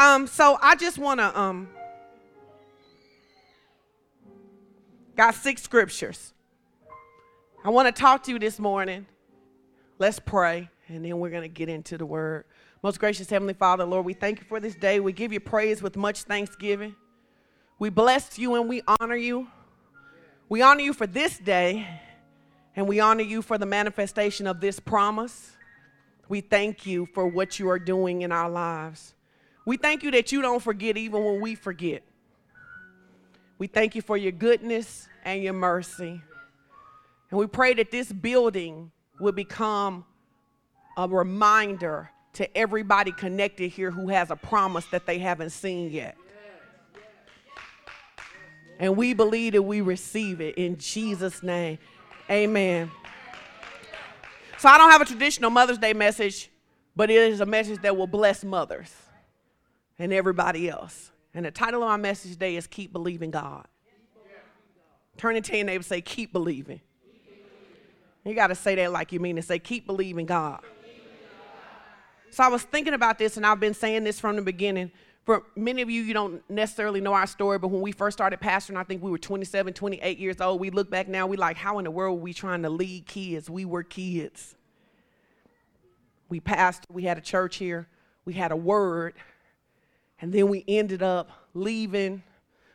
Um, 0.00 0.26
so 0.26 0.56
I 0.62 0.76
just 0.76 0.96
want 0.96 1.20
to 1.20 1.38
um 1.38 1.68
got 5.14 5.34
six 5.34 5.62
scriptures. 5.62 6.32
I 7.62 7.68
want 7.68 7.94
to 7.94 8.00
talk 8.00 8.22
to 8.22 8.30
you 8.30 8.38
this 8.38 8.58
morning. 8.58 9.04
Let's 9.98 10.18
pray, 10.18 10.70
and 10.88 11.04
then 11.04 11.18
we're 11.18 11.28
going 11.28 11.42
to 11.42 11.48
get 11.48 11.68
into 11.68 11.98
the 11.98 12.06
word. 12.06 12.46
Most 12.82 12.98
gracious 12.98 13.28
Heavenly 13.28 13.52
Father, 13.52 13.84
Lord, 13.84 14.06
we 14.06 14.14
thank 14.14 14.38
you 14.38 14.46
for 14.46 14.58
this 14.58 14.74
day. 14.74 15.00
We 15.00 15.12
give 15.12 15.34
you 15.34 15.40
praise 15.40 15.82
with 15.82 15.98
much 15.98 16.22
thanksgiving. 16.22 16.96
We 17.78 17.90
bless 17.90 18.38
you 18.38 18.54
and 18.54 18.70
we 18.70 18.80
honor 19.00 19.16
you. 19.16 19.48
We 20.48 20.62
honor 20.62 20.80
you 20.80 20.94
for 20.94 21.06
this 21.06 21.36
day, 21.36 21.86
and 22.74 22.88
we 22.88 23.00
honor 23.00 23.20
you 23.20 23.42
for 23.42 23.58
the 23.58 23.66
manifestation 23.66 24.46
of 24.46 24.62
this 24.62 24.80
promise. 24.80 25.58
We 26.26 26.40
thank 26.40 26.86
you 26.86 27.04
for 27.04 27.26
what 27.26 27.58
you 27.58 27.68
are 27.68 27.78
doing 27.78 28.22
in 28.22 28.32
our 28.32 28.48
lives. 28.48 29.12
We 29.70 29.76
thank 29.76 30.02
you 30.02 30.10
that 30.10 30.32
you 30.32 30.42
don't 30.42 30.60
forget 30.60 30.96
even 30.96 31.24
when 31.24 31.40
we 31.40 31.54
forget. 31.54 32.02
We 33.56 33.68
thank 33.68 33.94
you 33.94 34.02
for 34.02 34.16
your 34.16 34.32
goodness 34.32 35.06
and 35.24 35.44
your 35.44 35.52
mercy. 35.52 36.20
And 37.30 37.38
we 37.38 37.46
pray 37.46 37.74
that 37.74 37.92
this 37.92 38.10
building 38.10 38.90
will 39.20 39.30
become 39.30 40.04
a 40.96 41.06
reminder 41.06 42.10
to 42.32 42.58
everybody 42.58 43.12
connected 43.12 43.70
here 43.70 43.92
who 43.92 44.08
has 44.08 44.32
a 44.32 44.34
promise 44.34 44.86
that 44.86 45.06
they 45.06 45.20
haven't 45.20 45.50
seen 45.50 45.92
yet. 45.92 46.16
And 48.80 48.96
we 48.96 49.14
believe 49.14 49.52
that 49.52 49.62
we 49.62 49.82
receive 49.82 50.40
it 50.40 50.56
in 50.56 50.78
Jesus' 50.78 51.44
name. 51.44 51.78
Amen. 52.28 52.90
So 54.58 54.68
I 54.68 54.78
don't 54.78 54.90
have 54.90 55.02
a 55.02 55.04
traditional 55.04 55.50
Mother's 55.50 55.78
Day 55.78 55.92
message, 55.92 56.50
but 56.96 57.08
it 57.08 57.18
is 57.30 57.40
a 57.40 57.46
message 57.46 57.80
that 57.82 57.96
will 57.96 58.08
bless 58.08 58.42
mothers 58.42 58.92
and 60.00 60.12
everybody 60.12 60.68
else. 60.68 61.12
And 61.34 61.44
the 61.44 61.50
title 61.50 61.82
of 61.82 61.88
my 61.88 61.96
message 61.96 62.32
today 62.32 62.56
is 62.56 62.66
Keep 62.66 62.92
Believing 62.92 63.30
God. 63.30 63.66
Turn 65.16 65.36
it 65.36 65.44
to 65.44 65.56
your 65.56 65.66
neighbor 65.66 65.84
say, 65.84 66.00
Keep 66.00 66.32
believing. 66.32 66.80
You 68.24 68.34
got 68.34 68.48
to 68.48 68.54
say 68.54 68.74
that 68.76 68.90
like 68.90 69.12
you 69.12 69.20
mean 69.20 69.38
it. 69.38 69.44
Say, 69.44 69.58
Keep 69.58 69.86
believing 69.86 70.26
God. 70.26 70.60
So 72.30 72.44
I 72.44 72.48
was 72.48 72.62
thinking 72.62 72.94
about 72.94 73.18
this, 73.18 73.36
and 73.36 73.44
I've 73.44 73.60
been 73.60 73.74
saying 73.74 74.04
this 74.04 74.18
from 74.18 74.36
the 74.36 74.42
beginning. 74.42 74.90
For 75.26 75.42
many 75.54 75.82
of 75.82 75.90
you, 75.90 76.00
you 76.02 76.14
don't 76.14 76.48
necessarily 76.48 77.00
know 77.00 77.12
our 77.12 77.26
story, 77.26 77.58
but 77.58 77.68
when 77.68 77.82
we 77.82 77.92
first 77.92 78.16
started 78.16 78.40
pastoring, 78.40 78.76
I 78.76 78.84
think 78.84 79.02
we 79.02 79.10
were 79.10 79.18
27, 79.18 79.74
28 79.74 80.18
years 80.18 80.40
old. 80.40 80.60
We 80.60 80.70
look 80.70 80.90
back 80.90 81.08
now, 81.08 81.26
we 81.26 81.36
like, 81.36 81.56
how 81.56 81.78
in 81.78 81.84
the 81.84 81.90
world 81.90 82.16
were 82.16 82.22
we 82.22 82.32
trying 82.32 82.62
to 82.62 82.70
lead 82.70 83.06
kids? 83.06 83.50
We 83.50 83.64
were 83.64 83.82
kids. 83.82 84.54
We 86.28 86.40
pastored, 86.40 86.84
we 86.90 87.02
had 87.02 87.18
a 87.18 87.20
church 87.20 87.56
here, 87.56 87.88
we 88.24 88.32
had 88.34 88.52
a 88.52 88.56
word, 88.56 89.14
and 90.20 90.32
then 90.32 90.48
we 90.48 90.64
ended 90.68 91.02
up 91.02 91.30
leaving 91.54 92.22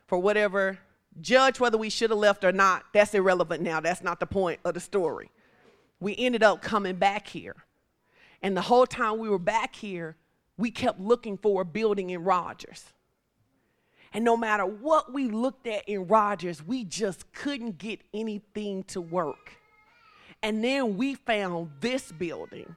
for 0.07 0.17
whatever. 0.17 0.79
Judge 1.21 1.59
whether 1.59 1.77
we 1.77 1.89
should 1.89 2.09
have 2.09 2.19
left 2.19 2.43
or 2.43 2.51
not. 2.51 2.83
That's 2.93 3.13
irrelevant 3.13 3.61
now. 3.61 3.79
That's 3.79 4.03
not 4.03 4.19
the 4.19 4.25
point 4.25 4.59
of 4.65 4.73
the 4.73 4.79
story. 4.79 5.31
We 5.99 6.15
ended 6.17 6.43
up 6.43 6.61
coming 6.61 6.95
back 6.95 7.27
here. 7.27 7.55
And 8.41 8.55
the 8.55 8.61
whole 8.61 8.85
time 8.85 9.17
we 9.17 9.29
were 9.29 9.39
back 9.39 9.75
here, 9.75 10.17
we 10.57 10.71
kept 10.71 10.99
looking 10.99 11.37
for 11.37 11.61
a 11.61 11.65
building 11.65 12.09
in 12.09 12.23
Rogers. 12.23 12.93
And 14.13 14.23
no 14.23 14.37
matter 14.37 14.65
what 14.65 15.13
we 15.13 15.27
looked 15.27 15.67
at 15.67 15.87
in 15.89 16.07
Rogers, 16.07 16.63
we 16.65 16.85
just 16.85 17.31
couldn't 17.33 17.77
get 17.77 18.01
anything 18.13 18.83
to 18.83 19.01
work. 19.01 19.57
And 20.41 20.63
then 20.63 20.95
we 20.95 21.15
found 21.15 21.71
this 21.81 22.11
building, 22.11 22.75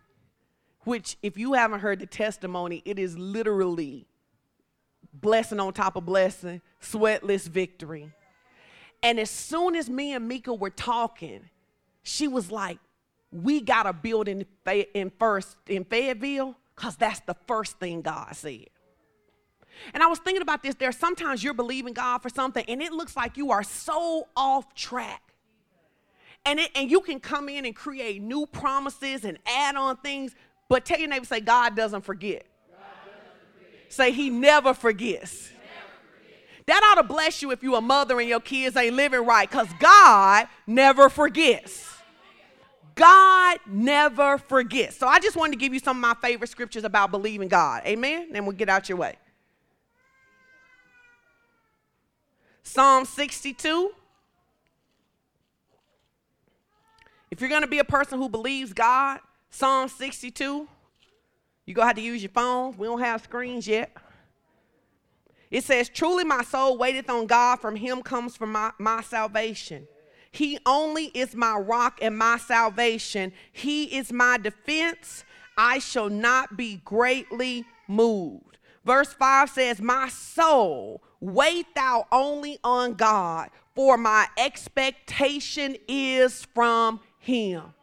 which, 0.81 1.17
if 1.23 1.37
you 1.39 1.53
haven't 1.53 1.81
heard 1.81 2.01
the 2.01 2.07
testimony, 2.07 2.83
it 2.85 2.99
is 2.99 3.17
literally 3.17 4.08
blessing 5.13 5.61
on 5.61 5.73
top 5.73 5.97
of 5.97 6.05
blessing, 6.05 6.61
sweatless 6.81 7.49
victory. 7.49 8.13
And 9.03 9.19
as 9.21 9.31
soon 9.31 9.77
as 9.77 9.89
me 9.89 10.13
and 10.15 10.27
Mika 10.27 10.53
were 10.53 10.71
talking, 10.71 11.49
she 12.03 12.27
was 12.29 12.51
like, 12.51 12.79
"We 13.31 13.61
got 13.61 13.87
a 13.87 13.93
building 13.93 14.47
in 14.95 15.11
first 15.19 15.57
in 15.67 15.85
Fayetteville, 15.85 16.57
cause 16.75 16.97
that's 16.97 17.21
the 17.21 17.37
first 17.47 17.79
thing 17.79 18.03
God 18.03 18.35
said." 18.35 18.67
And 19.95 20.03
I 20.03 20.07
was 20.07 20.19
thinking 20.19 20.43
about 20.43 20.63
this. 20.63 20.75
There 20.75 20.91
sometimes 20.93 21.43
you're 21.45 21.55
believing 21.55 21.93
God 21.93 22.19
for 22.19 22.29
something, 22.29 22.65
and 22.67 22.83
it 22.83 22.93
looks 22.93 23.17
like 23.17 23.37
you 23.37 23.51
are 23.53 23.63
so 23.63 24.29
off 24.37 24.75
track. 24.75 25.23
And, 26.45 26.61
it, 26.61 26.71
and 26.75 26.91
you 26.91 27.01
can 27.01 27.21
come 27.21 27.49
in 27.49 27.65
and 27.65 27.75
create 27.75 28.23
new 28.23 28.47
promises 28.47 29.25
and 29.25 29.39
add 29.47 29.77
on 29.77 29.97
things, 29.99 30.35
but 30.69 30.85
tell 30.85 30.99
your 30.99 31.09
neighbor, 31.09 31.25
say, 31.25 31.41
God 31.41 31.77
doesn't 31.77 32.03
forget. 32.03 32.47
Say, 33.89 34.13
He 34.13 34.31
never 34.31 34.75
forgets. 34.75 35.51
That 36.67 36.83
ought 36.85 37.01
to 37.01 37.09
bless 37.09 37.41
you 37.41 37.51
if 37.51 37.63
you're 37.63 37.79
a 37.79 37.81
mother 37.81 38.21
and 38.21 38.29
your 38.29 38.41
kids 38.41 38.77
ain't 38.77 38.95
living 38.95 39.25
right, 39.25 39.49
because 39.49 39.69
God 39.81 40.49
never 40.67 41.09
forgets. 41.09 41.89
God 42.95 43.59
never 43.67 44.37
forgets. 44.39 44.97
So 44.97 45.07
I 45.07 45.19
just 45.19 45.37
wanted 45.37 45.53
to 45.53 45.59
give 45.59 45.73
you 45.73 45.81
some 45.81 45.97
of 45.97 46.01
my 46.03 46.15
favorite 46.21 46.51
scriptures 46.51 46.85
about 46.85 47.11
believing 47.11 47.49
God. 47.49 47.85
Amen? 47.87 48.33
Then 48.33 48.45
we'll 48.45 48.57
get 48.57 48.69
out 48.69 48.89
your 48.89 48.99
way. 48.99 49.17
Psalm 52.65 53.07
62. 53.07 53.93
If 57.31 57.41
you're 57.41 57.49
going 57.49 57.63
to 57.63 57.69
be 57.69 57.79
a 57.79 57.85
person 57.85 58.19
who 58.19 58.29
believes 58.29 58.73
God, 58.73 59.21
Psalm 59.49 59.89
62, 59.89 60.69
you're 61.69 61.75
going 61.75 61.85
to 61.85 61.89
have 61.89 61.97
to 61.97 62.03
use 62.03 62.23
your 62.23 62.31
phones. 62.31 62.79
We 62.79 62.87
don't 62.87 63.01
have 63.01 63.23
screens 63.23 63.69
yet. 63.69 63.95
It 65.51 65.65
says, 65.65 65.91
Truly 65.91 66.25
my 66.25 66.43
soul 66.43 66.79
waiteth 66.79 67.11
on 67.11 67.27
God, 67.27 67.57
from 67.57 67.77
him 67.77 68.01
comes 68.01 68.39
from 68.39 68.53
my, 68.53 68.71
my 68.79 69.03
salvation. 69.03 69.87
He 70.33 70.59
only 70.65 71.09
is 71.13 71.35
my 71.35 71.57
rock 71.57 71.99
and 72.01 72.17
my 72.17 72.39
salvation. 72.39 73.35
He 73.53 73.85
is 73.99 74.11
my 74.11 74.39
defense. 74.39 75.27
I 75.59 75.79
shall 75.79 76.09
not 76.09 76.57
be 76.57 76.81
greatly 76.87 77.67
moved. 77.87 78.57
Verse 78.87 79.13
5 79.13 79.51
says, 79.51 79.79
My 79.79 80.09
soul, 80.09 81.03
wait 81.21 81.67
thou 81.75 82.07
only 82.11 82.59
on 82.65 82.95
God, 82.95 83.51
for 83.75 83.99
my 83.99 84.27
expectation 84.39 85.77
is 85.87 86.47
from 86.55 87.01
him. 87.19 87.75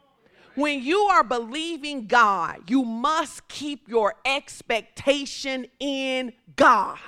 When 0.56 0.82
you 0.82 1.00
are 1.00 1.22
believing 1.22 2.06
God, 2.06 2.70
you 2.70 2.82
must 2.82 3.46
keep 3.46 3.88
your 3.88 4.14
expectation 4.24 5.66
in 5.78 6.32
God. 6.56 6.98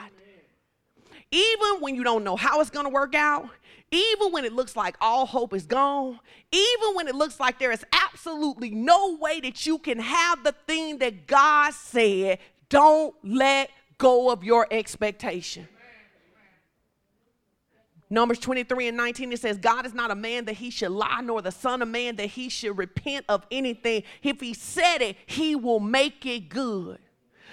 Even 1.31 1.81
when 1.81 1.95
you 1.95 2.05
don't 2.05 2.25
know 2.25 2.37
how 2.37 2.61
it's 2.61 2.71
going 2.71 2.85
to 2.85 2.91
work 2.91 3.15
out, 3.15 3.49
even 3.91 4.33
when 4.33 4.45
it 4.45 4.53
looks 4.53 4.77
like 4.77 4.97
all 5.01 5.25
hope 5.25 5.55
is 5.55 5.65
gone, 5.65 6.21
even 6.53 6.95
when 6.95 7.09
it 7.09 7.15
looks 7.15 7.41
like 7.41 7.59
there 7.59 7.73
is 7.73 7.85
absolutely 7.93 8.71
no 8.71 9.17
way 9.17 9.41
that 9.41 9.67
you 9.67 9.79
can 9.79 9.99
have 9.99 10.45
the 10.45 10.53
thing 10.67 10.99
that 10.99 11.27
God 11.27 11.73
said, 11.73 12.39
don't 12.69 13.15
let 13.25 13.71
go 13.97 14.31
of 14.31 14.45
your 14.45 14.67
expectation. 14.71 15.69
Numbers 18.11 18.39
23 18.39 18.89
and 18.89 18.97
19, 18.97 19.33
it 19.33 19.41
says, 19.41 19.59
God 19.59 19.85
is 19.85 19.93
not 19.93 20.11
a 20.11 20.15
man 20.15 20.47
that 20.47 20.55
he 20.55 20.71
should 20.71 20.91
lie, 20.91 21.21
nor 21.23 21.43
the 21.43 21.53
son 21.53 21.83
of 21.83 21.89
man 21.89 22.17
that 22.17 22.27
he 22.27 22.49
should 22.49 22.79
repent 22.79 23.27
of 23.29 23.47
anything. 23.51 24.03
If 24.23 24.41
he 24.41 24.55
said 24.55 25.03
it, 25.03 25.17
he 25.27 25.55
will 25.55 25.81
make 25.81 26.25
it 26.25 26.49
good. 26.49 26.99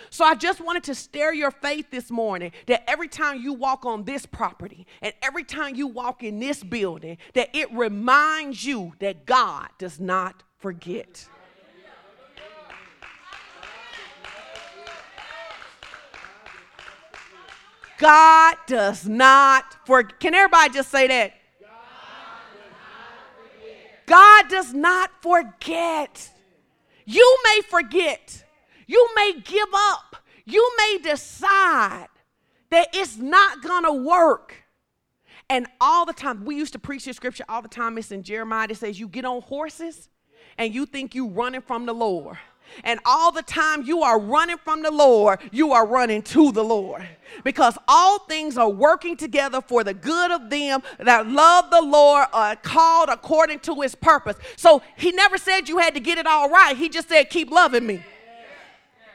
So 0.09 0.23
I 0.23 0.35
just 0.35 0.61
wanted 0.61 0.83
to 0.85 0.95
stir 0.95 1.33
your 1.33 1.51
faith 1.51 1.88
this 1.91 2.09
morning 2.09 2.51
that 2.67 2.89
every 2.89 3.07
time 3.07 3.41
you 3.41 3.53
walk 3.53 3.85
on 3.85 4.03
this 4.03 4.25
property 4.25 4.85
and 5.01 5.13
every 5.21 5.44
time 5.44 5.75
you 5.75 5.88
walk 5.88 6.23
in 6.23 6.39
this 6.39 6.63
building, 6.63 7.17
that 7.33 7.49
it 7.53 7.71
reminds 7.73 8.63
you 8.63 8.94
that 8.99 9.25
God 9.25 9.67
does 9.77 9.99
not 9.99 10.44
forget. 10.57 11.27
God 17.97 18.56
does 18.68 19.07
not 19.07 19.75
forget. 19.86 20.19
Can 20.19 20.33
everybody 20.33 20.74
just 20.74 20.89
say 20.89 21.07
that? 21.07 21.33
God 24.06 24.50
does 24.50 24.74
not 24.74 25.09
forget. 25.21 26.30
You 27.06 27.38
may 27.44 27.62
forget. 27.62 28.44
You 28.88 29.07
may 29.15 29.39
give 29.44 29.68
up. 29.74 30.18
You 30.45 30.71
may 30.77 31.00
decide 31.01 32.07
that 32.69 32.89
it's 32.94 33.18
not 33.18 33.63
going 33.63 33.83
to 33.83 33.94
work. 33.94 34.53
And 35.50 35.68
all 35.80 36.06
the 36.06 36.13
time, 36.13 36.45
we 36.45 36.56
used 36.56 36.74
to 36.74 36.80
preach 36.80 37.06
this 37.06 37.15
scripture 37.15 37.45
all 37.47 37.62
the 37.62 37.68
time. 37.68 37.97
It's 37.97 38.12
in 38.12 38.24
Jeremiah. 38.24 38.68
It 38.69 38.77
says, 38.77 39.00
You 39.00 39.07
get 39.07 39.25
on 39.25 39.42
horses 39.42 40.09
and 40.57 40.74
you 40.74 40.86
think 40.86 41.15
you're 41.15 41.27
running 41.27 41.62
from 41.62 41.86
the 41.86 41.94
Lord. 41.94 42.38
And 42.83 43.00
all 43.06 43.31
the 43.31 43.42
time 43.42 43.83
you 43.83 44.04
are 44.04 44.19
running 44.19 44.57
from 44.57 44.81
the 44.81 44.92
Lord, 44.92 45.39
you 45.51 45.72
are 45.74 45.86
running 45.86 46.22
to 46.24 46.51
the 46.51 46.63
Lord. 46.63 47.07
Because 47.44 47.77
all 47.88 48.19
things 48.19 48.57
are 48.57 48.69
working 48.69 49.18
together 49.18 49.62
for 49.62 49.83
the 49.83 49.94
good 49.94 50.31
of 50.31 50.50
them 50.50 50.81
that 51.00 51.27
love 51.27 51.69
the 51.69 51.81
Lord, 51.81 52.27
are 52.33 52.56
called 52.56 53.10
according 53.10 53.60
to 53.60 53.81
his 53.81 53.95
purpose. 53.95 54.38
So 54.56 54.81
he 54.98 55.12
never 55.12 55.38
said 55.38 55.68
you 55.68 55.77
had 55.77 55.94
to 55.95 56.00
get 56.00 56.18
it 56.18 56.27
all 56.27 56.50
right. 56.50 56.77
He 56.77 56.89
just 56.89 57.10
said, 57.10 57.30
Keep 57.30 57.51
loving 57.51 57.86
me. 57.86 58.04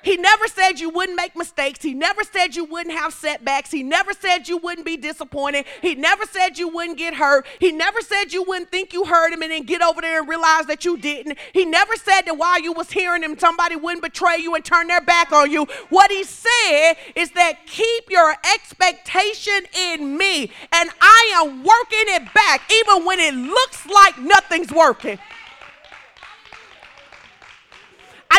He 0.02 0.16
never 0.16 0.48
said 0.48 0.80
you 0.80 0.90
wouldn't 0.90 1.16
make 1.16 1.36
mistakes. 1.36 1.82
He 1.82 1.94
never 1.94 2.22
said 2.24 2.56
you 2.56 2.64
wouldn't 2.64 2.96
have 2.96 3.12
setbacks. 3.12 3.70
He 3.70 3.82
never 3.82 4.12
said 4.12 4.48
you 4.48 4.56
wouldn't 4.56 4.86
be 4.86 4.96
disappointed. 4.96 5.66
He 5.82 5.94
never 5.94 6.24
said 6.24 6.58
you 6.58 6.68
wouldn't 6.68 6.98
get 6.98 7.14
hurt. 7.14 7.46
He 7.58 7.72
never 7.72 8.00
said 8.00 8.32
you 8.32 8.42
wouldn't 8.42 8.70
think 8.70 8.92
you 8.92 9.04
heard 9.04 9.32
him 9.32 9.42
and 9.42 9.52
then 9.52 9.64
get 9.64 9.82
over 9.82 10.00
there 10.00 10.20
and 10.20 10.28
realize 10.28 10.66
that 10.66 10.84
you 10.84 10.96
didn't. 10.96 11.38
He 11.52 11.64
never 11.64 11.96
said 11.96 12.22
that 12.22 12.36
while 12.36 12.60
you 12.60 12.72
was 12.72 12.90
hearing 12.90 13.22
him, 13.22 13.38
somebody 13.38 13.76
wouldn't 13.76 14.02
betray 14.02 14.38
you 14.38 14.54
and 14.54 14.64
turn 14.64 14.86
their 14.86 15.00
back 15.00 15.32
on 15.32 15.50
you. 15.50 15.66
What 15.90 16.10
he 16.10 16.24
said 16.24 16.94
is 17.14 17.30
that 17.32 17.66
keep 17.66 18.10
your 18.10 18.34
expectation 18.54 19.60
in 19.78 20.16
me, 20.16 20.50
and 20.72 20.90
I 21.00 21.42
am 21.42 21.62
working 21.62 22.14
it 22.14 22.32
back 22.32 22.70
even 22.72 23.04
when 23.04 23.20
it 23.20 23.34
looks 23.34 23.86
like 23.86 24.18
nothing's 24.18 24.72
working. 24.72 25.18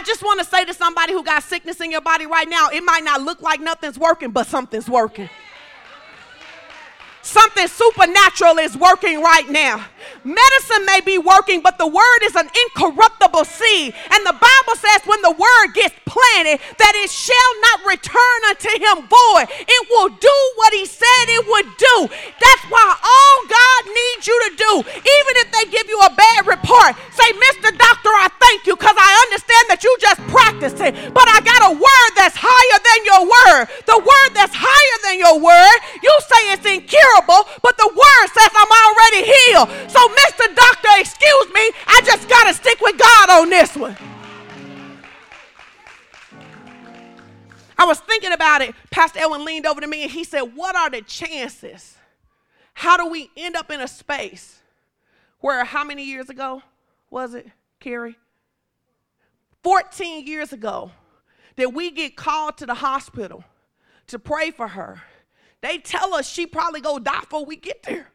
I 0.01 0.03
just 0.03 0.23
want 0.23 0.39
to 0.39 0.45
say 0.47 0.65
to 0.65 0.73
somebody 0.73 1.13
who 1.13 1.23
got 1.23 1.43
sickness 1.43 1.79
in 1.79 1.91
your 1.91 2.01
body 2.01 2.25
right 2.25 2.49
now, 2.49 2.69
it 2.69 2.83
might 2.83 3.03
not 3.03 3.21
look 3.21 3.39
like 3.43 3.61
nothing's 3.61 3.99
working, 3.99 4.31
but 4.31 4.47
something's 4.47 4.89
working. 4.89 5.29
Something 7.21 7.67
supernatural 7.67 8.57
is 8.57 8.75
working 8.77 9.21
right 9.21 9.49
now. 9.49 9.85
Medicine 10.23 10.85
may 10.85 11.01
be 11.01 11.17
working, 11.17 11.61
but 11.61 11.77
the 11.77 11.87
word 11.87 12.21
is 12.23 12.35
an 12.35 12.49
incorruptible 12.49 13.45
seed. 13.45 13.93
And 14.11 14.21
the 14.25 14.33
Bible 14.33 14.75
says 14.77 15.01
when 15.05 15.21
the 15.21 15.31
word 15.31 15.73
gets 15.73 15.95
planted, 16.05 16.61
that 16.77 16.93
it 16.97 17.09
shall 17.09 17.53
not 17.71 17.89
return 17.89 18.39
unto 18.49 18.69
him 18.69 19.05
void. 19.05 19.47
It 19.49 19.81
will 19.89 20.09
do 20.09 20.37
what 20.55 20.73
he 20.73 20.85
said 20.85 21.25
it 21.29 21.45
would 21.45 21.69
do. 21.77 21.97
That's 22.37 22.65
why 22.69 22.85
all 23.01 23.37
God 23.49 23.81
needs 23.89 24.25
you 24.25 24.37
to 24.49 24.51
do, 24.57 24.73
even 24.85 25.33
if 25.41 25.47
they 25.51 25.65
give 25.69 25.89
you 25.89 25.99
a 26.01 26.13
bad 26.13 26.47
report, 26.47 26.97
say, 27.13 27.29
Mr. 27.33 27.69
Doctor, 27.73 28.13
I 28.17 28.29
thank 28.39 28.65
you 28.65 28.75
because 28.75 28.97
I 28.97 29.11
understand 29.29 29.65
that 29.69 29.81
you 29.83 29.91
just 29.99 30.21
practiced 30.29 30.81
it. 30.81 30.93
But 31.13 31.29
I 31.29 31.41
got 31.41 31.69
a 31.69 31.73
word 31.73 32.11
that's 32.17 32.37
higher 32.37 32.79
than 32.81 32.99
your 33.05 33.23
word. 33.25 33.65
The 33.85 33.97
word 33.97 34.29
that's 34.33 34.53
higher 34.53 34.97
than 35.05 35.17
your 35.17 35.37
word, 35.37 35.77
you 36.01 36.13
say 36.25 36.41
it's 36.53 36.65
incurable, 36.65 37.10
but 37.27 37.77
the 37.77 37.87
word 37.87 38.27
says 38.33 38.51
I'm 38.55 38.71
already 38.71 39.23
healed. 39.25 39.91
So, 39.91 39.99
Mr. 39.99 40.55
Doctor, 40.55 40.89
excuse 40.99 41.47
me, 41.53 41.71
I 41.87 42.01
just 42.05 42.29
got 42.29 42.47
to 42.47 42.53
stick 42.53 42.79
with 42.81 42.97
God 42.97 43.29
on 43.29 43.49
this 43.49 43.75
one. 43.75 43.97
I 47.77 47.85
was 47.85 47.99
thinking 47.99 48.31
about 48.31 48.61
it. 48.61 48.75
Pastor 48.91 49.19
Elwin 49.19 49.43
leaned 49.43 49.65
over 49.65 49.81
to 49.81 49.87
me 49.87 50.03
and 50.03 50.11
he 50.11 50.23
said, 50.23 50.41
What 50.41 50.75
are 50.75 50.89
the 50.89 51.01
chances? 51.01 51.97
How 52.73 52.95
do 52.95 53.07
we 53.07 53.31
end 53.35 53.55
up 53.55 53.71
in 53.71 53.81
a 53.81 53.87
space 53.87 54.59
where, 55.39 55.63
how 55.65 55.83
many 55.83 56.03
years 56.03 56.29
ago 56.29 56.61
was 57.09 57.33
it, 57.33 57.47
Carrie? 57.79 58.17
14 59.63 60.25
years 60.25 60.53
ago, 60.53 60.91
that 61.55 61.73
we 61.73 61.91
get 61.91 62.15
called 62.15 62.57
to 62.57 62.65
the 62.65 62.75
hospital 62.75 63.43
to 64.07 64.19
pray 64.19 64.51
for 64.51 64.69
her. 64.69 65.01
They 65.61 65.77
tell 65.77 66.13
us 66.13 66.27
she 66.27 66.45
probably 66.45 66.81
go 66.81 66.99
die 66.99 67.21
before 67.21 67.45
we 67.45 67.55
get 67.55 67.83
there. 67.83 68.07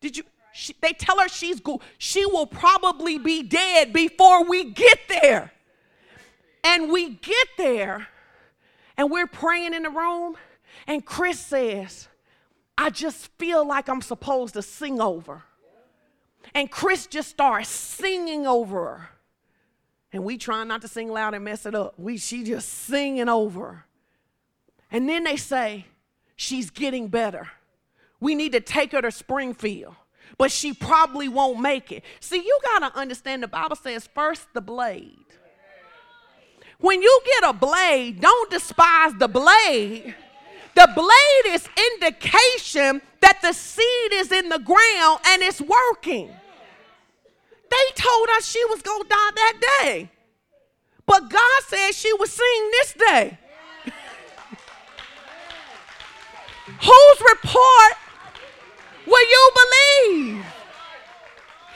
Did 0.00 0.16
you? 0.16 0.24
She, 0.54 0.74
they 0.82 0.92
tell 0.92 1.18
her 1.18 1.28
she's 1.28 1.60
go, 1.60 1.80
she 1.96 2.26
will 2.26 2.46
probably 2.46 3.18
be 3.18 3.42
dead 3.42 3.92
before 3.92 4.44
we 4.44 4.70
get 4.70 4.98
there. 5.08 5.50
And 6.64 6.92
we 6.92 7.10
get 7.10 7.48
there, 7.58 8.06
and 8.96 9.10
we're 9.10 9.26
praying 9.26 9.74
in 9.74 9.82
the 9.82 9.90
room, 9.90 10.36
and 10.86 11.04
Chris 11.04 11.40
says, 11.40 12.08
I 12.78 12.90
just 12.90 13.28
feel 13.38 13.66
like 13.66 13.88
I'm 13.88 14.02
supposed 14.02 14.54
to 14.54 14.62
sing 14.62 15.00
over. 15.00 15.42
And 16.54 16.70
Chris 16.70 17.06
just 17.06 17.30
starts 17.30 17.68
singing 17.68 18.46
over 18.46 18.84
her. 18.84 19.08
And 20.12 20.24
we 20.24 20.36
trying 20.36 20.68
not 20.68 20.82
to 20.82 20.88
sing 20.88 21.08
loud 21.10 21.34
and 21.34 21.44
mess 21.44 21.64
it 21.64 21.74
up. 21.74 21.94
We 21.98 22.18
she 22.18 22.44
just 22.44 22.68
singing 22.68 23.28
over. 23.28 23.86
And 24.92 25.08
then 25.08 25.24
they 25.24 25.36
say, 25.36 25.86
she's 26.36 26.70
getting 26.70 27.08
better. 27.08 27.48
We 28.20 28.34
need 28.34 28.52
to 28.52 28.60
take 28.60 28.92
her 28.92 29.00
to 29.00 29.10
Springfield. 29.10 29.96
But 30.38 30.52
she 30.52 30.72
probably 30.72 31.28
won't 31.28 31.60
make 31.60 31.90
it. 31.90 32.04
See, 32.20 32.36
you 32.36 32.58
gotta 32.62 32.96
understand 32.96 33.42
the 33.42 33.48
Bible 33.48 33.76
says 33.76 34.08
first 34.14 34.46
the 34.54 34.60
blade. 34.60 35.16
When 36.78 37.00
you 37.00 37.20
get 37.24 37.50
a 37.50 37.52
blade, 37.52 38.20
don't 38.20 38.50
despise 38.50 39.12
the 39.18 39.28
blade. 39.28 40.14
The 40.74 40.88
blade 40.94 41.54
is 41.54 41.68
indication 41.92 43.02
that 43.20 43.38
the 43.40 43.52
seed 43.52 44.12
is 44.12 44.32
in 44.32 44.48
the 44.48 44.58
ground 44.58 45.20
and 45.26 45.42
it's 45.42 45.60
working. 45.60 46.28
They 47.70 47.92
told 47.94 48.28
us 48.36 48.46
she 48.46 48.64
was 48.66 48.82
going 48.82 49.02
to 49.02 49.08
die 49.08 49.30
that 49.34 49.78
day. 49.82 50.10
But 51.06 51.30
God 51.30 51.62
said 51.68 51.92
she 51.92 52.12
would 52.14 52.28
sing 52.28 52.70
this 52.72 52.94
day. 52.94 53.38
Whose 56.66 57.20
report 57.20 57.94
will 59.06 59.28
you 59.28 59.50
believe? 59.54 60.44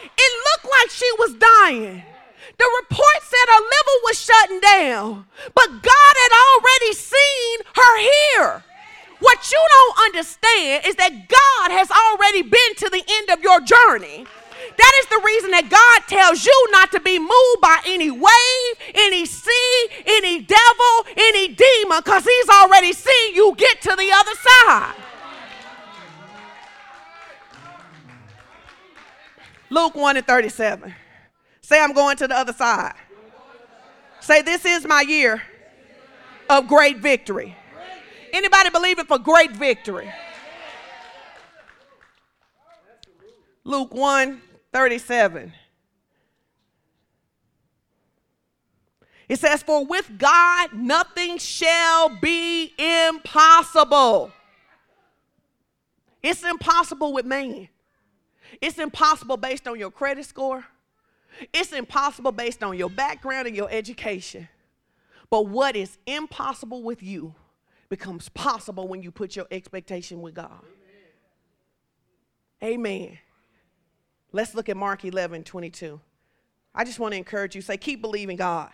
It 0.03 0.33
looked 0.47 0.65
like 0.65 0.91
she 0.91 1.11
was 1.19 1.35
dying. 1.35 2.03
The 2.59 2.71
report 2.81 3.23
said 3.23 3.49
her 3.49 3.61
liver 3.61 3.99
was 4.05 4.21
shutting 4.21 4.61
down, 4.61 5.27
but 5.55 5.69
God 5.69 6.15
had 6.15 6.33
already 6.33 6.93
seen 6.95 7.59
her 7.75 7.99
here. 7.99 8.65
What 9.19 9.51
you 9.51 9.67
don't 9.69 9.99
understand 10.07 10.87
is 10.87 10.95
that 10.97 11.29
God 11.29 11.71
has 11.71 11.91
already 11.91 12.43
been 12.43 12.75
to 12.77 12.91
the 12.91 13.03
end 13.07 13.31
of 13.31 13.43
your 13.43 13.61
journey. 13.61 14.27
That 14.77 14.93
is 15.01 15.07
the 15.07 15.23
reason 15.25 15.51
that 15.53 15.69
God 15.71 16.09
tells 16.09 16.45
you 16.45 16.69
not 16.71 16.93
to 16.93 17.01
be 17.01 17.19
moved 17.19 17.61
by 17.63 17.81
any 17.87 18.11
wave, 18.11 18.95
any 18.95 19.25
sea, 19.25 19.89
any 20.07 20.43
devil, 20.43 21.07
any 21.17 21.49
demon, 21.49 21.99
because 22.05 22.25
He's 22.25 22.49
already 22.49 22.93
seen 22.93 23.35
you 23.35 23.55
get 23.57 23.81
to 23.83 23.97
the 23.97 24.11
other 24.13 24.33
side. 24.35 24.95
Luke 29.71 29.95
1 29.95 30.17
and 30.17 30.27
37. 30.27 30.95
Say, 31.61 31.81
I'm 31.81 31.93
going 31.93 32.17
to 32.19 32.29
the 32.29 32.37
other 32.37 32.53
side. 32.53 32.95
Say, 34.21 34.43
this 34.43 34.65
is 34.65 34.87
my 34.87 35.01
year 35.01 35.43
of 36.49 36.69
great 36.69 36.99
victory. 36.99 37.57
Anybody 38.33 38.71
believe 38.71 38.99
it 38.99 39.09
for 39.09 39.19
great 39.19 39.53
victory? 39.53 40.13
Luke 43.65 43.93
1 43.93 44.41
37. 44.77 45.55
It 49.27 49.39
says, 49.39 49.63
For 49.63 49.87
with 49.87 50.19
God 50.19 50.75
nothing 50.75 51.39
shall 51.39 52.11
be 52.11 52.75
impossible. 52.79 54.33
It's 56.23 56.45
impossible 56.45 57.15
with 57.15 57.25
man. 57.25 57.69
It's 58.61 58.79
impossible 58.79 59.39
based 59.39 59.67
on 59.67 59.79
your 59.79 59.91
credit 59.91 60.27
score. 60.27 60.67
It's 61.55 61.73
impossible 61.73 62.33
based 62.33 62.63
on 62.63 62.77
your 62.77 62.91
background 62.91 63.47
and 63.47 63.57
your 63.57 63.71
education. 63.71 64.47
But 65.31 65.47
what 65.47 65.75
is 65.75 65.97
impossible 66.07 66.83
with 66.83 67.03
you 67.03 67.35
becomes 67.89 68.29
possible 68.29 68.87
when 68.89 69.03
you 69.03 69.11
put 69.11 69.37
your 69.37 69.47
expectation 69.51 70.21
with 70.21 70.35
God. 70.35 70.61
Amen. 72.63 72.75
Amen. 72.75 73.19
Let's 74.37 74.55
look 74.55 74.69
at 74.69 74.77
Mark 74.77 75.03
11 75.03 75.45
22. 75.45 75.99
I 76.75 76.85
just 76.85 76.99
want 76.99 77.13
to 77.13 77.17
encourage 77.17 77.57
you 77.57 77.63
say, 77.63 77.79
keep 77.79 78.03
believing 78.03 78.37
God. 78.37 78.69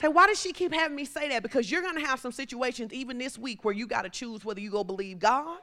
Say, 0.00 0.06
why 0.06 0.28
does 0.28 0.40
she 0.40 0.52
keep 0.52 0.72
having 0.72 0.94
me 0.96 1.04
say 1.04 1.28
that? 1.30 1.42
Because 1.42 1.68
you're 1.68 1.82
going 1.82 1.96
to 1.96 2.06
have 2.06 2.20
some 2.20 2.30
situations 2.30 2.92
even 2.92 3.18
this 3.18 3.36
week 3.36 3.64
where 3.64 3.74
you 3.74 3.88
got 3.88 4.02
to 4.02 4.08
choose 4.08 4.44
whether 4.44 4.60
you 4.60 4.70
go 4.70 4.84
believe 4.84 5.18
God 5.18 5.58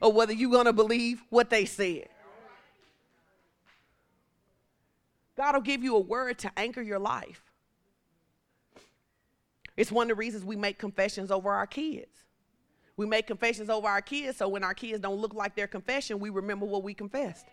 or 0.00 0.14
whether 0.14 0.32
you're 0.32 0.50
going 0.50 0.64
to 0.64 0.72
believe 0.72 1.22
what 1.28 1.50
they 1.50 1.66
said. 1.66 2.08
God 5.36 5.54
will 5.54 5.60
give 5.60 5.84
you 5.84 5.96
a 5.96 6.00
word 6.00 6.38
to 6.38 6.50
anchor 6.56 6.80
your 6.80 6.98
life. 6.98 7.42
It's 9.76 9.92
one 9.92 10.04
of 10.04 10.16
the 10.16 10.18
reasons 10.18 10.42
we 10.42 10.56
make 10.56 10.78
confessions 10.78 11.30
over 11.30 11.50
our 11.50 11.66
kids. 11.66 12.24
We 12.96 13.04
make 13.04 13.26
confessions 13.26 13.68
over 13.68 13.86
our 13.86 14.00
kids 14.00 14.38
so 14.38 14.48
when 14.48 14.64
our 14.64 14.74
kids 14.74 15.00
don't 15.00 15.20
look 15.20 15.34
like 15.34 15.54
their 15.54 15.68
confession, 15.68 16.18
we 16.18 16.30
remember 16.30 16.64
what 16.64 16.82
we 16.82 16.94
confessed. 16.94 17.44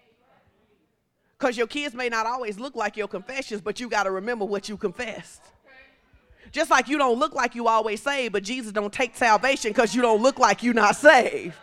Because 1.38 1.58
your 1.58 1.68
kids 1.68 1.94
may 1.94 2.10
not 2.10 2.26
always 2.26 2.60
look 2.60 2.76
like 2.76 2.96
your 2.96 3.08
confessions, 3.08 3.62
but 3.62 3.80
you 3.80 3.90
got 3.90 4.04
to 4.04 4.12
remember 4.12 4.46
what 4.46 4.70
you 4.70 4.78
confessed. 4.78 5.42
Just 6.52 6.72
like 6.72 6.88
you 6.88 6.98
don't 6.98 7.20
look 7.20 7.34
like 7.34 7.56
you 7.56 7.68
always 7.68 8.02
saved, 8.02 8.32
but 8.32 8.44
Jesus 8.44 8.72
don't 8.72 8.94
take 8.94 9.16
salvation 9.16 9.72
because 9.72 9.94
you 9.94 10.02
don't 10.02 10.22
look 10.22 10.40
like 10.40 10.64
you're 10.64 10.74
not 10.74 10.96
saved. 10.96 11.56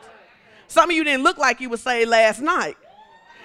Some 0.68 0.90
of 0.90 0.96
you 0.96 1.04
didn't 1.04 1.22
look 1.22 1.38
like 1.38 1.60
you 1.60 1.70
were 1.70 1.76
saved 1.78 2.10
last 2.10 2.40
night. 2.40 2.76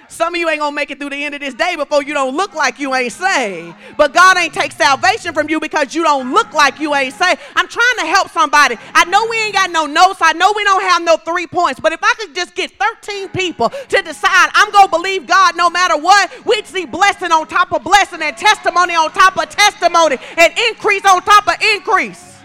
Some 0.10 0.34
of 0.34 0.40
you 0.40 0.50
ain't 0.50 0.60
gonna 0.60 0.76
make 0.76 0.90
it 0.90 1.00
through 1.00 1.10
the 1.10 1.24
end 1.24 1.36
of 1.36 1.42
this 1.42 1.54
day 1.54 1.76
before 1.76 2.02
you 2.02 2.14
don't 2.14 2.36
look 2.36 2.54
like 2.54 2.80
you 2.80 2.96
ain't 2.96 3.12
saved. 3.12 3.76
But 3.98 4.14
God 4.14 4.38
ain't 4.38 4.54
take 4.54 4.72
salvation 4.72 5.34
from 5.34 5.50
you 5.50 5.60
because 5.60 5.94
you 5.94 6.04
don't 6.04 6.34
look 6.34 6.54
like 6.54 6.80
you 6.80 6.96
ain't 6.96 7.14
saved. 7.14 7.40
I'm 7.56 7.68
trying 7.68 7.98
to 8.00 8.06
help 8.06 8.30
somebody. 8.30 8.78
I 8.94 9.04
know 9.06 9.28
we 9.30 9.38
ain't 9.38 9.54
got 9.54 9.70
no 9.70 9.86
notes. 9.86 10.20
I 10.22 10.34
know 10.34 10.54
we 10.56 10.64
don't 10.64 10.82
have 10.84 11.04
no 11.04 11.18
three 11.18 11.46
points. 11.46 11.80
But 11.80 11.92
if 11.92 12.00
I 12.02 12.14
could 12.18 12.34
just 12.34 12.56
get 12.56 12.72
13 12.72 13.30
people 13.30 13.70
to 13.70 14.02
decide 14.02 14.50
I'm 14.54 14.72
gonna 14.72 14.90
believe 14.90 15.28
God 15.28 15.58
no 15.58 15.70
matter 15.70 15.98
what, 15.98 16.32
we'd 16.46 16.66
see 16.66 16.86
blessing 16.86 17.32
on 17.32 17.48
top 17.48 17.74
of 17.74 17.84
blessing 17.84 18.22
and 18.22 18.36
testimony 18.38 18.96
on 18.96 19.12
top 19.12 19.38
of 19.38 19.50
testimony 19.50 20.18
and 20.38 20.54
increase 20.70 21.06
on 21.06 21.22
top 21.22 21.48
of 21.48 21.56
increase. 21.62 22.36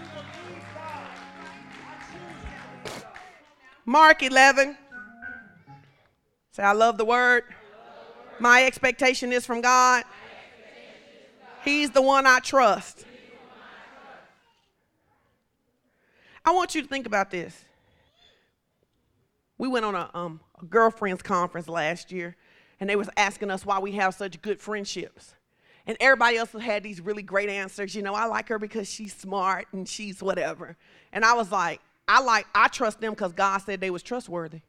Mark 3.85 4.21
11. 4.23 4.77
Say, 6.53 6.61
I 6.61 6.73
love 6.73 6.99
the 6.99 7.05
word. 7.05 7.45
My 8.39 8.65
expectation 8.65 9.33
is 9.33 9.43
from 9.43 9.61
God. 9.61 10.03
He's 11.65 11.89
the 11.89 12.01
one 12.01 12.27
I 12.27 12.39
trust. 12.41 13.05
I 16.45 16.51
want 16.51 16.75
you 16.75 16.83
to 16.83 16.87
think 16.87 17.07
about 17.07 17.31
this. 17.31 17.65
We 19.57 19.67
went 19.67 19.83
on 19.83 19.95
a, 19.95 20.11
um, 20.13 20.41
a 20.61 20.65
girlfriends 20.65 21.23
conference 21.23 21.67
last 21.67 22.11
year, 22.11 22.35
and 22.79 22.87
they 22.87 22.95
was 22.95 23.09
asking 23.17 23.49
us 23.49 23.65
why 23.65 23.79
we 23.79 23.93
have 23.93 24.13
such 24.13 24.39
good 24.43 24.61
friendships. 24.61 25.33
And 25.87 25.97
everybody 25.99 26.37
else 26.37 26.51
had 26.51 26.83
these 26.83 27.01
really 27.01 27.23
great 27.23 27.49
answers. 27.49 27.95
You 27.95 28.03
know, 28.03 28.13
I 28.13 28.25
like 28.25 28.47
her 28.49 28.59
because 28.59 28.87
she's 28.87 29.15
smart 29.15 29.65
and 29.71 29.89
she's 29.89 30.21
whatever. 30.21 30.77
And 31.11 31.25
I 31.25 31.33
was 31.33 31.51
like, 31.51 31.81
I 32.07 32.21
like, 32.21 32.45
I 32.53 32.67
trust 32.67 33.01
them 33.01 33.13
because 33.13 33.33
God 33.33 33.57
said 33.59 33.81
they 33.81 33.89
was 33.89 34.03
trustworthy. 34.03 34.61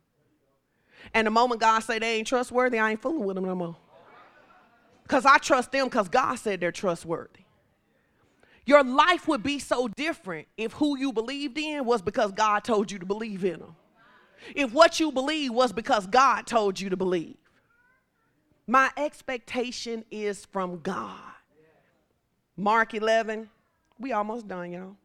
And 1.13 1.27
the 1.27 1.31
moment 1.31 1.61
God 1.61 1.81
say 1.81 1.99
they 1.99 2.17
ain't 2.17 2.27
trustworthy, 2.27 2.79
I 2.79 2.93
ain't 2.93 3.03
fooling 3.03 3.25
with 3.25 3.37
them 3.37 3.45
no 3.45 3.55
more. 3.55 3.77
Because 5.03 5.27
I 5.27 5.39
trust 5.39 5.73
them 5.73 5.87
because 5.87 6.09
God 6.09 6.37
said 6.37 6.61
they're 6.61 6.73
trustworthy. 6.73 7.41
Your 8.67 8.83
life 8.83 9.29
would 9.29 9.43
be 9.43 9.59
so 9.59 9.89
different 9.89 10.49
if 10.57 10.73
who 10.73 10.97
you 10.97 11.13
believed 11.13 11.59
in 11.59 11.85
was 11.85 12.01
because 12.01 12.33
God 12.33 12.65
told 12.65 12.91
you 12.91 12.99
to 12.99 13.05
believe 13.07 13.45
in 13.45 13.61
them. 13.61 13.77
If 14.55 14.73
what 14.73 14.99
you 15.01 15.13
believe 15.13 15.53
was 15.53 15.73
because 15.73 16.07
God 16.07 16.47
told 16.47 16.81
you 16.81 16.89
to 16.91 16.97
believe. 16.97 17.37
My 18.67 18.91
expectation 18.97 20.05
is 20.11 20.47
from 20.47 20.81
God. 20.81 21.21
Mark 22.57 22.95
11, 22.95 23.51
we 23.99 24.13
almost 24.13 24.49
done, 24.49 24.73
y'all. 24.73 24.97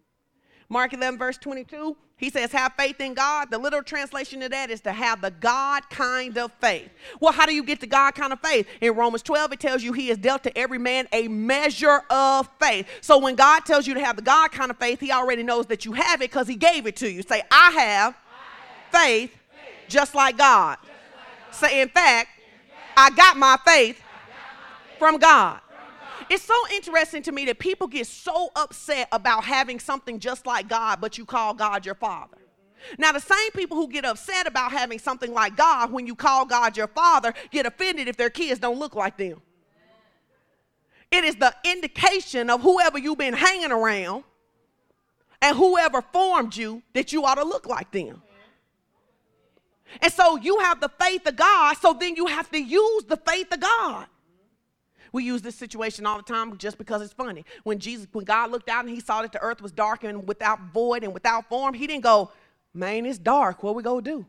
Mark 0.71 0.93
11, 0.93 1.17
verse 1.17 1.37
22, 1.39 1.97
he 2.15 2.29
says, 2.29 2.51
Have 2.51 2.73
faith 2.77 3.01
in 3.01 3.15
God. 3.15 3.49
The 3.49 3.57
literal 3.57 3.81
translation 3.81 4.41
of 4.43 4.51
that 4.51 4.69
is 4.69 4.81
to 4.81 4.91
have 4.91 5.21
the 5.21 5.31
God 5.31 5.89
kind 5.89 6.37
of 6.37 6.51
faith. 6.61 6.89
Well, 7.19 7.31
how 7.31 7.47
do 7.47 7.55
you 7.55 7.63
get 7.63 7.79
the 7.79 7.87
God 7.87 8.11
kind 8.11 8.31
of 8.31 8.39
faith? 8.39 8.67
In 8.79 8.93
Romans 8.93 9.23
12, 9.23 9.53
it 9.53 9.59
tells 9.59 9.81
you 9.81 9.93
He 9.93 10.09
has 10.09 10.17
dealt 10.19 10.43
to 10.43 10.55
every 10.55 10.77
man 10.77 11.07
a 11.11 11.27
measure 11.27 12.01
of 12.11 12.47
faith. 12.59 12.87
So 13.01 13.17
when 13.17 13.35
God 13.35 13.61
tells 13.61 13.87
you 13.87 13.95
to 13.95 13.99
have 14.01 14.15
the 14.15 14.21
God 14.21 14.51
kind 14.51 14.69
of 14.69 14.77
faith, 14.77 14.99
He 14.99 15.11
already 15.11 15.41
knows 15.41 15.65
that 15.67 15.85
you 15.85 15.93
have 15.93 16.21
it 16.21 16.29
because 16.29 16.47
He 16.47 16.55
gave 16.55 16.85
it 16.85 16.97
to 16.97 17.09
you. 17.09 17.23
Say, 17.23 17.41
I 17.49 17.71
have, 17.71 18.15
faith, 18.91 19.35
just 19.87 20.13
like 20.13 20.37
God. 20.37 20.77
Say, 21.51 21.81
in 21.81 21.89
fact, 21.89 22.29
I 22.95 23.09
got 23.11 23.37
my 23.37 23.57
faith 23.65 23.99
from 24.99 25.17
God. 25.17 25.61
It's 26.29 26.43
so 26.43 26.53
interesting 26.73 27.23
to 27.23 27.31
me 27.31 27.45
that 27.45 27.57
people 27.57 27.87
get 27.87 28.05
so 28.05 28.51
upset 28.55 29.07
about 29.11 29.43
having 29.43 29.79
something 29.79 30.19
just 30.19 30.45
like 30.45 30.67
God, 30.67 31.01
but 31.01 31.17
you 31.17 31.25
call 31.25 31.53
God 31.53 31.85
your 31.85 31.95
father. 31.95 32.37
Now, 32.97 33.11
the 33.11 33.19
same 33.19 33.51
people 33.51 33.75
who 33.75 33.87
get 33.87 34.05
upset 34.05 34.47
about 34.47 34.71
having 34.71 34.99
something 34.99 35.33
like 35.33 35.57
God 35.57 35.91
when 35.91 36.07
you 36.07 36.15
call 36.15 36.45
God 36.45 36.77
your 36.77 36.87
father 36.87 37.33
get 37.51 37.65
offended 37.65 38.07
if 38.07 38.15
their 38.15 38.29
kids 38.29 38.59
don't 38.59 38.79
look 38.79 38.95
like 38.95 39.17
them. 39.17 39.41
It 41.11 41.23
is 41.23 41.35
the 41.35 41.53
indication 41.63 42.49
of 42.49 42.61
whoever 42.61 42.99
you've 42.99 43.17
been 43.17 43.33
hanging 43.33 43.71
around 43.71 44.23
and 45.41 45.57
whoever 45.57 46.01
formed 46.01 46.55
you 46.55 46.83
that 46.93 47.11
you 47.11 47.25
ought 47.25 47.35
to 47.35 47.43
look 47.43 47.65
like 47.65 47.91
them. 47.91 48.21
And 50.01 50.13
so 50.13 50.37
you 50.37 50.59
have 50.59 50.79
the 50.79 50.89
faith 51.01 51.25
of 51.25 51.35
God, 51.35 51.77
so 51.77 51.93
then 51.99 52.15
you 52.15 52.27
have 52.27 52.51
to 52.51 52.59
use 52.59 53.05
the 53.05 53.17
faith 53.17 53.51
of 53.51 53.59
God. 53.59 54.05
We 55.11 55.23
use 55.23 55.41
this 55.41 55.55
situation 55.55 56.05
all 56.05 56.17
the 56.17 56.23
time 56.23 56.57
just 56.57 56.77
because 56.77 57.01
it's 57.01 57.13
funny. 57.13 57.45
When 57.63 57.79
Jesus, 57.79 58.07
when 58.11 58.25
God 58.25 58.51
looked 58.51 58.69
out 58.69 58.85
and 58.85 58.93
he 58.93 58.99
saw 58.99 59.21
that 59.21 59.31
the 59.31 59.41
earth 59.41 59.61
was 59.61 59.71
dark 59.71 60.03
and 60.03 60.27
without 60.27 60.59
void 60.73 61.03
and 61.03 61.13
without 61.13 61.49
form, 61.49 61.73
he 61.73 61.87
didn't 61.87 62.03
go, 62.03 62.31
man, 62.73 63.05
it's 63.05 63.17
dark. 63.17 63.63
What 63.63 63.75
we 63.75 63.83
gonna 63.83 64.01
do? 64.01 64.25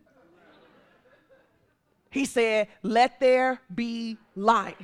He 2.10 2.24
said, 2.24 2.68
let 2.82 3.20
there 3.20 3.60
be 3.72 4.16
light. 4.34 4.76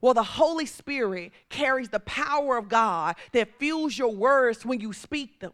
Well, 0.00 0.14
the 0.14 0.22
Holy 0.22 0.66
Spirit 0.66 1.32
carries 1.48 1.88
the 1.88 2.00
power 2.00 2.56
of 2.56 2.68
God 2.68 3.16
that 3.32 3.58
fuels 3.58 3.96
your 3.98 4.14
words 4.14 4.64
when 4.64 4.80
you 4.80 4.92
speak 4.92 5.40
them. 5.40 5.52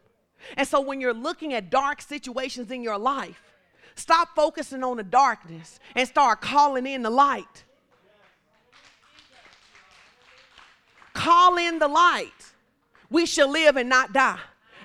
And 0.56 0.66
so 0.66 0.80
when 0.80 1.00
you're 1.00 1.14
looking 1.14 1.54
at 1.54 1.70
dark 1.70 2.02
situations 2.02 2.70
in 2.70 2.82
your 2.82 2.98
life, 2.98 3.40
stop 3.94 4.28
focusing 4.34 4.82
on 4.84 4.96
the 4.96 5.02
darkness 5.02 5.80
and 5.94 6.08
start 6.08 6.40
calling 6.40 6.86
in 6.86 7.02
the 7.02 7.10
light. 7.10 7.64
Call 11.12 11.56
in 11.58 11.78
the 11.78 11.88
light. 11.88 12.32
We 13.10 13.26
shall 13.26 13.50
live 13.50 13.76
and 13.76 13.88
not 13.88 14.12
die. 14.12 14.38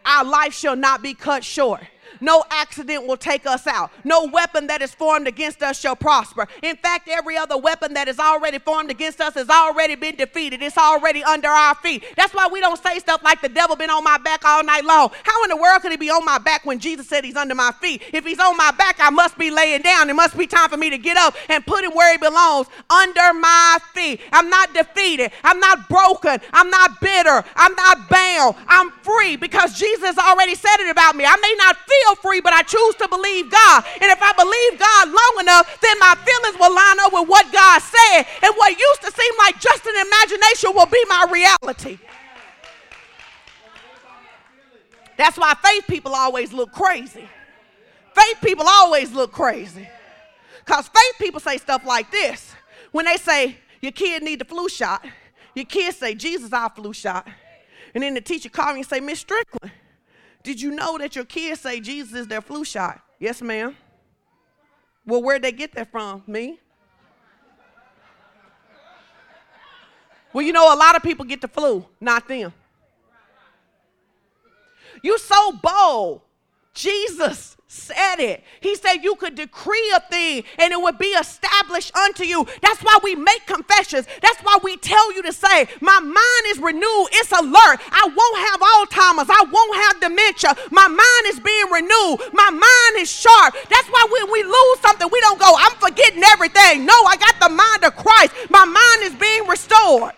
Our 0.06 0.26
life 0.26 0.54
shall 0.54 0.76
not 0.76 1.02
be 1.02 1.14
cut 1.14 1.44
short. 1.44 1.82
No 2.22 2.44
accident 2.50 3.08
will 3.08 3.18
take 3.18 3.46
us 3.46 3.68
out. 3.68 3.92
No 4.04 4.26
weapon 4.26 4.68
that 4.68 4.82
is 4.82 4.94
formed 4.94 5.28
against 5.28 5.62
us 5.62 5.80
shall 5.80 5.96
prosper. 5.96 6.48
In 6.62 6.76
fact, 6.78 7.08
every 7.08 7.38
other 7.38 7.58
weapon 7.58 7.94
that 7.94 8.08
is 8.08 8.20
already 8.20 8.60
formed 8.60 8.92
against 8.92 9.22
us 9.22 9.34
has 9.36 9.50
already 9.50 9.96
been 9.96 10.16
defeated. 10.16 10.62
It's 10.62 10.78
already 10.78 11.24
under 11.24 11.50
our 11.50 11.76
feet. 11.76 12.04
That's 12.16 12.34
why 12.34 12.48
we 12.52 12.60
don't 12.60 12.82
say 12.82 13.00
stuff 13.00 13.24
like 13.24 13.42
the 13.42 13.50
devil 13.50 13.76
been 13.76 13.90
on 13.90 14.04
my 14.04 14.18
back 14.18 14.46
all 14.46 14.64
night 14.64 14.86
long. 14.86 15.12
How 15.24 15.44
in 15.44 15.50
the 15.50 15.58
world 15.58 15.82
could 15.82 15.92
he 15.92 15.98
be 15.98 16.10
on 16.10 16.26
my 16.26 16.38
back 16.38 16.66
when 16.66 16.80
Jesus 16.80 17.08
said 17.08 17.24
he's 17.24 17.36
under 17.36 17.56
my 17.56 17.72
feet? 17.82 18.02
If 18.14 18.26
he's 18.26 18.40
on 18.40 18.58
my 18.58 18.72
back, 18.72 18.98
I 19.00 19.10
must 19.10 19.38
be 19.38 19.52
laying 19.52 19.82
down. 19.82 20.10
It 20.10 20.14
must 20.16 20.38
be 20.38 20.48
time 20.48 20.70
for 20.70 20.78
me 20.78 20.90
to 20.90 20.98
get 20.98 21.18
up 21.18 21.36
and 21.50 21.66
put 21.66 21.84
him 21.84 21.92
where 21.92 22.12
he 22.12 22.18
belongs, 22.18 22.68
under 22.90 23.34
my 23.34 23.78
feet. 23.94 24.22
I'm 24.32 24.50
not 24.50 24.74
defeated. 24.74 25.32
I'm 25.44 25.60
not 25.60 25.90
broken. 25.90 26.40
I'm 26.54 26.70
not 26.70 27.00
bitter. 27.02 27.44
I'm 27.56 27.76
not 27.76 28.10
bound. 28.10 28.56
I'm 28.68 28.92
free 29.02 29.36
because 29.36 29.78
Jesus 29.78 30.18
already 30.18 30.56
said 30.56 30.78
it 30.80 30.90
about 30.90 31.16
me. 31.16 31.26
I 31.26 31.36
may 31.36 31.56
not 31.58 31.76
feel 31.78 31.97
feel 31.98 32.16
free, 32.16 32.42
but 32.42 32.54
I 32.54 32.64
choose 32.64 32.96
to 32.96 33.08
believe 33.08 33.52
God. 33.52 33.84
And 34.02 34.12
if 34.12 34.22
I 34.22 34.34
believe 34.34 34.80
God 34.80 35.08
long 35.08 35.36
enough, 35.42 35.80
then 35.82 36.00
my 36.00 36.16
feelings 36.16 36.60
will 36.60 36.74
line 36.74 37.00
up 37.02 37.14
with 37.14 37.30
what 37.30 37.52
God 37.52 37.82
said. 37.82 38.26
And 38.44 38.54
what 38.56 38.78
used 38.78 39.02
to 39.02 39.12
seem 39.12 39.34
like 39.40 39.60
just 39.60 39.86
an 39.86 39.96
imagination 40.08 40.74
will 40.74 40.86
be 40.86 41.04
my 41.08 41.26
reality. 41.32 42.00
That's 45.18 45.38
why 45.38 45.56
faith 45.64 45.86
people 45.88 46.14
always 46.14 46.54
look 46.54 46.72
crazy. 46.72 47.28
Faith 48.14 48.38
people 48.44 48.66
always 48.68 49.12
look 49.12 49.32
crazy. 49.32 49.88
Because 50.66 50.88
faith 50.88 51.16
people 51.20 51.40
say 51.40 51.58
stuff 51.58 51.86
like 51.86 52.12
this. 52.12 52.54
When 52.92 53.06
they 53.06 53.18
say, 53.18 53.58
your 53.82 53.92
kid 53.92 54.24
need 54.24 54.40
the 54.40 54.46
flu 54.46 54.70
shot, 54.70 55.06
your 55.56 55.66
kids 55.66 55.98
say, 55.98 56.14
Jesus, 56.14 56.54
our 56.54 56.70
flu 56.70 56.94
shot. 56.94 57.28
And 57.94 58.04
then 58.04 58.14
the 58.14 58.22
teacher 58.22 58.50
call 58.50 58.74
me 58.74 58.80
and 58.80 58.88
say, 58.88 59.00
Miss 59.00 59.20
Strickland, 59.20 59.72
did 60.48 60.62
you 60.62 60.72
know 60.72 60.98
that 60.98 61.14
your 61.14 61.26
kids 61.26 61.60
say 61.60 61.82
Jesus 61.82 62.14
is 62.14 62.28
their 62.28 62.40
flu 62.40 62.64
shot? 62.64 63.02
Yes, 63.20 63.42
ma'am. 63.42 63.76
Well, 65.06 65.22
where'd 65.22 65.42
they 65.42 65.52
get 65.52 65.74
that 65.74 65.92
from? 65.92 66.24
Me? 66.26 66.58
Well, 70.32 70.46
you 70.46 70.54
know, 70.54 70.74
a 70.74 70.78
lot 70.78 70.96
of 70.96 71.04
people 71.04 71.26
get 71.26 71.42
the 71.42 71.50
flu, 71.50 71.86
not 72.00 72.30
them. 72.30 72.54
You 75.04 75.18
so 75.18 75.52
bold. 75.52 76.22
Jesus 76.74 77.57
said 77.70 78.20
it. 78.20 78.44
He 78.62 78.76
said 78.76 79.04
you 79.04 79.16
could 79.16 79.36
decree 79.36 79.92
a 79.96 80.00
thing 80.10 80.44
and 80.58 80.72
it 80.72 80.82
would 80.82 80.98
be 80.98 81.08
established 81.08 81.96
unto 81.96 82.24
you. 82.24 82.48
That's 82.62 82.82
why 82.82 82.98
we 83.04 83.16
make 83.16 83.46
confessions. 83.46 84.08
That's 84.22 84.40
why 84.42 84.58
we 84.64 84.78
tell 84.78 85.14
you 85.14 85.22
to 85.24 85.34
say, 85.34 85.68
My 85.82 86.00
mind 86.00 86.44
is 86.48 86.60
renewed, 86.60 87.08
it's 87.12 87.32
alert. 87.32 87.80
I 87.92 88.08
won't 88.08 88.38
have 88.48 88.62
Alzheimer's, 88.62 89.30
I 89.30 89.44
won't 89.52 89.76
have 89.84 90.00
dementia. 90.00 90.56
My 90.72 90.88
mind 90.88 91.24
is 91.28 91.42
being 91.42 91.70
renewed, 91.70 92.34
my 92.34 92.50
mind 92.50 93.02
is 93.02 93.12
sharp. 93.12 93.56
That's 93.70 93.88
why 93.90 94.08
when 94.12 94.32
we 94.32 94.44
lose 94.44 94.80
something, 94.80 95.10
we 95.12 95.20
don't 95.20 95.40
go, 95.40 95.54
I'm 95.58 95.76
forgetting 95.78 96.24
everything. 96.24 96.86
No, 96.86 96.94
I 97.06 97.18
got 97.18 97.36
the 97.42 97.50
mind 97.50 97.84
of 97.84 97.98
Christ. 97.98 98.34
My 98.50 98.64
mind 98.64 99.04
is 99.04 99.14
being 99.20 99.46
restored. 99.46 100.14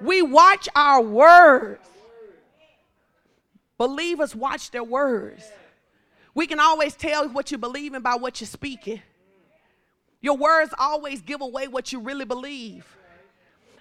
We 0.00 0.22
watch 0.22 0.68
our 0.74 1.02
words. 1.02 1.91
Believers 3.82 4.32
watch 4.32 4.70
their 4.70 4.84
words. 4.84 5.42
We 6.36 6.46
can 6.46 6.60
always 6.60 6.94
tell 6.94 7.28
what 7.28 7.50
you 7.50 7.58
believe 7.58 7.94
in 7.94 8.02
by 8.02 8.14
what 8.14 8.40
you're 8.40 8.46
speaking. 8.46 9.02
Your 10.20 10.36
words 10.36 10.72
always 10.78 11.20
give 11.20 11.40
away 11.40 11.66
what 11.66 11.92
you 11.92 11.98
really 11.98 12.24
believe. 12.24 12.86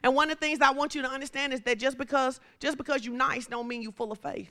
And 0.01 0.15
one 0.15 0.31
of 0.31 0.39
the 0.39 0.43
things 0.43 0.57
I 0.59 0.71
want 0.71 0.95
you 0.95 1.03
to 1.03 1.07
understand 1.07 1.53
is 1.53 1.61
that 1.61 1.77
just 1.77 1.99
because 1.99 2.39
just 2.59 2.79
because 2.79 3.05
you're 3.05 3.13
nice 3.13 3.45
don't 3.45 3.67
mean 3.67 3.83
you're 3.83 3.91
full 3.91 4.11
of 4.11 4.17
faith. 4.17 4.49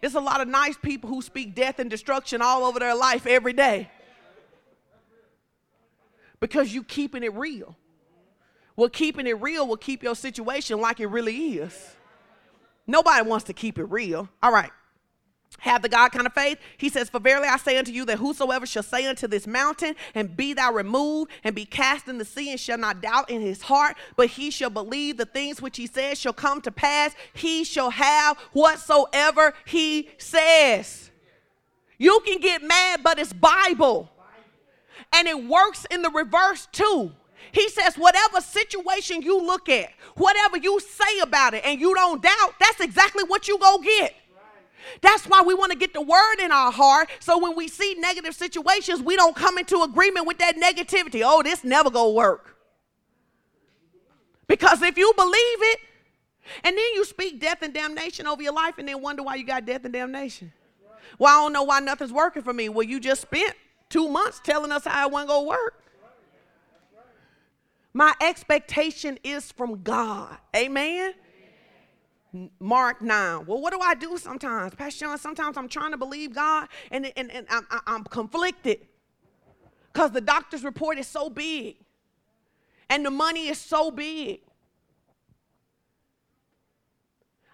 There's 0.00 0.14
a 0.14 0.20
lot 0.20 0.40
of 0.40 0.46
nice 0.46 0.76
people 0.76 1.10
who 1.10 1.22
speak 1.22 1.56
death 1.56 1.80
and 1.80 1.90
destruction 1.90 2.40
all 2.40 2.62
over 2.62 2.78
their 2.78 2.94
life 2.94 3.26
every 3.26 3.52
day. 3.52 3.90
because 6.38 6.72
you're 6.72 6.84
keeping 6.84 7.24
it 7.24 7.34
real. 7.34 7.76
Well, 8.76 8.90
keeping 8.90 9.26
it 9.26 9.42
real 9.42 9.66
will 9.66 9.76
keep 9.76 10.04
your 10.04 10.14
situation 10.14 10.80
like 10.80 11.00
it 11.00 11.08
really 11.08 11.54
is. 11.54 11.96
Nobody 12.86 13.22
wants 13.28 13.44
to 13.46 13.52
keep 13.52 13.78
it 13.78 13.84
real. 13.84 14.28
All 14.42 14.52
right. 14.52 14.70
Have 15.58 15.82
the 15.82 15.88
God 15.88 16.10
kind 16.10 16.26
of 16.26 16.32
faith. 16.32 16.58
He 16.78 16.88
says, 16.88 17.10
For 17.10 17.20
verily 17.20 17.48
I 17.48 17.56
say 17.58 17.76
unto 17.76 17.92
you 17.92 18.04
that 18.06 18.18
whosoever 18.18 18.64
shall 18.66 18.82
say 18.82 19.06
unto 19.06 19.26
this 19.26 19.46
mountain, 19.46 19.94
and 20.14 20.36
be 20.36 20.54
thou 20.54 20.72
removed, 20.72 21.30
and 21.44 21.54
be 21.54 21.66
cast 21.66 22.08
in 22.08 22.18
the 22.18 22.24
sea, 22.24 22.50
and 22.50 22.58
shall 22.58 22.78
not 22.78 23.02
doubt 23.02 23.28
in 23.28 23.42
his 23.42 23.62
heart, 23.62 23.96
but 24.16 24.28
he 24.28 24.50
shall 24.50 24.70
believe 24.70 25.16
the 25.16 25.26
things 25.26 25.60
which 25.60 25.76
he 25.76 25.86
says 25.86 26.18
shall 26.18 26.32
come 26.32 26.62
to 26.62 26.70
pass, 26.70 27.14
he 27.34 27.64
shall 27.64 27.90
have 27.90 28.38
whatsoever 28.52 29.52
he 29.66 30.08
says. 30.18 31.10
You 31.98 32.20
can 32.24 32.40
get 32.40 32.62
mad, 32.62 33.02
but 33.02 33.18
it's 33.18 33.34
Bible. 33.34 34.10
And 35.12 35.28
it 35.28 35.44
works 35.44 35.86
in 35.90 36.00
the 36.00 36.10
reverse 36.10 36.68
too. 36.72 37.12
He 37.52 37.68
says, 37.68 37.96
whatever 37.96 38.40
situation 38.40 39.22
you 39.22 39.40
look 39.40 39.68
at, 39.68 39.90
whatever 40.14 40.56
you 40.56 40.80
say 40.80 41.20
about 41.20 41.54
it, 41.54 41.64
and 41.64 41.80
you 41.80 41.94
don't 41.94 42.22
doubt, 42.22 42.54
that's 42.58 42.80
exactly 42.80 43.24
what 43.24 43.48
you 43.48 43.58
go 43.58 43.78
get. 43.78 44.14
That's 45.02 45.24
why 45.26 45.42
we 45.42 45.54
want 45.54 45.72
to 45.72 45.78
get 45.78 45.92
the 45.92 46.00
word 46.00 46.40
in 46.40 46.52
our 46.52 46.72
heart 46.72 47.10
so 47.20 47.38
when 47.38 47.56
we 47.56 47.68
see 47.68 47.94
negative 47.98 48.34
situations, 48.34 49.00
we 49.00 49.16
don't 49.16 49.36
come 49.36 49.58
into 49.58 49.82
agreement 49.82 50.26
with 50.26 50.38
that 50.38 50.56
negativity. 50.56 51.22
Oh, 51.24 51.42
this 51.42 51.64
never 51.64 51.90
gonna 51.90 52.10
work. 52.10 52.56
Because 54.46 54.82
if 54.82 54.98
you 54.98 55.12
believe 55.16 55.32
it, 55.34 55.78
and 56.64 56.76
then 56.76 56.84
you 56.94 57.04
speak 57.04 57.40
death 57.40 57.62
and 57.62 57.72
damnation 57.72 58.26
over 58.26 58.42
your 58.42 58.52
life 58.52 58.78
and 58.78 58.88
then 58.88 59.00
wonder 59.00 59.22
why 59.22 59.36
you 59.36 59.44
got 59.44 59.64
death 59.64 59.84
and 59.84 59.92
damnation. 59.92 60.52
Well, 61.18 61.38
I 61.38 61.42
don't 61.44 61.52
know 61.52 61.62
why 61.62 61.80
nothing's 61.80 62.12
working 62.12 62.42
for 62.42 62.52
me. 62.52 62.68
Well, 62.68 62.86
you 62.86 62.98
just 62.98 63.22
spent 63.22 63.54
two 63.88 64.08
months 64.08 64.40
telling 64.42 64.72
us 64.72 64.84
how 64.84 65.06
it 65.06 65.12
wasn't 65.12 65.28
gonna 65.28 65.46
work. 65.46 65.82
My 67.92 68.14
expectation 68.20 69.18
is 69.24 69.50
from 69.50 69.82
God. 69.82 70.36
Amen. 70.54 71.14
Mark 72.60 73.02
9. 73.02 73.46
Well, 73.46 73.60
what 73.60 73.72
do 73.72 73.80
I 73.80 73.94
do 73.94 74.16
sometimes? 74.16 74.74
Pastor 74.74 75.06
John, 75.06 75.18
sometimes 75.18 75.56
I'm 75.56 75.68
trying 75.68 75.90
to 75.90 75.96
believe 75.96 76.32
God 76.32 76.68
and, 76.92 77.10
and, 77.16 77.30
and 77.32 77.46
I'm, 77.50 77.66
I'm 77.86 78.04
conflicted 78.04 78.86
because 79.92 80.12
the 80.12 80.20
doctor's 80.20 80.62
report 80.62 80.98
is 80.98 81.08
so 81.08 81.28
big 81.28 81.76
and 82.88 83.04
the 83.04 83.10
money 83.10 83.48
is 83.48 83.58
so 83.58 83.90
big. 83.90 84.40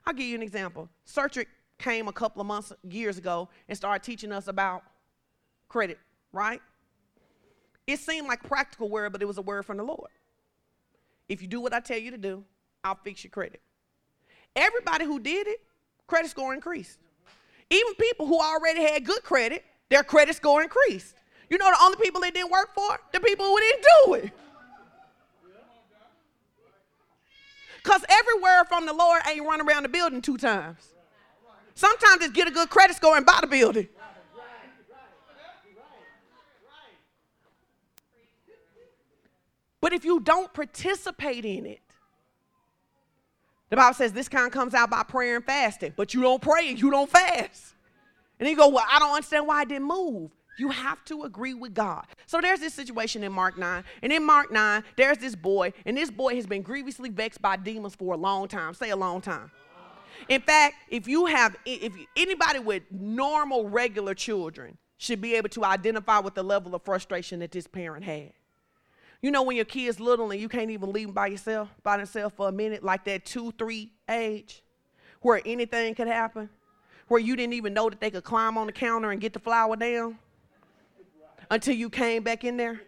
I'll 0.04 0.14
give 0.14 0.26
you 0.26 0.34
an 0.34 0.42
example. 0.42 0.90
Sertrick 1.06 1.46
came 1.78 2.08
a 2.08 2.12
couple 2.12 2.40
of 2.40 2.46
months, 2.46 2.72
years 2.88 3.18
ago, 3.18 3.48
and 3.68 3.76
started 3.76 4.04
teaching 4.04 4.32
us 4.32 4.46
about 4.46 4.82
credit, 5.68 5.98
right? 6.32 6.60
It 7.86 7.98
seemed 7.98 8.28
like 8.28 8.42
practical 8.42 8.88
word, 8.88 9.12
but 9.12 9.22
it 9.22 9.26
was 9.26 9.38
a 9.38 9.42
word 9.42 9.64
from 9.64 9.78
the 9.78 9.82
Lord. 9.82 10.10
If 11.28 11.42
you 11.42 11.48
do 11.48 11.60
what 11.60 11.72
I 11.72 11.80
tell 11.80 11.98
you 11.98 12.10
to 12.12 12.18
do, 12.18 12.44
I'll 12.84 12.98
fix 13.02 13.24
your 13.24 13.30
credit. 13.30 13.60
Everybody 14.54 15.04
who 15.04 15.18
did 15.18 15.46
it, 15.46 15.60
credit 16.06 16.30
score 16.30 16.54
increased. 16.54 16.98
Even 17.70 17.94
people 17.94 18.26
who 18.26 18.40
already 18.40 18.82
had 18.82 19.04
good 19.04 19.22
credit, 19.22 19.64
their 19.88 20.04
credit 20.04 20.36
score 20.36 20.62
increased. 20.62 21.14
You 21.50 21.58
know 21.58 21.70
the 21.70 21.82
only 21.82 21.96
people 21.98 22.22
it 22.22 22.34
didn't 22.34 22.50
work 22.50 22.74
for? 22.74 22.98
The 23.12 23.20
people 23.20 23.46
who 23.46 23.58
didn't 23.58 23.84
do 24.04 24.14
it. 24.14 24.32
Because 27.82 28.04
everywhere 28.08 28.64
from 28.64 28.86
the 28.86 28.92
Lord 28.92 29.22
ain't 29.28 29.46
run 29.46 29.60
around 29.60 29.84
the 29.84 29.88
building 29.88 30.20
two 30.20 30.36
times. 30.36 30.88
Sometimes 31.74 32.22
it's 32.22 32.32
get 32.32 32.48
a 32.48 32.50
good 32.50 32.70
credit 32.70 32.96
score 32.96 33.16
and 33.16 33.24
buy 33.24 33.38
the 33.40 33.46
building. 33.46 33.88
But 39.86 39.92
if 39.92 40.04
you 40.04 40.18
don't 40.18 40.52
participate 40.52 41.44
in 41.44 41.64
it, 41.64 41.78
the 43.70 43.76
Bible 43.76 43.94
says 43.94 44.12
this 44.12 44.28
kind 44.28 44.50
comes 44.50 44.74
out 44.74 44.90
by 44.90 45.04
prayer 45.04 45.36
and 45.36 45.44
fasting, 45.44 45.92
but 45.94 46.12
you 46.12 46.22
don't 46.22 46.42
pray 46.42 46.70
and 46.70 46.80
you 46.80 46.90
don't 46.90 47.08
fast. 47.08 47.76
And 48.40 48.48
you 48.48 48.56
go, 48.56 48.66
Well, 48.66 48.84
I 48.90 48.98
don't 48.98 49.14
understand 49.14 49.46
why 49.46 49.60
I 49.60 49.64
didn't 49.64 49.86
move. 49.86 50.32
You 50.58 50.70
have 50.70 51.04
to 51.04 51.22
agree 51.22 51.54
with 51.54 51.72
God. 51.72 52.04
So 52.26 52.40
there's 52.40 52.58
this 52.58 52.74
situation 52.74 53.22
in 53.22 53.30
Mark 53.30 53.56
9. 53.58 53.84
And 54.02 54.12
in 54.12 54.26
Mark 54.26 54.50
9, 54.50 54.82
there's 54.96 55.18
this 55.18 55.36
boy, 55.36 55.72
and 55.84 55.96
this 55.96 56.10
boy 56.10 56.34
has 56.34 56.48
been 56.48 56.62
grievously 56.62 57.08
vexed 57.08 57.40
by 57.40 57.54
demons 57.54 57.94
for 57.94 58.14
a 58.14 58.16
long 58.16 58.48
time. 58.48 58.74
Say 58.74 58.90
a 58.90 58.96
long 58.96 59.20
time. 59.20 59.52
In 60.28 60.40
fact, 60.40 60.74
if 60.90 61.06
you 61.06 61.26
have 61.26 61.54
if 61.64 61.92
anybody 62.16 62.58
with 62.58 62.82
normal 62.90 63.68
regular 63.68 64.14
children 64.14 64.78
should 64.98 65.20
be 65.20 65.36
able 65.36 65.50
to 65.50 65.64
identify 65.64 66.18
with 66.18 66.34
the 66.34 66.42
level 66.42 66.74
of 66.74 66.82
frustration 66.82 67.38
that 67.38 67.52
this 67.52 67.68
parent 67.68 68.02
had. 68.02 68.32
You 69.26 69.32
know 69.32 69.42
when 69.42 69.56
your 69.56 69.64
kid's 69.64 69.98
little 69.98 70.30
and 70.30 70.40
you 70.40 70.48
can't 70.48 70.70
even 70.70 70.92
leave 70.92 71.08
them 71.08 71.14
by 71.14 71.26
yourself, 71.26 71.68
by 71.82 71.96
themselves 71.96 72.32
for 72.36 72.48
a 72.48 72.52
minute, 72.52 72.84
like 72.84 73.04
that 73.06 73.24
two, 73.24 73.50
three 73.58 73.90
age, 74.08 74.62
where 75.20 75.42
anything 75.44 75.96
could 75.96 76.06
happen, 76.06 76.48
where 77.08 77.18
you 77.18 77.34
didn't 77.34 77.54
even 77.54 77.74
know 77.74 77.90
that 77.90 77.98
they 78.00 78.08
could 78.08 78.22
climb 78.22 78.56
on 78.56 78.68
the 78.68 78.72
counter 78.72 79.10
and 79.10 79.20
get 79.20 79.32
the 79.32 79.40
flour 79.40 79.74
down 79.74 80.16
until 81.50 81.74
you 81.74 81.90
came 81.90 82.22
back 82.22 82.44
in 82.44 82.56
there. 82.56 82.80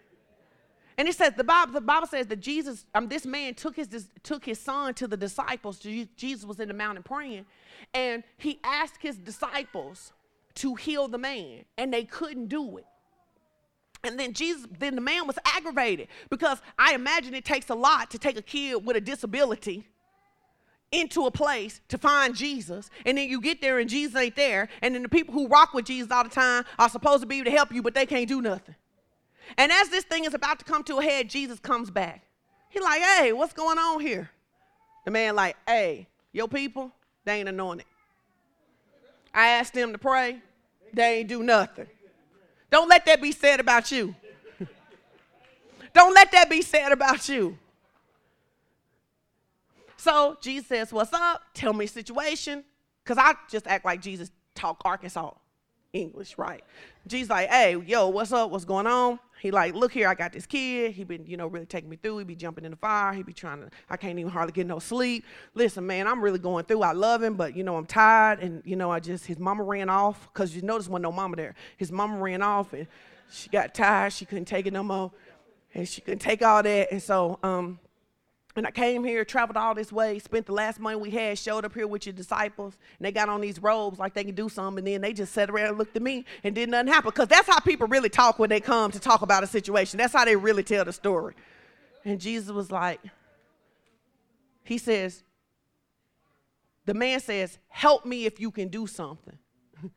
And 0.97 1.09
it 1.09 1.17
says 1.17 1.33
the 1.37 1.43
Bible, 1.43 1.73
the 1.73 1.81
Bible 1.81 2.07
says 2.07 2.29
that 2.29 2.39
Jesus, 2.39 2.87
um, 2.95 3.09
this 3.09 3.27
man 3.27 3.55
took 3.55 3.75
his 3.75 4.07
took 4.23 4.45
his 4.45 4.61
son 4.61 4.95
to 4.95 5.09
the 5.09 5.17
disciples. 5.17 5.81
Jesus 5.81 6.45
was 6.45 6.61
in 6.61 6.69
the 6.69 6.75
mountain 6.75 7.03
praying, 7.03 7.47
and 7.93 8.23
he 8.37 8.61
asked 8.63 9.03
his 9.03 9.17
disciples 9.17 10.13
to 10.55 10.77
heal 10.77 11.09
the 11.09 11.19
man, 11.19 11.65
and 11.77 11.93
they 11.93 12.05
couldn't 12.05 12.47
do 12.47 12.77
it. 12.77 12.87
And 14.05 14.19
then 14.19 14.33
Jesus, 14.33 14.67
then 14.79 14.95
the 14.95 15.01
man 15.01 15.27
was 15.27 15.39
aggravated 15.45 16.09
because 16.31 16.61
I 16.79 16.95
imagine 16.95 17.35
it 17.35 17.45
takes 17.45 17.69
a 17.69 17.75
lot 17.75 18.11
to 18.13 18.19
take 18.19 18.39
a 18.39 18.43
kid 18.43 18.85
with 18.85 18.97
a 18.97 19.01
disability 19.01 19.87
into 20.91 21.27
a 21.27 21.31
place 21.31 21.81
to 21.89 21.99
find 21.99 22.35
Jesus, 22.35 22.89
and 23.05 23.19
then 23.19 23.29
you 23.29 23.41
get 23.41 23.61
there 23.61 23.79
and 23.79 23.91
Jesus 23.91 24.17
ain't 24.17 24.37
there, 24.37 24.69
and 24.81 24.95
then 24.95 25.03
the 25.03 25.09
people 25.09 25.35
who 25.35 25.47
rock 25.47 25.75
with 25.75 25.85
Jesus 25.85 26.11
all 26.11 26.25
the 26.25 26.31
time 26.31 26.65
are 26.79 26.89
supposed 26.89 27.21
to 27.21 27.27
be 27.27 27.37
able 27.37 27.45
to 27.47 27.51
help 27.51 27.73
you, 27.73 27.83
but 27.83 27.95
they 27.95 28.07
can't 28.07 28.29
do 28.29 28.41
nothing. 28.41 28.75
And 29.59 29.71
as 29.71 29.91
this 29.91 30.05
thing 30.05 30.25
is 30.25 30.33
about 30.33 30.59
to 30.61 30.65
come 30.65 30.83
to 30.85 30.99
a 30.99 31.03
head, 31.03 31.29
Jesus 31.29 31.59
comes 31.59 31.91
back. 31.91 32.23
He 32.71 32.81
like, 32.81 33.03
hey, 33.03 33.33
what's 33.33 33.53
going 33.53 33.79
on 33.79 34.01
here? 34.01 34.31
The 35.05 35.11
man 35.11 35.37
like, 35.37 35.57
hey, 35.67 36.09
your 36.33 36.49
people, 36.49 36.93
they 37.25 37.41
ain't 37.41 37.49
anointed. 37.49 37.87
I 39.35 39.49
asked 39.49 39.75
them 39.75 39.93
to 39.93 39.99
pray, 39.99 40.41
they 40.93 41.19
ain't 41.19 41.29
do 41.29 41.43
nothing. 41.43 41.87
Don't 42.71 42.89
let 42.89 43.07
that 43.07 43.23
be 43.23 43.33
said 43.33 43.61
about 43.61 43.91
you. 43.91 44.15
Don't 45.95 46.15
let 46.15 46.31
that 46.33 46.51
be 46.51 46.63
said 46.63 46.93
about 46.93 47.29
you. 47.29 47.59
So 49.97 50.37
Jesus 50.41 50.69
says, 50.69 50.93
What's 50.93 51.13
up? 51.13 51.43
Tell 51.55 51.73
me 51.73 51.87
situation. 51.87 52.65
Because 53.03 53.19
I 53.19 53.35
just 53.51 53.67
act 53.67 53.85
like 53.85 54.03
Jesus 54.03 54.31
talk 54.55 54.83
Arkansas 54.85 55.31
English, 55.93 56.37
right? 56.37 56.63
Jesus 57.07 57.31
like, 57.31 57.49
hey, 57.49 57.77
yo, 57.87 58.09
what's 58.09 58.33
up? 58.33 58.51
What's 58.51 58.65
going 58.65 58.87
on? 58.87 59.19
He 59.41 59.51
like, 59.51 59.75
look 59.75 59.93
here, 59.93 60.09
I 60.09 60.15
got 60.15 60.33
this 60.33 60.47
kid. 60.47 60.93
He 60.93 61.05
been, 61.05 61.25
you 61.27 61.37
know, 61.37 61.47
really 61.47 61.67
taking 61.67 61.89
me 61.89 61.97
through. 61.97 62.19
He 62.19 62.25
be 62.25 62.35
jumping 62.35 62.65
in 62.65 62.73
the 62.73 62.77
fire. 62.77 63.13
He 63.13 63.23
be 63.23 63.33
trying 63.33 63.61
to, 63.61 63.71
I 63.89 63.97
can't 63.97 64.19
even 64.19 64.31
hardly 64.31 64.53
get 64.53 64.67
no 64.67 64.79
sleep. 64.79 65.25
Listen, 65.55 65.87
man, 65.87 66.07
I'm 66.07 66.21
really 66.21 66.39
going 66.39 66.65
through. 66.65 66.83
I 66.83 66.93
love 66.93 67.23
him, 67.23 67.35
but 67.35 67.57
you 67.57 67.65
know, 67.65 67.77
I'm 67.77 67.87
tired. 67.87 68.41
And 68.41 68.63
you 68.65 68.77
know, 68.77 68.91
I 68.91 69.01
just, 69.01 69.27
his 69.27 69.39
mama 69.39 69.63
ran 69.63 69.89
off 69.89 70.29
because 70.33 70.55
you 70.57 70.63
notice 70.63 70.89
when 70.89 71.03
no 71.03 71.13
mama 71.13 71.37
there. 71.37 71.55
His 71.77 71.93
mama 71.93 72.19
ran 72.19 72.43
off 72.43 72.73
and 72.73 72.87
she 73.31 73.49
got 73.49 73.75
tired. 73.75 74.13
She 74.13 74.25
couldn't 74.25 74.47
take 74.47 74.67
it 74.67 74.73
no 74.73 74.83
more, 74.83 75.13
and 75.75 75.89
she 75.89 76.01
couldn't 76.01 76.21
take 76.21 76.43
all 76.43 76.63
that. 76.63 76.89
And 76.91 77.03
so, 77.03 77.39
um, 77.43 77.79
and 78.57 78.67
I 78.67 78.71
came 78.71 79.05
here, 79.05 79.25
traveled 79.25 79.57
all 79.57 79.75
this 79.75 79.93
way, 79.93 80.19
spent 80.19 80.47
the 80.47 80.53
last 80.53 80.81
money 80.81 80.97
we 80.97 81.11
had, 81.11 81.39
showed 81.39 81.65
up 81.65 81.75
here 81.75 81.87
with 81.87 82.07
your 82.07 82.13
disciples, 82.13 82.77
and 82.99 83.07
they 83.07 83.13
got 83.13 83.29
on 83.29 83.41
these 83.41 83.61
robes 83.61 83.99
like 83.99 84.15
they 84.15 84.25
can 84.25 84.35
do 84.35 84.49
something, 84.49 84.79
and 84.79 84.87
then 84.87 85.01
they 85.01 85.13
just 85.13 85.33
sat 85.33 85.51
around 85.51 85.69
and 85.69 85.79
looked 85.79 85.95
at 85.95 86.03
me 86.03 86.25
and 86.43 86.55
did 86.55 86.69
nothing 86.69 86.93
happen. 86.93 87.11
Because 87.11 87.29
that's 87.29 87.49
how 87.49 87.61
people 87.61 87.87
really 87.87 88.09
talk 88.09 88.39
when 88.39 88.51
they 88.51 88.61
come 88.61 88.91
to 88.91 88.99
talk 88.99 89.23
about 89.23 89.45
a 89.45 89.47
situation. 89.47 89.99
That's 89.99 90.13
how 90.13 90.25
they 90.25 90.35
really 90.35 90.65
tell 90.65 90.85
the 90.85 90.93
story. 90.93 91.35
And 92.05 92.21
Jesus 92.21 92.51
was 92.51 92.73
like, 92.73 93.01
He 94.65 94.79
says, 94.79 95.23
the 96.85 96.95
man 96.95 97.21
says, 97.21 97.59
Help 97.69 98.07
me 98.07 98.25
if 98.25 98.41
you 98.41 98.51
can 98.51 98.69
do 98.69 98.87
something. 98.87 99.39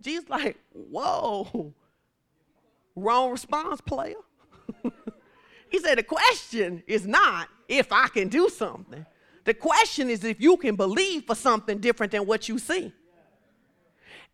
Jesus, 0.00 0.28
like, 0.28 0.56
whoa, 0.72 1.74
wrong 2.96 3.30
response, 3.30 3.80
player. 3.80 4.16
He 5.70 5.78
said, 5.78 5.98
The 5.98 6.02
question 6.02 6.82
is 6.86 7.06
not 7.06 7.48
if 7.68 7.92
I 7.92 8.08
can 8.08 8.28
do 8.28 8.48
something. 8.48 9.04
The 9.44 9.54
question 9.54 10.10
is 10.10 10.24
if 10.24 10.40
you 10.40 10.56
can 10.56 10.76
believe 10.76 11.24
for 11.24 11.34
something 11.34 11.78
different 11.78 12.12
than 12.12 12.26
what 12.26 12.48
you 12.48 12.58
see. 12.58 12.92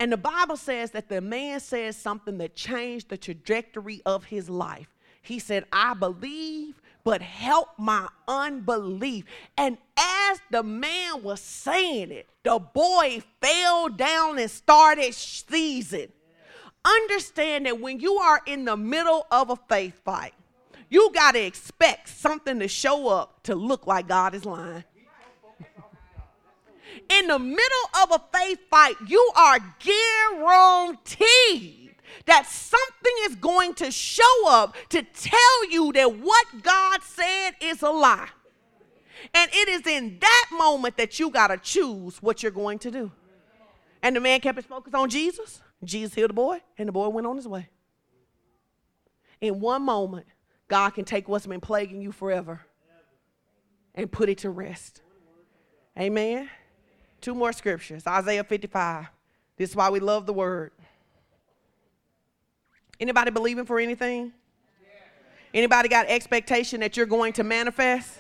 And 0.01 0.11
the 0.11 0.17
Bible 0.17 0.57
says 0.57 0.91
that 0.91 1.09
the 1.09 1.21
man 1.21 1.61
says 1.61 1.97
something 1.97 2.39
that 2.39 2.57
changed 2.57 3.09
the 3.09 3.17
trajectory 3.17 4.03
of 4.05 4.25
his 4.25 4.51
life. 4.51 4.89
He 5.23 5.39
said, 5.39 5.65
I 5.73 5.95
believe, 5.95 6.81
but 7.05 7.23
help 7.23 7.69
my 7.79 8.09
unbelief. 8.27 9.25
And 9.57 9.79
as 9.97 10.41
the 10.51 10.65
man 10.65 11.23
was 11.23 11.41
saying 11.41 12.11
it, 12.11 12.29
the 12.43 12.59
boy 12.59 13.23
fell 13.41 13.89
down 13.89 14.39
and 14.39 14.51
started 14.51 15.15
seizing 15.15 16.09
understand 16.85 17.67
that 17.67 17.81
when 17.81 18.01
you 18.01 18.17
are 18.17 18.41
in 18.47 18.65
the 18.65 18.77
middle 18.77 19.27
of 19.31 19.51
a 19.51 19.57
faith 19.57 20.01
fight, 20.05 20.35
you 20.95 21.11
got 21.13 21.33
to 21.33 21.45
expect 21.45 22.09
something 22.09 22.61
to 22.61 22.69
show 22.69 23.09
up 23.09 23.43
to 23.43 23.57
look 23.57 23.85
like 23.89 24.07
God 24.07 24.33
is 24.33 24.45
lying. 24.45 24.85
in 27.11 27.27
the 27.27 27.39
middle 27.39 27.89
of 28.01 28.13
a 28.13 28.23
faith 28.39 28.61
fight, 28.71 28.95
you 29.09 29.33
are 29.37 29.59
guaranteed 30.39 31.97
that 32.27 32.47
something 32.47 33.13
is 33.23 33.35
going 33.35 33.75
to 33.75 33.91
show 33.91 34.49
up 34.49 34.77
to 34.91 35.03
tell 35.03 35.69
you 35.69 35.93
that 35.95 36.17
what 36.17 36.47
God 36.63 37.03
said 37.03 37.57
is 37.61 37.83
a 37.83 37.91
lie. 37.91 38.29
And 39.35 39.51
it 39.53 39.69
is 39.69 39.85
in 39.89 40.19
that 40.21 40.47
moment 40.53 40.97
that 40.97 41.19
you 41.19 41.29
got 41.29 41.49
to 41.49 41.57
choose 41.57 42.23
what 42.23 42.41
you're 42.41 42.53
going 42.53 42.79
to 42.79 42.93
do. 42.93 43.11
And 44.01 44.15
the 44.15 44.21
man 44.21 44.39
kept 44.41 44.59
his 44.59 44.67
focus 44.67 44.95
on 44.95 45.11
Jesus. 45.11 45.61
Jesus 45.83 46.15
healed 46.15 46.31
the 46.31 46.35
boy, 46.35 46.61
and 46.79 46.89
the 46.89 46.93
boy 46.93 47.09
went 47.09 47.27
on 47.27 47.35
his 47.35 47.49
way. 47.49 47.69
In 49.41 49.59
one 49.59 49.83
moment, 49.83 50.27
God 50.75 50.91
can 50.91 51.05
take 51.05 51.29
what's 51.29 51.47
been 51.47 51.61
plaguing 51.61 52.03
you 52.03 52.11
forever 52.11 52.61
and 53.95 54.11
put 54.11 54.29
it 54.29 54.39
to 54.39 54.51
rest. 54.51 55.03
Amen. 55.97 56.51
Two 57.21 57.33
more 57.33 57.53
scriptures 57.53 58.05
Isaiah 58.09 58.43
55. 58.43 59.07
This 59.57 59.71
is 59.71 59.77
why 59.77 59.89
we 59.91 60.01
love 60.01 60.27
the 60.27 60.33
word. 60.33 60.73
Anybody 62.99 63.31
believing 63.31 63.67
for 63.67 63.79
anything? 63.79 64.33
Anybody 65.55 65.89
got 65.89 66.07
expectation 66.09 66.81
that 66.81 66.97
you're 66.97 67.07
going 67.07 67.35
to 67.35 67.45
manifest? 67.45 68.19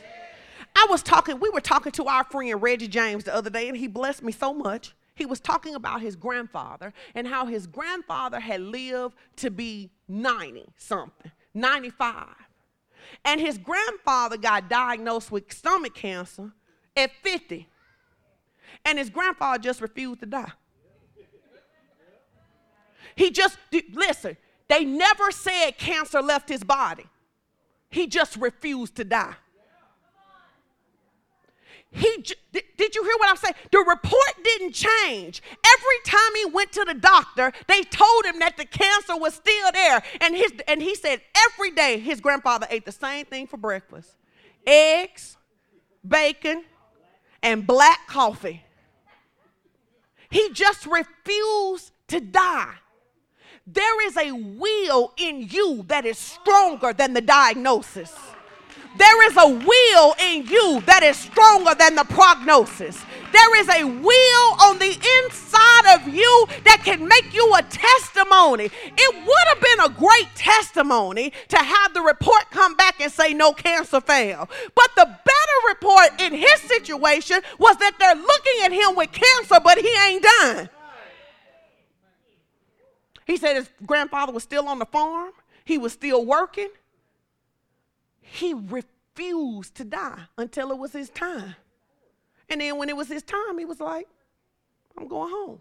I 0.76 0.86
was 0.88 1.02
talking, 1.02 1.40
we 1.40 1.50
were 1.50 1.60
talking 1.60 1.90
to 1.90 2.04
our 2.04 2.22
friend 2.22 2.62
Reggie 2.62 2.86
James 2.86 3.24
the 3.24 3.34
other 3.34 3.50
day, 3.50 3.66
and 3.66 3.76
he 3.76 3.88
blessed 3.88 4.22
me 4.22 4.30
so 4.30 4.54
much. 4.54 4.94
He 5.16 5.26
was 5.26 5.40
talking 5.40 5.74
about 5.74 6.02
his 6.02 6.14
grandfather 6.14 6.92
and 7.16 7.26
how 7.26 7.46
his 7.46 7.66
grandfather 7.66 8.38
had 8.38 8.60
lived 8.60 9.16
to 9.38 9.50
be 9.50 9.90
90 10.06 10.66
something, 10.76 11.32
95. 11.52 12.43
And 13.24 13.40
his 13.40 13.58
grandfather 13.58 14.36
got 14.36 14.68
diagnosed 14.68 15.30
with 15.30 15.52
stomach 15.52 15.94
cancer 15.94 16.52
at 16.96 17.10
50. 17.22 17.68
And 18.84 18.98
his 18.98 19.10
grandfather 19.10 19.62
just 19.62 19.80
refused 19.80 20.20
to 20.20 20.26
die. 20.26 20.52
He 23.16 23.30
just, 23.30 23.58
listen, 23.92 24.36
they 24.68 24.84
never 24.84 25.30
said 25.30 25.78
cancer 25.78 26.20
left 26.20 26.48
his 26.48 26.64
body. 26.64 27.06
He 27.90 28.06
just 28.06 28.36
refused 28.36 28.96
to 28.96 29.04
die. 29.04 29.34
He 31.94 32.26
did, 32.52 32.64
did 32.76 32.94
you 32.96 33.04
hear 33.04 33.14
what 33.18 33.30
I'm 33.30 33.36
saying? 33.36 33.54
The 33.70 33.78
report 33.78 34.34
didn't 34.42 34.72
change. 34.72 35.40
Every 35.52 36.00
time 36.04 36.34
he 36.34 36.46
went 36.46 36.72
to 36.72 36.84
the 36.84 36.94
doctor, 36.94 37.52
they 37.68 37.82
told 37.82 38.24
him 38.24 38.40
that 38.40 38.56
the 38.56 38.64
cancer 38.64 39.16
was 39.16 39.34
still 39.34 39.70
there. 39.72 40.02
And 40.20 40.34
his 40.34 40.52
and 40.66 40.82
he 40.82 40.96
said 40.96 41.20
every 41.46 41.70
day 41.70 42.00
his 42.00 42.20
grandfather 42.20 42.66
ate 42.68 42.84
the 42.84 42.92
same 42.92 43.26
thing 43.26 43.46
for 43.46 43.58
breakfast. 43.58 44.16
Eggs, 44.66 45.36
bacon, 46.06 46.64
and 47.42 47.64
black 47.64 48.08
coffee. 48.08 48.64
He 50.30 50.50
just 50.50 50.86
refused 50.86 51.92
to 52.08 52.18
die. 52.18 52.74
There 53.68 54.06
is 54.06 54.16
a 54.16 54.32
will 54.32 55.12
in 55.16 55.42
you 55.48 55.84
that 55.86 56.04
is 56.04 56.18
stronger 56.18 56.92
than 56.92 57.14
the 57.14 57.20
diagnosis. 57.20 58.12
There 58.96 59.26
is 59.28 59.36
a 59.36 59.48
will 59.48 60.14
in 60.20 60.46
you 60.46 60.80
that 60.86 61.02
is 61.02 61.16
stronger 61.16 61.74
than 61.74 61.96
the 61.96 62.04
prognosis. 62.04 63.02
There 63.32 63.60
is 63.60 63.68
a 63.68 63.84
will 63.84 64.48
on 64.62 64.78
the 64.78 64.96
inside 65.24 65.94
of 65.96 66.14
you 66.14 66.46
that 66.64 66.82
can 66.84 67.08
make 67.08 67.34
you 67.34 67.52
a 67.56 67.62
testimony. 67.62 68.70
It 68.84 69.14
would 69.26 69.48
have 69.48 69.60
been 69.60 69.80
a 69.80 69.98
great 69.98 70.28
testimony 70.36 71.32
to 71.48 71.56
have 71.56 71.94
the 71.94 72.02
report 72.02 72.50
come 72.50 72.76
back 72.76 73.00
and 73.00 73.10
say 73.10 73.34
no 73.34 73.52
cancer 73.52 74.00
failed. 74.00 74.48
But 74.76 74.90
the 74.94 75.06
better 75.06 75.68
report 75.68 76.20
in 76.20 76.32
his 76.32 76.60
situation 76.60 77.40
was 77.58 77.76
that 77.78 77.96
they're 77.98 78.14
looking 78.14 78.62
at 78.62 78.72
him 78.72 78.94
with 78.94 79.10
cancer, 79.10 79.56
but 79.62 79.78
he 79.78 79.90
ain't 80.06 80.22
done. 80.22 80.70
He 83.26 83.36
said 83.36 83.56
his 83.56 83.68
grandfather 83.84 84.32
was 84.32 84.44
still 84.44 84.68
on 84.68 84.78
the 84.78 84.86
farm, 84.86 85.32
he 85.64 85.78
was 85.78 85.92
still 85.92 86.24
working 86.24 86.68
he 88.24 88.54
refused 88.54 89.74
to 89.76 89.84
die 89.84 90.22
until 90.36 90.70
it 90.70 90.78
was 90.78 90.92
his 90.92 91.10
time. 91.10 91.54
And 92.48 92.60
then 92.60 92.78
when 92.78 92.88
it 92.88 92.96
was 92.96 93.08
his 93.08 93.22
time, 93.22 93.58
he 93.58 93.64
was 93.64 93.80
like, 93.80 94.08
I'm 94.98 95.08
going 95.08 95.30
home. 95.30 95.60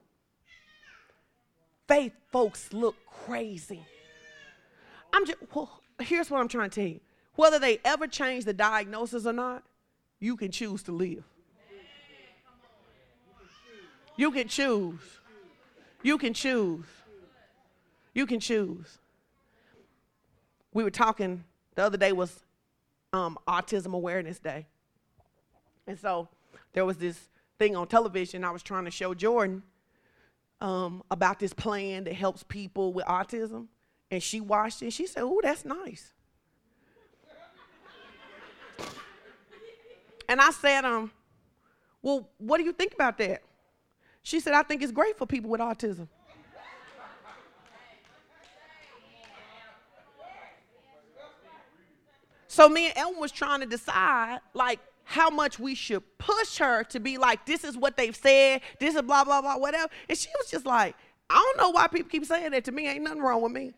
Faith 1.87 2.13
folks 2.31 2.71
look 2.73 2.95
crazy. 3.05 3.85
I'm 5.11 5.25
just, 5.25 5.37
well, 5.53 5.81
here's 5.99 6.31
what 6.31 6.39
I'm 6.39 6.47
trying 6.47 6.69
to 6.69 6.75
tell 6.75 6.89
you. 6.89 6.99
Whether 7.35 7.59
they 7.59 7.79
ever 7.83 8.07
change 8.07 8.45
the 8.45 8.53
diagnosis 8.53 9.25
or 9.25 9.33
not, 9.33 9.63
you 10.19 10.35
can 10.35 10.51
choose 10.51 10.83
to 10.83 10.91
live. 10.91 11.23
You 14.15 14.31
can 14.31 14.47
choose. 14.47 14.99
You 16.01 16.17
can 16.17 16.33
choose. 16.33 16.85
You 18.13 18.25
can 18.25 18.39
choose. 18.39 18.99
We 20.73 20.83
were 20.83 20.91
talking 20.91 21.43
the 21.75 21.83
other 21.83 21.97
day 21.97 22.11
was 22.11 22.43
um, 23.13 23.37
Autism 23.47 23.93
Awareness 23.93 24.39
Day. 24.39 24.65
And 25.87 25.97
so 25.97 26.27
there 26.73 26.83
was 26.83 26.97
this 26.97 27.19
thing 27.59 27.75
on 27.75 27.87
television 27.87 28.43
I 28.43 28.51
was 28.51 28.63
trying 28.63 28.85
to 28.85 28.91
show 28.91 29.13
Jordan 29.13 29.63
um, 30.59 31.03
about 31.11 31.39
this 31.39 31.53
plan 31.53 32.05
that 32.05 32.13
helps 32.13 32.43
people 32.43 32.91
with 32.91 33.05
autism. 33.05 33.67
And 34.09 34.21
she 34.21 34.41
watched 34.41 34.81
it. 34.81 34.91
She 34.91 35.07
said, 35.07 35.23
Oh, 35.23 35.39
that's 35.41 35.63
nice. 35.63 36.13
and 40.27 40.41
I 40.41 40.51
said, 40.51 40.85
um, 40.85 41.11
Well, 42.01 42.29
what 42.37 42.57
do 42.57 42.63
you 42.63 42.73
think 42.73 42.93
about 42.93 43.17
that? 43.19 43.43
She 44.23 44.39
said, 44.39 44.53
I 44.53 44.63
think 44.63 44.81
it's 44.81 44.91
great 44.91 45.17
for 45.17 45.27
people 45.27 45.49
with 45.49 45.61
autism. 45.61 46.07
So 52.53 52.69
me 52.69 52.85
and 52.85 52.95
Ellen 52.95 53.19
was 53.19 53.31
trying 53.31 53.61
to 53.61 53.65
decide, 53.65 54.37
like, 54.53 54.79
how 55.05 55.31
much 55.31 55.57
we 55.57 55.73
should 55.73 56.03
push 56.19 56.59
her 56.59 56.83
to 56.83 56.99
be 56.99 57.17
like, 57.17 57.47
this 57.47 57.63
is 57.63 57.75
what 57.75 57.97
they've 57.97 58.15
said, 58.15 58.61
this 58.79 58.93
is 58.93 59.01
blah, 59.01 59.23
blah, 59.23 59.41
blah, 59.41 59.57
whatever. 59.57 59.91
And 60.07 60.15
she 60.15 60.29
was 60.37 60.51
just 60.51 60.63
like, 60.63 60.95
I 61.31 61.33
don't 61.33 61.57
know 61.57 61.71
why 61.71 61.87
people 61.87 62.11
keep 62.11 62.23
saying 62.25 62.51
that 62.51 62.63
to 62.65 62.71
me. 62.71 62.87
Ain't 62.87 63.03
nothing 63.03 63.23
wrong 63.23 63.41
with 63.41 63.53
me. 63.53 63.73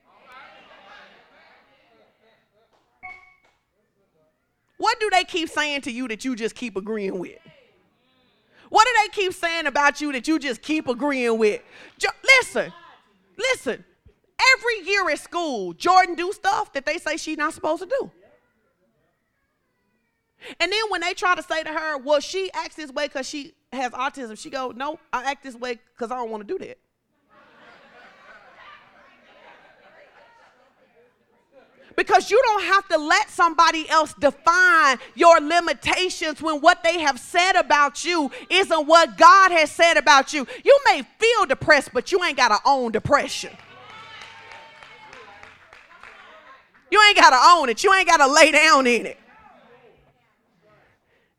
What 4.75 4.99
do 4.99 5.09
they 5.09 5.23
keep 5.23 5.47
saying 5.47 5.79
to 5.83 5.91
you 5.91 6.09
that 6.09 6.25
you 6.25 6.35
just 6.35 6.53
keep 6.53 6.75
agreeing 6.75 7.17
with? 7.17 7.39
What 8.67 8.85
do 8.85 8.91
they 9.03 9.21
keep 9.21 9.31
saying 9.31 9.67
about 9.67 10.01
you 10.01 10.11
that 10.11 10.27
you 10.27 10.38
just 10.38 10.61
keep 10.61 10.89
agreeing 10.89 11.38
with? 11.38 11.61
Jo- 11.97 12.09
listen, 12.41 12.73
listen. 13.38 13.85
Every 14.53 14.91
year 14.91 15.09
at 15.11 15.19
school, 15.19 15.71
Jordan 15.71 16.15
do 16.15 16.33
stuff 16.33 16.73
that 16.73 16.85
they 16.85 16.97
say 16.97 17.15
she's 17.15 17.38
not 17.38 17.53
supposed 17.53 17.81
to 17.83 17.88
do. 17.88 18.11
And 20.60 20.71
then 20.71 20.81
when 20.89 21.01
they 21.01 21.13
try 21.13 21.36
to 21.36 21.43
say 21.43 21.63
to 21.63 21.69
her, 21.69 21.97
well, 21.97 22.19
she 22.19 22.49
acts 22.53 22.75
this 22.75 22.91
way 22.91 23.08
because 23.08 23.27
she 23.27 23.53
has 23.71 23.91
autism, 23.91 24.38
she 24.38 24.49
go, 24.49 24.71
no, 24.75 24.99
I 25.12 25.31
act 25.31 25.43
this 25.43 25.55
way 25.55 25.79
because 25.95 26.12
I 26.12 26.15
don't 26.15 26.29
want 26.29 26.47
to 26.47 26.58
do 26.58 26.65
that. 26.65 26.77
because 31.95 32.29
you 32.29 32.41
don't 32.43 32.63
have 32.63 32.88
to 32.89 32.97
let 32.97 33.29
somebody 33.29 33.89
else 33.89 34.13
define 34.13 34.97
your 35.15 35.39
limitations 35.39 36.41
when 36.41 36.60
what 36.62 36.84
they 36.84 36.99
have 36.99 37.19
said 37.19 37.53
about 37.53 38.03
you 38.03 38.31
isn't 38.49 38.88
what 38.88 39.17
God 39.17 39.51
has 39.51 39.71
said 39.71 39.97
about 39.97 40.34
you. 40.34 40.45
You 40.63 40.79
may 40.86 41.03
feel 41.19 41.45
depressed, 41.47 41.91
but 41.93 42.12
you 42.12 42.23
ain't 42.23 42.38
got 42.38 42.49
to 42.49 42.60
own 42.65 42.91
depression. 42.91 43.51
You 46.91 47.01
ain't 47.08 47.17
got 47.17 47.31
to 47.31 47.60
own 47.60 47.69
it. 47.69 47.84
You 47.84 47.93
ain't 47.93 48.08
got 48.08 48.17
to 48.17 48.27
lay 48.27 48.51
down 48.51 48.88
in 48.88 49.05
it. 49.05 49.17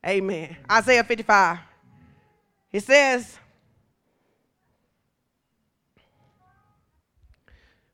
Amen. 0.04 0.56
Isaiah 0.70 1.04
55. 1.04 1.58
It 2.72 2.82
says, 2.82 3.38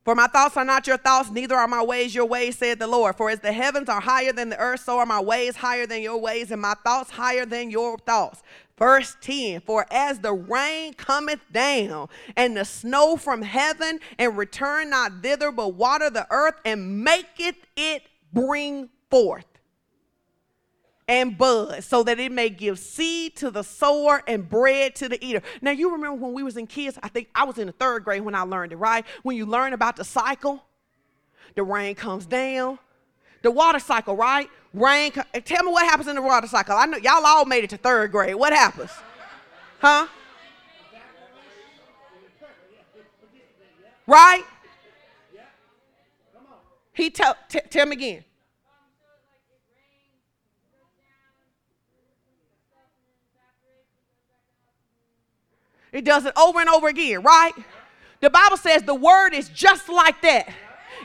For 0.04 0.16
my 0.16 0.26
thoughts 0.26 0.56
are 0.56 0.64
not 0.64 0.88
your 0.88 0.96
thoughts, 0.96 1.30
neither 1.30 1.54
are 1.54 1.68
my 1.68 1.82
ways 1.82 2.12
your 2.12 2.26
ways, 2.26 2.58
said 2.58 2.80
the 2.80 2.88
Lord. 2.88 3.14
For 3.16 3.30
as 3.30 3.38
the 3.38 3.52
heavens 3.52 3.88
are 3.88 4.00
higher 4.00 4.32
than 4.32 4.48
the 4.48 4.58
earth, 4.58 4.80
so 4.80 4.98
are 4.98 5.06
my 5.06 5.20
ways 5.20 5.54
higher 5.56 5.86
than 5.86 6.02
your 6.02 6.18
ways, 6.18 6.50
and 6.50 6.60
my 6.60 6.74
thoughts 6.82 7.10
higher 7.10 7.46
than 7.46 7.70
your 7.70 7.98
thoughts. 7.98 8.42
Verse 8.76 9.16
10 9.20 9.60
For 9.60 9.86
as 9.92 10.18
the 10.18 10.32
rain 10.32 10.94
cometh 10.94 11.40
down, 11.52 12.08
and 12.36 12.56
the 12.56 12.64
snow 12.64 13.16
from 13.16 13.42
heaven, 13.42 14.00
and 14.18 14.36
return 14.36 14.90
not 14.90 15.22
thither, 15.22 15.52
but 15.52 15.74
water 15.74 16.10
the 16.10 16.26
earth, 16.32 16.56
and 16.64 17.04
maketh 17.04 17.56
it 17.76 18.02
bring 18.32 18.88
forth 19.08 19.46
and 21.08 21.36
bud 21.36 21.82
so 21.82 22.02
that 22.02 22.18
it 22.18 22.32
may 22.32 22.48
give 22.48 22.78
seed 22.78 23.36
to 23.36 23.50
the 23.50 23.62
sower 23.62 24.22
and 24.26 24.48
bread 24.48 24.94
to 24.96 25.08
the 25.08 25.22
eater. 25.24 25.42
Now 25.60 25.72
you 25.72 25.92
remember 25.92 26.14
when 26.24 26.32
we 26.32 26.42
was 26.42 26.56
in 26.56 26.66
kids, 26.66 26.98
I 27.02 27.08
think 27.08 27.28
I 27.34 27.44
was 27.44 27.58
in 27.58 27.66
the 27.66 27.72
third 27.72 28.04
grade 28.04 28.22
when 28.22 28.34
I 28.34 28.42
learned 28.42 28.72
it, 28.72 28.76
right? 28.76 29.04
When 29.22 29.36
you 29.36 29.46
learn 29.46 29.72
about 29.72 29.96
the 29.96 30.04
cycle, 30.04 30.64
the 31.54 31.62
rain 31.62 31.94
comes 31.94 32.26
down, 32.26 32.78
the 33.42 33.50
water 33.50 33.78
cycle, 33.78 34.16
right? 34.16 34.48
Rain, 34.72 35.12
tell 35.44 35.64
me 35.64 35.72
what 35.72 35.84
happens 35.84 36.08
in 36.08 36.16
the 36.16 36.22
water 36.22 36.46
cycle. 36.46 36.76
I 36.76 36.86
know 36.86 36.96
y'all 36.96 37.26
all 37.26 37.44
made 37.44 37.64
it 37.64 37.70
to 37.70 37.76
third 37.76 38.10
grade. 38.10 38.34
What 38.34 38.52
happens? 38.52 38.90
Huh? 39.80 40.06
Right? 44.06 44.44
He 46.92 47.10
tell, 47.10 47.36
t- 47.48 47.60
tell 47.70 47.86
me 47.86 47.96
again. 47.96 48.24
It 55.92 56.04
does 56.04 56.24
it 56.24 56.32
over 56.36 56.60
and 56.60 56.68
over 56.68 56.88
again, 56.88 57.22
right? 57.22 57.52
The 58.20 58.30
Bible 58.30 58.56
says 58.56 58.82
the 58.82 58.94
word 58.94 59.34
is 59.34 59.48
just 59.48 59.88
like 59.88 60.20
that. 60.22 60.48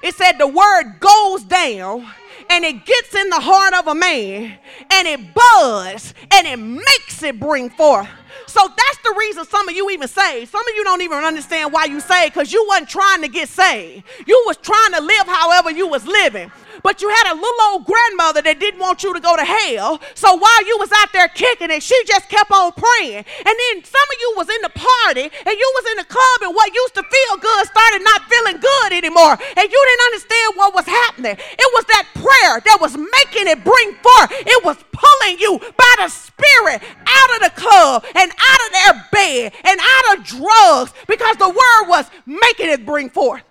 It 0.02 0.16
said 0.16 0.34
the 0.34 0.48
word 0.48 1.00
goes 1.00 1.44
down 1.44 2.08
and 2.50 2.64
it 2.64 2.86
gets 2.86 3.16
in 3.16 3.30
the 3.30 3.40
heart 3.40 3.74
of 3.74 3.88
a 3.88 3.96
man 3.96 4.58
and 4.92 5.08
it 5.08 5.34
buds 5.34 6.14
and 6.32 6.48
it 6.48 6.58
makes 6.58 7.24
it 7.24 7.40
bring 7.40 7.70
forth. 7.70 8.08
So 8.46 8.68
that's 8.68 8.98
the 9.04 9.16
reason 9.18 9.46
some 9.46 9.68
of 9.68 9.76
you 9.76 9.90
even 9.90 10.08
saved. 10.08 10.52
Some 10.52 10.68
of 10.68 10.76
you 10.76 10.84
don't 10.84 11.02
even 11.02 11.18
understand 11.24 11.72
why 11.72 11.86
you 11.86 12.00
saved 12.00 12.34
because 12.34 12.54
you 12.54 12.66
wasn't 12.68 12.90
trying 12.90 13.22
to 13.22 13.28
get 13.28 13.50
saved. 13.50 14.04
You 14.26 14.44
was 14.48 14.58
trying 14.58 14.94
to 14.94 15.02
live 15.02 15.28
however 15.28 15.72
you 15.72 15.88
was 15.88 16.06
living. 16.06 16.52
But 16.84 17.02
you 17.02 17.10
had 17.10 17.34
a 17.34 17.36
little 17.36 17.62
old 17.74 17.86
grandmother 17.86 18.42
that 18.44 18.60
didn't 18.60 18.80
want 18.80 19.04
you 19.04 19.14
to 19.14 19.20
go 19.20 19.36
to 19.36 19.44
hell. 19.44 20.00
So 20.14 20.36
while 20.36 20.64
you 20.66 20.78
was 20.80 20.92
out 21.02 21.12
there 21.14 21.28
kicking 21.28 21.72
it, 21.72 21.82
she 21.82 21.98
just 22.06 22.30
kept 22.30 22.52
on 22.52 22.72
praying. 22.74 23.26
And 23.26 23.56
then 23.56 23.84
some 23.84 24.08
of 24.08 24.18
you 24.20 24.34
was 24.38 24.50
in 24.50 24.62
the 24.62 24.74
party 24.74 25.26
and 25.28 25.54
you 25.58 25.70
was 25.76 25.86
in 25.92 25.98
the 25.98 26.08
club 26.08 26.38
and 26.48 26.54
what 26.54 26.74
used 26.74 26.96
to 26.96 27.04
feel 27.04 27.34
good 27.42 27.64
started 27.68 28.02
not 28.04 28.30
feeling 28.30 28.58
good 28.62 28.94
anymore. 28.94 29.36
And 29.36 29.66
you 29.68 29.80
didn't 29.84 30.06
understand 30.14 30.50
what 30.56 30.76
was 30.76 30.86
happening. 30.86 31.36
It 31.38 31.70
was 31.74 31.86
that 31.92 32.06
prayer 32.14 32.62
that 32.62 32.78
was 32.80 32.96
making 32.96 33.50
it 33.50 33.64
bring 33.64 33.94
forth. 34.00 34.32
It 34.46 34.64
was 34.64 34.78
pulling 34.92 35.40
you 35.40 35.60
by 35.78 35.94
the 35.98 36.10
spirit 36.10 36.82
out 37.08 37.30
of 37.36 37.40
the 37.44 37.54
club 37.60 38.06
and 38.16 38.27
out 38.32 38.66
of 38.66 38.74
their 38.74 39.08
bed 39.12 39.54
and 39.64 39.80
out 39.80 40.18
of 40.18 40.26
drugs 40.26 40.94
because 41.08 41.36
the 41.38 41.50
word 41.50 41.90
was 41.90 42.06
making 42.26 42.70
it 42.70 42.86
bring 42.86 43.10
forth. 43.10 43.44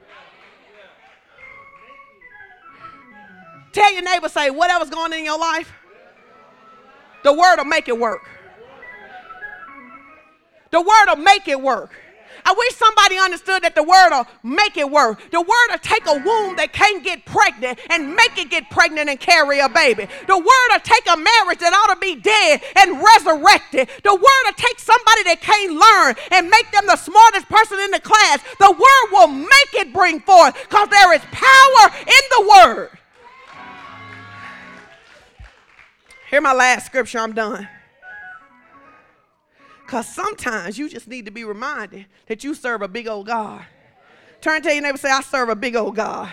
Tell 3.73 3.93
your 3.93 4.03
neighbor, 4.03 4.29
say, 4.29 4.51
whatever's 4.51 4.89
going 4.89 5.13
on 5.13 5.19
in 5.19 5.25
your 5.25 5.39
life, 5.39 5.71
the 7.25 7.33
word 7.33 7.57
will 7.59 7.65
make 7.65 7.89
it 7.89 7.99
work. 7.99 8.27
The 10.71 10.81
word 10.81 11.07
will 11.09 11.17
make 11.17 11.47
it 11.47 11.61
work. 11.61 11.93
I 12.47 12.55
wish 12.57 12.77
somebody 12.77 13.19
understood 13.19 13.65
that 13.65 13.75
the 13.75 13.83
word 13.83 14.11
will 14.11 14.27
make 14.45 14.77
it 14.77 14.89
work. 14.89 15.19
The 15.33 15.41
word 15.41 15.69
will 15.69 15.83
take 15.83 16.07
a 16.07 16.15
womb 16.15 16.55
that 16.55 16.73
can't 16.73 17.03
get 17.03 17.27
pregnant 17.27 17.81
and 17.91 18.15
make 18.15 18.39
it 18.39 18.51
get 18.51 18.71
pregnant 18.71 19.11
and 19.11 19.19
carry 19.19 19.59
a 19.59 19.69
baby. 19.69 20.07
The 20.29 20.39
word 20.39 20.69
will 20.71 20.87
take 20.87 21.03
a 21.11 21.17
marriage 21.17 21.59
that 21.59 21.75
ought 21.75 21.93
to 21.93 21.99
be 21.99 22.15
dead 22.15 22.63
and 22.77 23.03
resurrected. 23.03 23.91
The 24.05 24.15
word 24.15 24.43
will 24.47 24.55
take 24.55 24.79
somebody 24.79 25.25
that 25.27 25.43
can't 25.43 25.75
learn 25.75 26.15
and 26.31 26.49
make 26.49 26.71
them 26.71 26.87
the 26.87 26.95
smartest 26.95 27.49
person 27.49 27.81
in 27.81 27.91
the 27.91 27.99
class. 27.99 28.39
The 28.63 28.71
word 28.71 29.07
will 29.11 29.27
make 29.27 29.73
it 29.75 29.93
bring 29.93 30.21
forth 30.21 30.55
because 30.55 30.89
there 30.89 31.13
is 31.15 31.23
power 31.33 31.85
in 31.99 32.25
the 32.31 32.43
word. 32.47 32.91
Here 36.31 36.41
my 36.41 36.55
last 36.55 36.87
scripture, 36.87 37.19
I'm 37.19 37.33
done. 37.33 37.67
Because 39.87 40.09
sometimes 40.09 40.77
you 40.77 40.89
just 40.89 41.07
need 41.07 41.27
to 41.27 41.31
be 41.31 41.45
reminded 41.45 42.07
that 42.27 42.43
you 42.43 42.55
serve 42.55 42.83
a 42.83 42.89
big 42.89 43.07
old 43.07 43.29
God. 43.29 43.65
Turn 44.41 44.61
to 44.63 44.73
your 44.73 44.83
neighbor 44.83 44.99
say, 44.99 45.11
I 45.11 45.21
serve 45.21 45.49
a 45.49 45.55
big 45.55 45.77
old 45.77 45.95
God. 45.95 46.29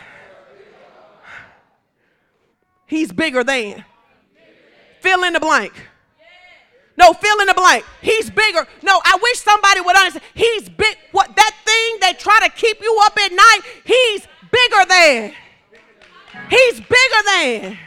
He's 2.88 3.12
bigger 3.12 3.44
than. 3.44 3.86
Fill 5.02 5.24
in 5.24 5.34
the 5.34 5.40
blank. 5.40 5.72
No, 6.98 7.14
fill 7.14 7.40
in 7.42 7.48
the 7.48 7.54
blank. 7.54 7.86
He's 8.02 8.30
bigger. 8.32 8.68
No, 8.82 9.00
I 9.04 9.20
wish 9.22 9.40
somebody 9.40 9.82
would 9.82 9.96
understand. 9.96 10.26
He's 10.34 10.68
big. 10.70 10.98
What 11.12 11.36
that 11.36 11.56
thing 11.64 12.00
they 12.02 12.14
try 12.18 12.40
to 12.42 12.50
keep 12.50 12.82
you 12.82 13.00
up 13.04 13.18
at 13.20 13.32
night, 13.32 13.60
he's 13.86 14.28
bigger 14.52 14.86
than. 14.90 15.34
He's 16.50 16.80
bigger 16.80 17.24
than. 17.28 17.78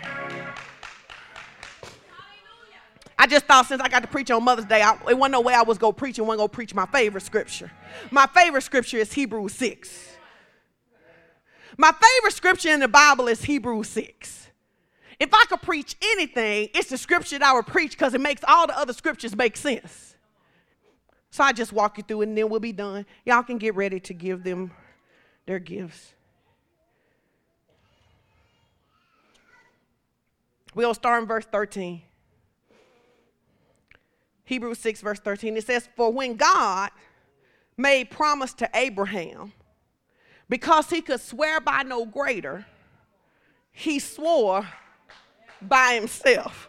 I 3.18 3.26
just 3.26 3.46
thought 3.46 3.66
since 3.66 3.80
I 3.80 3.88
got 3.88 4.02
to 4.02 4.08
preach 4.08 4.30
on 4.30 4.44
Mother's 4.44 4.66
Day, 4.66 4.82
I, 4.82 4.94
it 5.08 5.16
wasn't 5.16 5.32
no 5.32 5.40
way 5.40 5.54
I 5.54 5.62
was 5.62 5.78
going 5.78 5.94
to 5.94 5.98
preach 5.98 6.18
and 6.18 6.26
wasn't 6.26 6.40
going 6.40 6.48
to 6.50 6.54
preach 6.54 6.74
my 6.74 6.86
favorite 6.86 7.22
scripture. 7.22 7.70
My 8.10 8.26
favorite 8.26 8.62
scripture 8.62 8.98
is 8.98 9.12
Hebrews 9.12 9.54
6. 9.54 10.16
My 11.78 11.92
favorite 11.92 12.34
scripture 12.34 12.70
in 12.70 12.80
the 12.80 12.88
Bible 12.88 13.28
is 13.28 13.42
Hebrews 13.42 13.88
6. 13.88 14.48
If 15.18 15.32
I 15.32 15.44
could 15.48 15.62
preach 15.62 15.96
anything, 16.02 16.68
it's 16.74 16.90
the 16.90 16.98
scripture 16.98 17.38
that 17.38 17.48
I 17.48 17.54
would 17.54 17.66
preach 17.66 17.92
because 17.92 18.12
it 18.12 18.20
makes 18.20 18.42
all 18.46 18.66
the 18.66 18.78
other 18.78 18.92
scriptures 18.92 19.34
make 19.34 19.56
sense. 19.56 20.14
So 21.30 21.42
I 21.42 21.52
just 21.52 21.72
walk 21.72 21.98
you 21.98 22.04
through 22.06 22.22
and 22.22 22.36
then 22.36 22.48
we'll 22.48 22.60
be 22.60 22.72
done. 22.72 23.06
Y'all 23.24 23.42
can 23.42 23.58
get 23.58 23.74
ready 23.74 24.00
to 24.00 24.14
give 24.14 24.42
them 24.42 24.72
their 25.46 25.58
gifts. 25.58 26.12
We'll 30.74 30.94
start 30.94 31.22
in 31.22 31.28
verse 31.28 31.46
13. 31.46 32.02
Hebrews 34.46 34.78
6, 34.78 35.00
verse 35.00 35.18
13, 35.18 35.56
it 35.56 35.66
says, 35.66 35.88
For 35.96 36.10
when 36.12 36.36
God 36.36 36.90
made 37.76 38.10
promise 38.10 38.54
to 38.54 38.70
Abraham, 38.74 39.52
because 40.48 40.88
he 40.88 41.02
could 41.02 41.20
swear 41.20 41.60
by 41.60 41.82
no 41.82 42.06
greater, 42.06 42.64
he 43.72 43.98
swore 43.98 44.66
by 45.60 45.94
himself, 45.94 46.68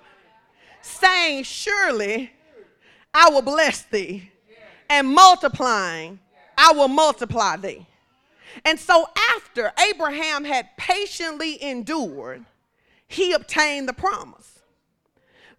saying, 0.82 1.44
Surely 1.44 2.32
I 3.14 3.30
will 3.30 3.44
bless 3.44 3.84
thee, 3.84 4.32
and 4.90 5.08
multiplying, 5.08 6.20
I 6.58 6.74
will 6.74 6.88
multiply 6.88 7.58
thee. 7.58 7.86
And 8.66 8.80
so, 8.80 9.08
after 9.36 9.72
Abraham 9.88 10.44
had 10.44 10.70
patiently 10.78 11.62
endured, 11.62 12.44
he 13.08 13.34
obtained 13.34 13.88
the 13.88 13.94
promise. 13.94 14.57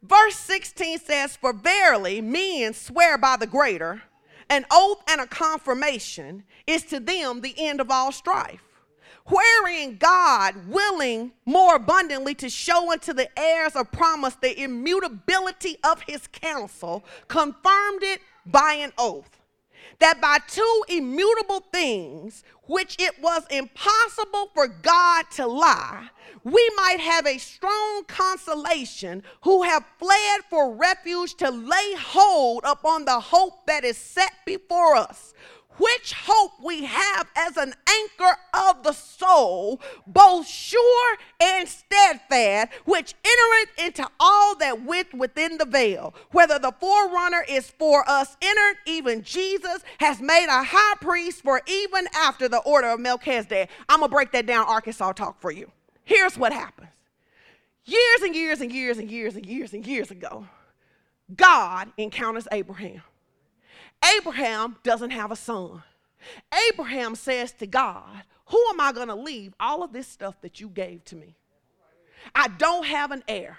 Verse 0.02 0.36
16 0.36 0.98
says, 1.00 1.36
For 1.36 1.52
verily 1.52 2.20
men 2.20 2.72
swear 2.74 3.18
by 3.18 3.36
the 3.36 3.46
greater, 3.46 4.02
an 4.48 4.64
oath 4.70 5.02
and 5.08 5.20
a 5.20 5.26
confirmation 5.26 6.44
is 6.66 6.84
to 6.84 7.00
them 7.00 7.40
the 7.40 7.54
end 7.58 7.80
of 7.80 7.90
all 7.90 8.12
strife. 8.12 8.62
Wherein 9.26 9.98
God, 9.98 10.68
willing 10.68 11.32
more 11.44 11.76
abundantly 11.76 12.34
to 12.36 12.48
show 12.48 12.90
unto 12.90 13.12
the 13.12 13.28
heirs 13.38 13.76
of 13.76 13.92
promise 13.92 14.36
the 14.36 14.58
immutability 14.58 15.76
of 15.84 16.02
his 16.02 16.26
counsel, 16.28 17.04
confirmed 17.26 18.02
it 18.02 18.20
by 18.46 18.74
an 18.74 18.92
oath 18.96 19.37
that 20.00 20.20
by 20.20 20.38
two 20.46 20.84
immutable 20.88 21.60
things, 21.72 22.44
which 22.64 22.96
it 22.98 23.20
was 23.20 23.42
impossible 23.50 24.50
for 24.54 24.68
God 24.68 25.24
to 25.32 25.46
lie, 25.46 26.08
we 26.44 26.70
might 26.76 27.00
have 27.00 27.26
a 27.26 27.38
strong 27.38 28.04
consolation 28.06 29.22
who 29.42 29.62
have 29.62 29.84
fled 29.98 30.42
for 30.48 30.74
refuge 30.74 31.34
to 31.36 31.50
lay 31.50 31.94
hold 31.98 32.62
upon 32.64 33.04
the 33.04 33.18
hope 33.18 33.66
that 33.66 33.84
is 33.84 33.96
set 33.96 34.32
before 34.46 34.96
us 34.96 35.34
which 35.78 36.12
hope 36.12 36.52
we 36.62 36.84
have 36.84 37.28
as 37.36 37.56
an 37.56 37.74
anchor 37.88 38.36
of 38.54 38.82
the 38.82 38.92
soul, 38.92 39.80
both 40.06 40.46
sure 40.46 41.16
and 41.40 41.68
steadfast, 41.68 42.72
which 42.84 43.14
entereth 43.24 43.86
into 43.86 44.10
all 44.20 44.56
that 44.56 44.84
width 44.84 45.14
within 45.14 45.58
the 45.58 45.64
veil. 45.64 46.14
Whether 46.32 46.58
the 46.58 46.72
forerunner 46.80 47.44
is 47.48 47.70
for 47.70 48.08
us 48.08 48.36
entered, 48.42 48.78
even 48.86 49.22
Jesus 49.22 49.82
has 49.98 50.20
made 50.20 50.46
a 50.48 50.64
high 50.64 50.96
priest 51.00 51.42
for 51.42 51.62
even 51.66 52.06
after 52.14 52.48
the 52.48 52.58
order 52.58 52.88
of 52.88 53.00
Melchizedek. 53.00 53.70
I'm 53.88 54.00
to 54.00 54.08
break 54.08 54.32
that 54.32 54.46
down, 54.46 54.66
Arkansas 54.66 55.12
talk 55.12 55.40
for 55.40 55.50
you. 55.50 55.70
Here's 56.04 56.36
what 56.38 56.52
happens. 56.52 56.88
Years 57.84 58.22
and 58.22 58.34
years 58.34 58.60
and 58.60 58.70
years 58.70 58.98
and 58.98 59.10
years 59.10 59.34
and 59.34 59.46
years 59.46 59.72
and 59.72 59.86
years 59.86 60.10
ago, 60.10 60.46
God 61.34 61.88
encounters 61.96 62.46
Abraham. 62.52 63.02
Abraham 64.16 64.76
doesn't 64.82 65.10
have 65.10 65.30
a 65.30 65.36
son. 65.36 65.82
Abraham 66.70 67.14
says 67.14 67.52
to 67.52 67.66
God, 67.66 68.22
Who 68.46 68.62
am 68.70 68.80
I 68.80 68.92
going 68.92 69.08
to 69.08 69.14
leave 69.14 69.54
all 69.58 69.82
of 69.82 69.92
this 69.92 70.06
stuff 70.06 70.40
that 70.42 70.60
you 70.60 70.68
gave 70.68 71.04
to 71.06 71.16
me? 71.16 71.36
I 72.34 72.48
don't 72.48 72.86
have 72.86 73.10
an 73.10 73.22
heir. 73.28 73.58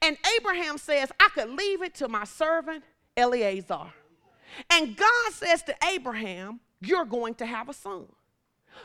And 0.00 0.16
Abraham 0.38 0.78
says, 0.78 1.12
I 1.20 1.28
could 1.34 1.50
leave 1.50 1.82
it 1.82 1.94
to 1.96 2.08
my 2.08 2.24
servant 2.24 2.82
Eleazar. 3.16 3.92
And 4.70 4.96
God 4.96 5.32
says 5.32 5.62
to 5.64 5.74
Abraham, 5.92 6.60
You're 6.80 7.04
going 7.04 7.34
to 7.36 7.46
have 7.46 7.68
a 7.68 7.74
son. 7.74 8.06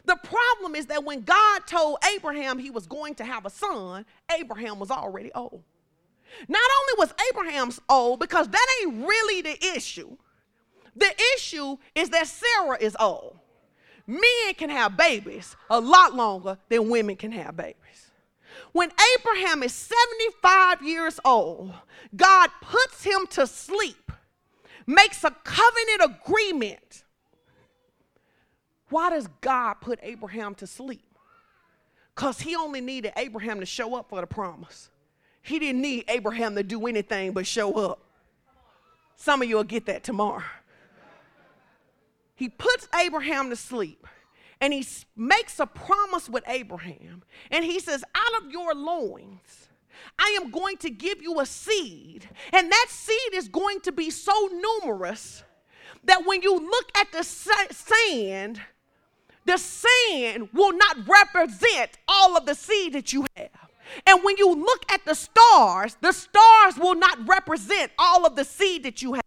The 0.06 0.16
problem 0.16 0.76
is 0.76 0.86
that 0.88 1.04
when 1.04 1.24
God 1.24 1.62
told 1.68 1.98
Abraham 2.16 2.60
he 2.60 2.70
was 2.70 2.88
going 2.88 3.16
to 3.16 3.26
have 3.26 3.46
a 3.46 3.50
son, 3.50 4.06
Abraham 4.38 4.80
was 4.80 4.90
already 4.90 5.32
old. 5.34 5.64
Not 6.48 6.62
only 6.80 6.94
was 6.98 7.14
Abraham's 7.30 7.82
old, 7.90 8.20
because 8.20 8.48
that 8.48 8.68
ain't 8.82 9.06
really 9.06 9.42
the 9.42 9.76
issue. 9.76 10.16
The 10.96 11.14
issue 11.36 11.78
is 11.96 12.10
that 12.10 12.28
Sarah 12.28 12.78
is 12.80 12.96
old. 13.00 13.38
Men 14.08 14.54
can 14.58 14.70
have 14.70 14.98
babies 14.98 15.56
a 15.70 15.80
lot 15.80 16.16
longer 16.16 16.58
than 16.70 16.90
women 16.90 17.16
can 17.16 17.32
have 17.32 17.56
babies. 17.56 17.76
When 18.74 18.92
Abraham 19.18 19.64
is 19.64 19.74
75 19.74 20.82
years 20.82 21.20
old, 21.24 21.74
God 22.16 22.50
puts 22.62 23.04
him 23.04 23.28
to 23.32 23.48
sleep, 23.48 24.12
makes 24.86 25.24
a 25.24 25.32
covenant 25.32 26.18
agreement. 26.26 27.04
Why 28.90 29.10
does 29.10 29.28
God 29.40 29.76
put 29.76 30.00
Abraham 30.02 30.56
to 30.56 30.68
sleep? 30.68 31.06
Because 32.14 32.42
he 32.42 32.56
only 32.56 32.82
needed 32.82 33.14
Abraham 33.16 33.60
to 33.62 33.66
show 33.66 33.96
up 33.96 34.10
for 34.10 34.20
the 34.20 34.28
promise. 34.28 34.90
He 35.42 35.60
didn't 35.60 35.82
need 35.82 36.06
Abraham 36.08 36.56
to 36.56 36.64
do 36.64 36.86
anything 36.88 37.32
but 37.32 37.48
show 37.48 37.74
up. 37.74 38.00
Some 39.16 39.42
of 39.42 39.50
you 39.50 39.56
will 39.56 39.64
get 39.64 39.86
that 39.86 40.04
tomorrow. 40.04 40.44
He 42.42 42.50
puts 42.50 42.88
Abraham 43.00 43.52
to 43.52 43.56
sleep 43.56 44.08
and 44.60 44.74
he 44.74 44.84
makes 45.16 45.60
a 45.60 45.68
promise 45.68 46.28
with 46.28 46.44
Abraham. 46.48 47.22
And 47.52 47.64
he 47.64 47.80
says, 47.80 48.04
Out 48.16 48.42
of 48.42 48.52
your 48.52 48.74
loins, 48.74 49.70
I 50.18 50.40
am 50.42 50.50
going 50.50 50.78
to 50.78 50.90
give 50.90 51.22
you 51.22 51.40
a 51.40 51.46
seed. 51.46 52.28
And 52.52 52.72
that 52.72 52.88
seed 52.90 53.36
is 53.36 53.48
going 53.48 53.82
to 53.82 53.92
be 53.92 54.10
so 54.10 54.34
numerous 54.82 55.44
that 56.06 56.26
when 56.26 56.42
you 56.42 56.58
look 56.58 56.90
at 56.98 57.12
the 57.12 57.22
sand, 57.22 58.60
the 59.46 59.58
sand 59.58 60.50
will 60.52 60.76
not 60.76 60.98
represent 61.08 61.92
all 62.08 62.36
of 62.36 62.48
the 62.48 62.56
seed 62.56 62.94
that 62.94 63.14
you 63.14 63.28
have. 63.36 63.70
And 64.08 64.24
when 64.24 64.38
you 64.38 64.56
look 64.56 64.92
at 64.92 65.06
the 65.06 65.14
stars, 65.14 65.96
the 66.02 66.12
stars 66.12 66.80
will 66.80 66.96
not 66.96 67.20
represent 67.28 67.92
all 68.00 68.26
of 68.26 68.36
the 68.36 68.46
seed 68.46 68.82
that 68.82 69.04
you 69.04 69.14
have. 69.14 69.22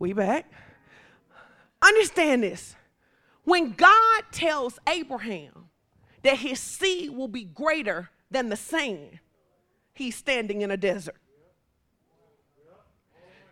We 0.00 0.14
back. 0.14 0.50
Understand 1.80 2.42
this. 2.42 2.74
When 3.44 3.72
God 3.72 4.22
tells 4.32 4.78
Abraham 4.88 5.68
that 6.22 6.38
his 6.38 6.58
seed 6.58 7.10
will 7.10 7.28
be 7.28 7.44
greater 7.44 8.08
than 8.30 8.48
the 8.48 8.56
sand, 8.56 9.20
he's 9.94 10.16
standing 10.16 10.62
in 10.62 10.70
a 10.70 10.76
desert. 10.76 11.16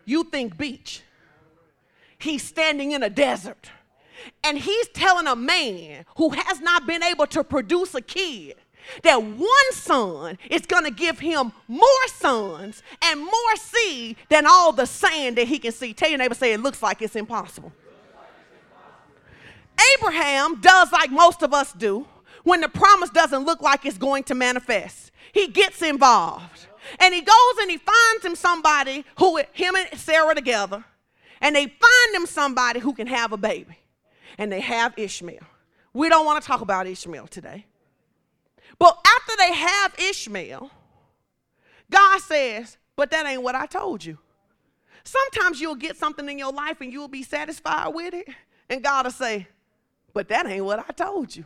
You 0.05 0.23
think 0.23 0.57
beach. 0.57 1.03
He's 2.17 2.43
standing 2.43 2.91
in 2.91 3.03
a 3.03 3.09
desert. 3.09 3.69
And 4.43 4.57
he's 4.57 4.89
telling 4.89 5.27
a 5.27 5.35
man 5.35 6.05
who 6.17 6.31
has 6.31 6.59
not 6.59 6.87
been 6.87 7.03
able 7.03 7.27
to 7.27 7.43
produce 7.43 7.93
a 7.93 8.01
kid 8.01 8.55
that 9.03 9.21
one 9.21 9.71
son 9.71 10.37
is 10.49 10.65
going 10.65 10.83
to 10.83 10.91
give 10.91 11.19
him 11.19 11.51
more 11.67 12.07
sons 12.15 12.83
and 13.03 13.19
more 13.19 13.55
seed 13.55 14.17
than 14.29 14.45
all 14.45 14.71
the 14.71 14.85
sand 14.85 15.37
that 15.37 15.47
he 15.47 15.59
can 15.59 15.71
see. 15.71 15.93
Tell 15.93 16.09
your 16.09 16.17
neighbor, 16.17 16.35
say 16.35 16.53
it 16.53 16.61
looks 16.61 16.81
like 16.81 17.01
it's 17.01 17.15
impossible. 17.15 17.71
Abraham 19.97 20.59
does 20.61 20.91
like 20.91 21.11
most 21.11 21.41
of 21.41 21.53
us 21.53 21.73
do 21.73 22.05
when 22.43 22.61
the 22.61 22.69
promise 22.69 23.09
doesn't 23.09 23.45
look 23.45 23.61
like 23.61 23.85
it's 23.85 23.97
going 23.97 24.23
to 24.23 24.35
manifest. 24.35 25.11
He 25.31 25.47
gets 25.47 25.81
involved. 25.81 26.67
And 26.99 27.13
he 27.13 27.21
goes 27.21 27.57
and 27.61 27.69
he 27.69 27.77
finds 27.77 28.25
him 28.25 28.35
somebody 28.35 29.05
who, 29.17 29.37
him 29.53 29.75
and 29.75 29.99
Sarah 29.99 30.33
together, 30.33 30.83
and 31.41 31.55
they 31.55 31.65
find 31.65 32.15
him 32.15 32.25
somebody 32.25 32.79
who 32.79 32.93
can 32.93 33.07
have 33.07 33.31
a 33.31 33.37
baby. 33.37 33.77
And 34.37 34.51
they 34.51 34.61
have 34.61 34.93
Ishmael. 34.97 35.43
We 35.93 36.09
don't 36.09 36.25
want 36.25 36.41
to 36.41 36.47
talk 36.47 36.61
about 36.61 36.87
Ishmael 36.87 37.27
today. 37.27 37.65
But 38.79 38.97
after 39.05 39.33
they 39.37 39.53
have 39.53 39.93
Ishmael, 39.99 40.71
God 41.91 42.21
says, 42.21 42.77
But 42.95 43.11
that 43.11 43.25
ain't 43.25 43.43
what 43.43 43.55
I 43.55 43.65
told 43.65 44.03
you. 44.03 44.17
Sometimes 45.03 45.59
you'll 45.59 45.75
get 45.75 45.97
something 45.97 46.27
in 46.29 46.39
your 46.39 46.53
life 46.53 46.81
and 46.81 46.91
you'll 46.91 47.07
be 47.07 47.23
satisfied 47.23 47.89
with 47.89 48.13
it, 48.13 48.27
and 48.69 48.83
God 48.83 49.05
will 49.05 49.11
say, 49.11 49.47
But 50.13 50.29
that 50.29 50.47
ain't 50.47 50.65
what 50.65 50.79
I 50.79 50.91
told 50.93 51.35
you. 51.35 51.45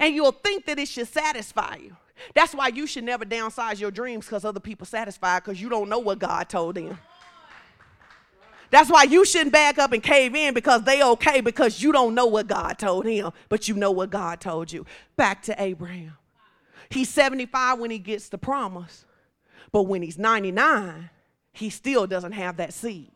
And 0.00 0.14
you'll 0.14 0.32
think 0.32 0.66
that 0.66 0.78
it 0.78 0.88
should 0.88 1.08
satisfy 1.08 1.76
you. 1.76 1.96
That's 2.34 2.54
why 2.54 2.68
you 2.68 2.86
should 2.86 3.04
never 3.04 3.24
downsize 3.24 3.80
your 3.80 3.90
dreams 3.90 4.26
because 4.26 4.44
other 4.44 4.60
people 4.60 4.86
satisfied 4.86 5.44
because 5.44 5.60
you 5.60 5.68
don't 5.68 5.88
know 5.88 5.98
what 5.98 6.18
God 6.18 6.48
told 6.48 6.76
them. 6.76 6.98
That's 8.74 8.90
why 8.90 9.04
you 9.04 9.24
shouldn't 9.24 9.52
back 9.52 9.78
up 9.78 9.92
and 9.92 10.02
cave 10.02 10.34
in 10.34 10.52
because 10.52 10.82
they 10.82 11.00
okay 11.00 11.40
because 11.40 11.80
you 11.80 11.92
don't 11.92 12.12
know 12.12 12.26
what 12.26 12.48
God 12.48 12.76
told 12.76 13.06
him, 13.06 13.30
but 13.48 13.68
you 13.68 13.76
know 13.76 13.92
what 13.92 14.10
God 14.10 14.40
told 14.40 14.72
you. 14.72 14.84
Back 15.14 15.42
to 15.44 15.62
Abraham. 15.62 16.16
He's 16.90 17.08
75 17.08 17.78
when 17.78 17.92
he 17.92 18.00
gets 18.00 18.30
the 18.30 18.36
promise, 18.36 19.04
but 19.70 19.84
when 19.84 20.02
he's 20.02 20.18
99, 20.18 21.08
he 21.52 21.70
still 21.70 22.08
doesn't 22.08 22.32
have 22.32 22.56
that 22.56 22.72
seed. 22.72 23.12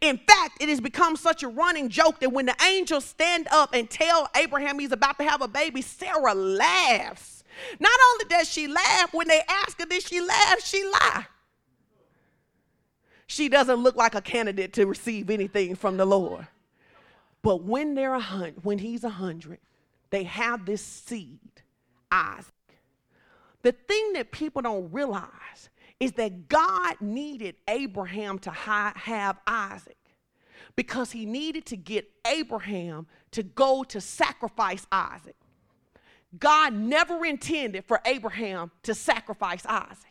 In 0.00 0.16
fact, 0.18 0.60
it 0.60 0.68
has 0.68 0.80
become 0.80 1.14
such 1.14 1.44
a 1.44 1.48
running 1.48 1.90
joke 1.90 2.18
that 2.18 2.32
when 2.32 2.46
the 2.46 2.56
angels 2.68 3.04
stand 3.04 3.46
up 3.52 3.74
and 3.74 3.88
tell 3.88 4.28
Abraham 4.36 4.80
he's 4.80 4.90
about 4.90 5.16
to 5.20 5.24
have 5.24 5.42
a 5.42 5.46
baby, 5.46 5.80
Sarah 5.80 6.34
laughs. 6.34 7.44
Not 7.78 8.00
only 8.10 8.24
does 8.24 8.48
she 8.48 8.66
laugh, 8.66 9.14
when 9.14 9.28
they 9.28 9.42
ask 9.48 9.78
her, 9.78 9.86
did 9.86 10.02
she 10.02 10.20
laugh? 10.20 10.58
She 10.64 10.82
lie 10.82 11.26
she 13.28 13.50
doesn't 13.50 13.76
look 13.76 13.94
like 13.94 14.14
a 14.14 14.22
candidate 14.22 14.72
to 14.72 14.86
receive 14.86 15.28
anything 15.28 15.76
from 15.76 15.98
the 15.98 16.06
Lord. 16.06 16.48
But 17.42 17.62
when 17.62 17.94
they're 17.94 18.14
a 18.14 18.20
hundred, 18.20 18.64
when 18.64 18.78
he's 18.78 19.04
a 19.04 19.10
hundred, 19.10 19.58
they 20.10 20.24
have 20.24 20.64
this 20.64 20.82
seed, 20.82 21.38
Isaac. 22.10 22.46
The 23.62 23.72
thing 23.72 24.14
that 24.14 24.32
people 24.32 24.62
don't 24.62 24.90
realize 24.90 25.68
is 26.00 26.12
that 26.12 26.48
God 26.48 26.96
needed 27.00 27.56
Abraham 27.68 28.38
to 28.40 28.50
have 28.50 29.38
Isaac 29.46 29.96
because 30.74 31.12
he 31.12 31.26
needed 31.26 31.66
to 31.66 31.76
get 31.76 32.10
Abraham 32.26 33.06
to 33.32 33.42
go 33.42 33.84
to 33.84 34.00
sacrifice 34.00 34.86
Isaac. 34.90 35.36
God 36.38 36.72
never 36.72 37.26
intended 37.26 37.84
for 37.84 38.00
Abraham 38.06 38.70
to 38.84 38.94
sacrifice 38.94 39.66
Isaac. 39.66 40.07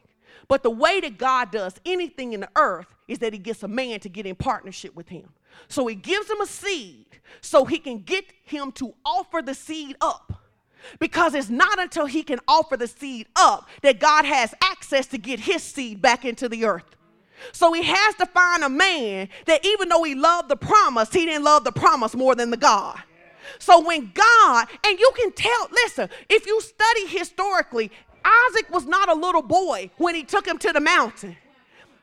But 0.48 0.64
the 0.64 0.70
way 0.70 1.00
that 1.02 1.18
God 1.18 1.52
does 1.52 1.76
anything 1.86 2.34
in 2.34 2.42
the 2.42 2.50
earth 2.56 2.88
is 3.08 3.20
that 3.20 3.34
he 3.34 3.40
gets 3.40 3.64
a 3.64 3.68
man 3.68 4.00
to 4.02 4.10
get 4.10 4.26
in 4.26 4.36
partnership 4.36 4.96
with 4.96 5.10
him. 5.10 5.30
So 5.68 5.88
he 5.88 5.96
gives 5.96 6.30
him 6.30 6.42
a 6.42 6.46
seed 6.46 7.06
so 7.42 7.66
he 7.66 7.80
can 7.80 8.00
get 8.00 8.26
him 8.44 8.72
to 8.74 8.94
offer 9.06 9.42
the 9.42 9.54
seed 9.54 9.96
up. 10.02 10.34
Because 11.00 11.34
it's 11.34 11.50
not 11.50 11.80
until 11.80 12.06
he 12.06 12.24
can 12.24 12.40
offer 12.48 12.78
the 12.78 12.88
seed 12.88 13.28
up 13.36 13.68
that 13.82 14.00
God 14.00 14.26
has 14.26 14.54
access 14.64 15.08
to 15.08 15.18
get 15.18 15.40
his 15.40 15.64
seed 15.64 16.02
back 16.02 16.24
into 16.24 16.48
the 16.48 16.66
earth. 16.66 16.96
So 17.52 17.74
he 17.74 17.84
has 17.84 18.16
to 18.16 18.26
find 18.26 18.64
a 18.64 18.70
man 18.70 19.30
that 19.46 19.66
even 19.66 19.90
though 19.90 20.04
he 20.04 20.16
loved 20.16 20.50
the 20.50 20.56
promise, 20.56 21.12
he 21.12 21.26
didn't 21.26 21.44
love 21.44 21.64
the 21.64 21.72
promise 21.72 22.16
more 22.16 22.36
than 22.36 22.52
the 22.52 22.58
God. 22.58 23.00
So 23.60 23.86
when 23.86 24.12
God, 24.14 24.68
and 24.86 25.00
you 25.00 25.12
can 25.16 25.32
tell, 25.32 25.68
listen, 25.72 26.10
if 26.30 26.46
you 26.46 26.60
study 26.62 27.08
historically, 27.08 27.92
Isaac 28.28 28.70
was 28.72 28.86
not 28.86 29.10
a 29.10 29.14
little 29.14 29.42
boy 29.42 29.90
when 29.98 30.16
he 30.16 30.24
took 30.24 30.46
him 30.46 30.58
to 30.60 30.74
the 30.74 30.82
mountain. 30.82 31.38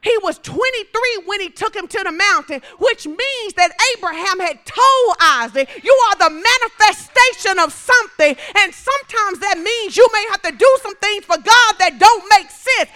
He 0.04 0.16
was 0.22 0.38
23 0.38 1.22
when 1.24 1.40
he 1.40 1.48
took 1.48 1.74
him 1.74 1.88
to 1.88 2.02
the 2.04 2.12
mountain, 2.12 2.60
which 2.78 3.06
means 3.06 3.54
that 3.54 3.72
Abraham 3.96 4.38
had 4.38 4.60
told 4.66 5.16
Isaac, 5.18 5.68
You 5.82 5.98
are 6.10 6.28
the 6.28 6.44
manifestation 6.44 7.58
of 7.58 7.72
something. 7.72 8.36
And 8.58 8.74
sometimes 8.74 9.38
that 9.38 9.58
means 9.58 9.96
you 9.96 10.06
may 10.12 10.26
have 10.30 10.42
to 10.42 10.52
do 10.52 10.78
some 10.82 10.94
things 10.96 11.24
for 11.24 11.38
God 11.38 11.72
that 11.78 11.98
don't 11.98 12.24
make 12.28 12.50
sense. 12.50 12.90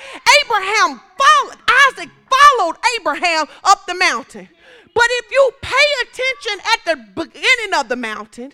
Abraham 0.45 1.01
followed, 1.17 1.59
Isaac 1.89 2.11
followed 2.29 2.77
Abraham 3.01 3.47
up 3.65 3.87
the 3.87 3.95
mountain. 3.95 4.49
But 4.95 5.07
if 5.09 5.31
you 5.31 5.51
pay 5.63 5.89
attention 6.03 6.61
at 6.75 6.85
the 6.85 7.23
beginning 7.25 7.75
of 7.75 7.89
the 7.89 7.97
mountain, 7.97 8.53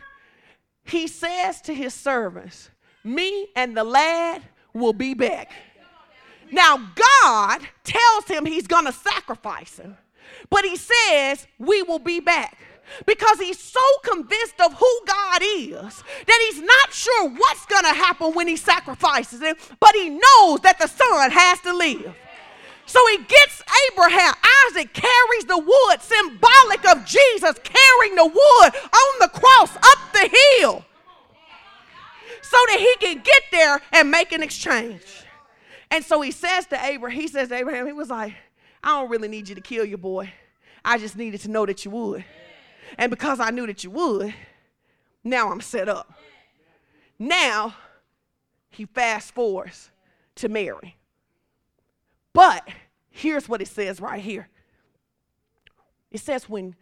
he 0.84 1.08
says 1.08 1.60
to 1.62 1.74
his 1.74 1.92
servants, 1.92 2.70
Me 3.02 3.48
and 3.56 3.76
the 3.76 3.82
lad 3.82 4.42
will 4.74 4.92
be 4.92 5.14
back. 5.14 5.50
Now, 6.50 6.76
God 6.94 7.60
tells 7.84 8.26
him 8.26 8.44
he's 8.44 8.66
going 8.66 8.84
to 8.87 8.92
sacrifice 8.92 9.78
him, 9.78 9.96
but 10.50 10.64
he 10.64 10.76
says, 10.76 11.46
We 11.58 11.82
will 11.82 11.98
be 11.98 12.20
back. 12.20 12.58
Because 13.06 13.40
he's 13.40 13.58
so 13.58 13.80
convinced 14.02 14.60
of 14.60 14.74
who 14.74 15.00
God 15.06 15.40
is 15.42 16.04
that 16.26 16.48
he's 16.50 16.60
not 16.60 16.92
sure 16.92 17.30
what's 17.30 17.64
going 17.64 17.84
to 17.84 17.94
happen 17.94 18.34
when 18.34 18.46
he 18.46 18.56
sacrifices 18.56 19.40
him, 19.40 19.56
but 19.80 19.94
he 19.94 20.10
knows 20.10 20.60
that 20.60 20.76
the 20.78 20.87
son 20.87 21.30
has 21.30 21.60
to 21.60 21.72
live. 21.72 22.14
So 22.84 23.00
he 23.08 23.16
gets 23.16 23.62
Abraham. 23.90 24.35
Isaac 24.66 24.92
carries 24.92 25.44
the 25.46 25.58
wood, 25.58 26.02
symbolic 26.02 26.87
of 26.87 27.06
Jesus 27.06 27.58
carrying 27.64 28.16
the 28.16 28.27
wood 28.27 28.75
on 28.92 29.18
the 29.18 29.29
cross 29.29 29.75
up 29.77 30.12
the 30.12 30.31
hill 30.60 30.85
so 32.44 32.56
that 32.68 32.78
he 32.78 33.06
can 33.06 33.22
get 33.22 33.42
there 33.50 33.80
and 33.92 34.10
make 34.10 34.32
an 34.32 34.42
exchange. 34.42 35.02
And 35.90 36.04
so 36.04 36.20
he 36.20 36.30
says 36.30 36.66
to 36.66 36.84
Abraham, 36.84 37.18
he 37.18 37.28
says 37.28 37.48
to 37.48 37.54
Abraham, 37.54 37.86
he 37.86 37.92
was 37.92 38.10
like, 38.10 38.34
I 38.82 39.00
don't 39.00 39.10
really 39.10 39.28
need 39.28 39.48
you 39.48 39.54
to 39.54 39.60
kill 39.60 39.84
your 39.84 39.98
boy. 39.98 40.32
I 40.84 40.98
just 40.98 41.16
needed 41.16 41.40
to 41.40 41.50
know 41.50 41.64
that 41.64 41.84
you 41.84 41.90
would. 41.90 42.24
And 42.98 43.10
because 43.10 43.40
I 43.40 43.50
knew 43.50 43.66
that 43.66 43.82
you 43.82 43.90
would, 43.90 44.34
now 45.22 45.50
I'm 45.50 45.60
set 45.60 45.88
up. 45.88 46.12
Now 47.18 47.74
he 48.70 48.84
fast 48.84 49.32
forwards 49.32 49.90
to 50.36 50.48
Mary. 50.48 50.96
But 52.32 52.68
here's 53.10 53.48
what 53.48 53.62
it 53.62 53.68
says 53.68 54.00
right 54.00 54.20
here 54.20 54.48
it 56.10 56.20
says, 56.20 56.48
when 56.48 56.76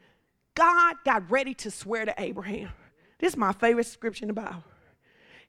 God 0.54 0.96
got 1.04 1.30
ready 1.30 1.54
to 1.54 1.70
swear 1.70 2.04
to 2.04 2.14
Abraham, 2.18 2.68
this 3.18 3.32
is 3.32 3.36
my 3.38 3.52
favorite 3.52 3.86
scripture 3.86 4.24
in 4.24 4.28
the 4.28 4.34
Bible. 4.34 4.64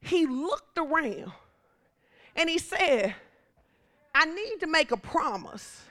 He 0.03 0.25
looked 0.25 0.77
around 0.77 1.31
and 2.35 2.49
he 2.49 2.57
said, 2.57 3.15
I 4.13 4.25
need 4.25 4.57
to 4.59 4.67
make 4.67 4.91
a 4.91 4.97
promise 4.97 5.81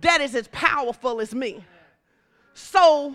that 0.00 0.20
is 0.20 0.34
as 0.34 0.48
powerful 0.48 1.20
as 1.20 1.34
me. 1.34 1.64
So, 2.54 3.14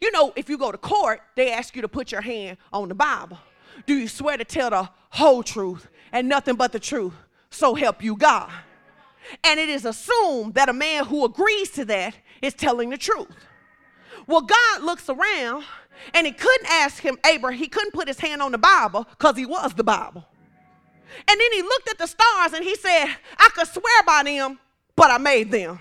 you 0.00 0.10
know, 0.10 0.32
if 0.34 0.48
you 0.48 0.58
go 0.58 0.72
to 0.72 0.78
court, 0.78 1.20
they 1.36 1.52
ask 1.52 1.76
you 1.76 1.82
to 1.82 1.88
put 1.88 2.10
your 2.10 2.22
hand 2.22 2.56
on 2.72 2.88
the 2.88 2.94
Bible. 2.94 3.38
Do 3.86 3.94
you 3.94 4.08
swear 4.08 4.36
to 4.36 4.44
tell 4.44 4.70
the 4.70 4.88
whole 5.10 5.42
truth 5.42 5.88
and 6.10 6.28
nothing 6.28 6.56
but 6.56 6.72
the 6.72 6.80
truth? 6.80 7.14
So 7.50 7.74
help 7.74 8.02
you 8.02 8.16
God. 8.16 8.50
And 9.44 9.60
it 9.60 9.68
is 9.68 9.84
assumed 9.84 10.54
that 10.54 10.68
a 10.68 10.72
man 10.72 11.04
who 11.04 11.24
agrees 11.24 11.70
to 11.72 11.84
that 11.84 12.14
is 12.40 12.54
telling 12.54 12.90
the 12.90 12.98
truth. 12.98 13.46
Well, 14.26 14.42
God 14.42 14.82
looks 14.82 15.08
around 15.08 15.64
and 16.14 16.26
he 16.26 16.32
couldn't 16.32 16.70
ask 16.70 17.02
him, 17.02 17.18
Abraham, 17.26 17.58
he 17.58 17.68
couldn't 17.68 17.92
put 17.92 18.08
his 18.08 18.18
hand 18.18 18.42
on 18.42 18.52
the 18.52 18.58
Bible 18.58 19.06
because 19.10 19.36
he 19.36 19.46
was 19.46 19.74
the 19.74 19.84
Bible. 19.84 20.24
And 21.28 21.40
then 21.40 21.52
he 21.52 21.62
looked 21.62 21.88
at 21.88 21.98
the 21.98 22.06
stars 22.06 22.52
and 22.52 22.64
he 22.64 22.74
said, 22.76 23.06
I 23.38 23.50
could 23.54 23.66
swear 23.68 24.02
by 24.06 24.22
them, 24.24 24.58
but 24.96 25.10
I 25.10 25.18
made 25.18 25.50
them. 25.50 25.80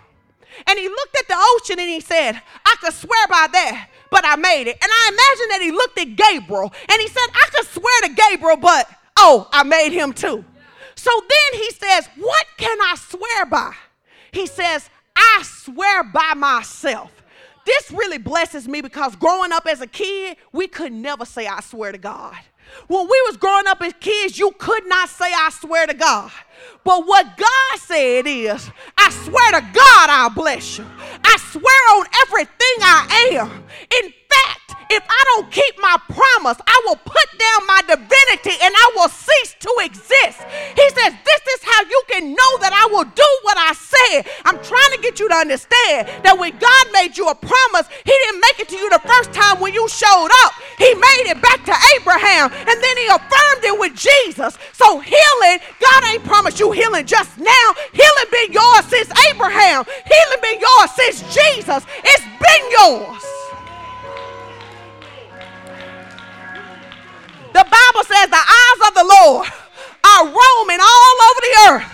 And 0.68 0.80
he 0.80 0.88
looked 0.88 1.16
at 1.18 1.28
the 1.28 1.36
ocean 1.38 1.80
and 1.80 1.90
he 1.90 2.00
said, 2.00 2.42
I 2.66 2.76
could 2.82 2.94
swear 2.94 3.28
by 3.28 3.48
that, 3.52 3.90
but 4.10 4.26
I 4.26 4.36
made 4.36 4.68
it. 4.68 4.78
And 4.82 4.92
I 4.92 5.10
imagine 5.10 5.50
that 5.50 5.62
he 5.62 5.72
looked 5.72 6.00
at 6.00 6.16
Gabriel 6.16 6.74
and 6.90 7.02
he 7.02 7.08
said, 7.08 7.28
I 7.34 7.50
could 7.54 7.68
swear 7.68 8.02
to 8.04 8.10
Gabriel, 8.10 8.58
but 8.58 8.90
oh, 9.18 9.48
I 9.52 9.64
made 9.64 9.92
him 9.92 10.14
too. 10.14 10.44
So 10.96 11.12
then 11.22 11.62
he 11.62 11.72
says, 11.72 12.10
What 12.18 12.46
can 12.58 12.78
I 12.82 12.96
swear 12.98 13.46
by? 13.46 13.74
He 14.32 14.48
says, 14.48 14.90
I 15.16 15.44
swear 15.44 16.04
by 16.04 16.34
myself. 16.36 17.12
This 17.70 17.92
really 17.92 18.18
blesses 18.18 18.68
me 18.68 18.82
because 18.82 19.16
growing 19.16 19.52
up 19.52 19.68
as 19.68 19.80
a 19.80 19.86
kid, 19.86 20.38
we 20.52 20.68
could 20.68 20.92
never 20.92 21.24
say, 21.24 21.46
I 21.46 21.62
swear 21.62 21.92
to 21.92 22.00
God. 22.00 22.36
When 22.88 23.04
we 23.04 23.22
was 23.28 23.38
growing 23.38 23.68
up 23.68 23.80
as 23.84 23.94
kids, 24.00 24.40
you 24.40 24.52
could 24.58 24.88
not 24.88 25.08
say, 25.08 25.28
I 25.32 25.52
swear 25.52 25.86
to 25.86 25.94
God. 25.94 26.32
But 26.84 27.06
what 27.06 27.38
God 27.38 27.80
said 27.80 28.26
is, 28.26 28.72
I 28.98 29.12
swear 29.12 29.52
to 29.52 29.62
God 29.62 30.10
I'll 30.10 30.32
bless 30.32 30.80
you. 30.80 30.86
I 31.24 31.38
swear 31.52 32.00
on 32.00 32.08
everything 32.24 32.78
I 32.82 33.30
am. 33.34 33.64
In 34.04 34.14
if 34.90 35.04
I 35.06 35.22
don't 35.36 35.52
keep 35.52 35.78
my 35.80 35.98
promise, 36.10 36.58
I 36.66 36.78
will 36.86 36.98
put 36.98 37.30
down 37.38 37.60
my 37.70 37.82
divinity 37.86 38.58
and 38.58 38.74
I 38.74 38.88
will 38.98 39.10
cease 39.10 39.56
to 39.62 39.72
exist. 39.86 40.42
He 40.74 40.88
says, 40.98 41.14
This 41.14 41.44
is 41.54 41.62
how 41.62 41.82
you 41.86 42.02
can 42.10 42.34
know 42.34 42.52
that 42.66 42.74
I 42.74 42.90
will 42.90 43.06
do 43.06 43.30
what 43.46 43.58
I 43.58 43.78
said. 43.78 44.26
I'm 44.46 44.58
trying 44.58 44.92
to 44.98 45.00
get 45.02 45.20
you 45.20 45.30
to 45.30 45.38
understand 45.38 46.10
that 46.26 46.38
when 46.42 46.58
God 46.58 46.84
made 46.94 47.18
you 47.18 47.30
a 47.30 47.38
promise, 47.38 47.86
He 48.02 48.12
didn't 48.12 48.42
make 48.42 48.60
it 48.66 48.70
to 48.74 48.78
you 48.78 48.90
the 48.90 49.04
first 49.06 49.30
time 49.32 49.62
when 49.62 49.78
you 49.78 49.86
showed 49.90 50.34
up. 50.46 50.58
He 50.82 50.90
made 50.90 51.26
it 51.30 51.40
back 51.42 51.62
to 51.70 51.76
Abraham 52.02 52.50
and 52.50 52.78
then 52.82 52.96
He 52.98 53.08
affirmed 53.14 53.64
it 53.70 53.78
with 53.78 53.94
Jesus. 53.94 54.58
So, 54.74 55.00
healing, 55.00 55.58
God 55.78 56.02
ain't 56.10 56.26
promised 56.26 56.60
you 56.60 56.74
healing 56.74 57.06
just 57.06 57.38
now. 57.38 57.68
Healing 57.94 58.30
been 58.34 58.58
yours 58.58 58.86
since 58.90 59.10
Abraham, 59.30 59.86
healing 59.86 60.42
been 60.42 60.60
yours 60.60 60.90
since 60.98 61.22
Jesus. 61.30 61.86
It's 62.02 62.26
been 62.42 62.64
yours. 62.74 63.39
The 67.54 67.66
Bible 67.66 68.04
says 68.06 68.30
the 68.30 68.46
eyes 68.46 68.80
of 68.88 68.94
the 68.94 69.06
Lord 69.10 69.48
are 70.06 70.24
roaming 70.26 70.82
all 70.82 71.16
over 71.30 71.42
the 71.42 71.54
earth. 71.70 71.90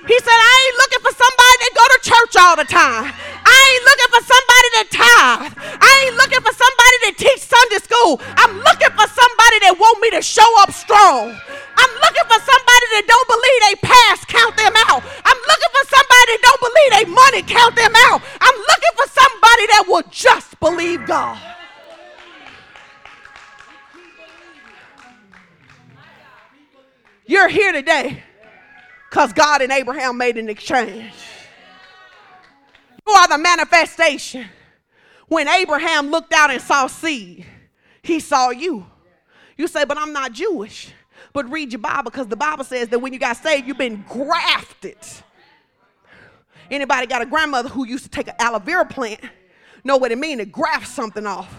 He 0.00 0.16
said, 0.18 0.34
I 0.34 0.54
ain't 0.66 0.78
looking 0.80 1.02
for 1.06 1.14
somebody 1.14 1.56
that 1.60 1.72
go 1.76 1.84
to 1.86 1.98
church 2.02 2.34
all 2.40 2.56
the 2.56 2.66
time. 2.66 3.06
I 3.12 3.58
ain't 3.70 3.84
looking 3.86 4.10
for 4.10 4.22
somebody 4.26 4.68
that 4.74 4.88
tithe. 4.90 5.52
I 5.78 5.92
ain't 6.08 6.16
looking 6.16 6.42
for 6.42 6.54
somebody 6.56 6.96
that 7.04 7.14
teach 7.20 7.42
Sunday 7.44 7.78
school. 7.84 8.18
I'm 8.34 8.58
looking 8.64 8.92
for 8.96 9.06
somebody 9.06 9.56
that 9.68 9.76
want 9.76 10.00
me 10.00 10.08
to 10.16 10.22
show 10.24 10.48
up 10.64 10.72
strong. 10.72 11.36
I'm 11.36 11.92
looking 12.00 12.26
for 12.26 12.40
somebody 12.40 12.86
that 12.96 13.04
don't 13.06 13.28
believe 13.28 13.60
they 13.68 13.76
past 13.84 14.26
count 14.26 14.56
them 14.56 14.74
out. 14.88 15.04
I'm 15.04 15.40
looking 15.46 15.72
for 15.78 15.84
somebody 15.92 16.26
that 16.32 16.42
don't 16.42 16.62
believe 16.64 16.90
they 16.96 17.06
money 17.06 17.42
count 17.44 17.74
them 17.76 17.94
out. 18.10 18.18
I'm 18.40 18.58
looking 18.58 18.94
for 18.96 19.08
somebody 19.12 19.64
that 19.76 19.84
will 19.86 20.06
just 20.08 20.58
believe 20.58 21.04
God. 21.04 21.36
You're 27.30 27.48
here 27.48 27.70
today 27.70 28.24
because 29.08 29.32
God 29.32 29.62
and 29.62 29.70
Abraham 29.70 30.18
made 30.18 30.36
an 30.36 30.48
exchange. 30.48 31.14
You 33.06 33.12
are 33.14 33.28
the 33.28 33.38
manifestation. 33.38 34.48
When 35.28 35.46
Abraham 35.46 36.10
looked 36.10 36.32
out 36.32 36.50
and 36.50 36.60
saw 36.60 36.88
seed, 36.88 37.46
he 38.02 38.18
saw 38.18 38.50
you. 38.50 38.84
You 39.56 39.68
say, 39.68 39.84
but 39.84 39.96
I'm 39.96 40.12
not 40.12 40.32
Jewish. 40.32 40.92
But 41.32 41.48
read 41.48 41.70
your 41.70 41.78
Bible 41.78 42.10
because 42.10 42.26
the 42.26 42.34
Bible 42.34 42.64
says 42.64 42.88
that 42.88 42.98
when 42.98 43.12
you 43.12 43.20
got 43.20 43.36
saved, 43.36 43.68
you've 43.68 43.78
been 43.78 44.04
grafted. 44.08 44.98
Anybody 46.68 47.06
got 47.06 47.22
a 47.22 47.26
grandmother 47.26 47.68
who 47.68 47.86
used 47.86 48.02
to 48.02 48.10
take 48.10 48.26
an 48.26 48.34
aloe 48.40 48.58
vera 48.58 48.84
plant? 48.84 49.20
Know 49.84 49.98
what 49.98 50.10
it 50.10 50.18
means 50.18 50.40
to 50.40 50.46
graft 50.46 50.88
something 50.88 51.26
off. 51.26 51.54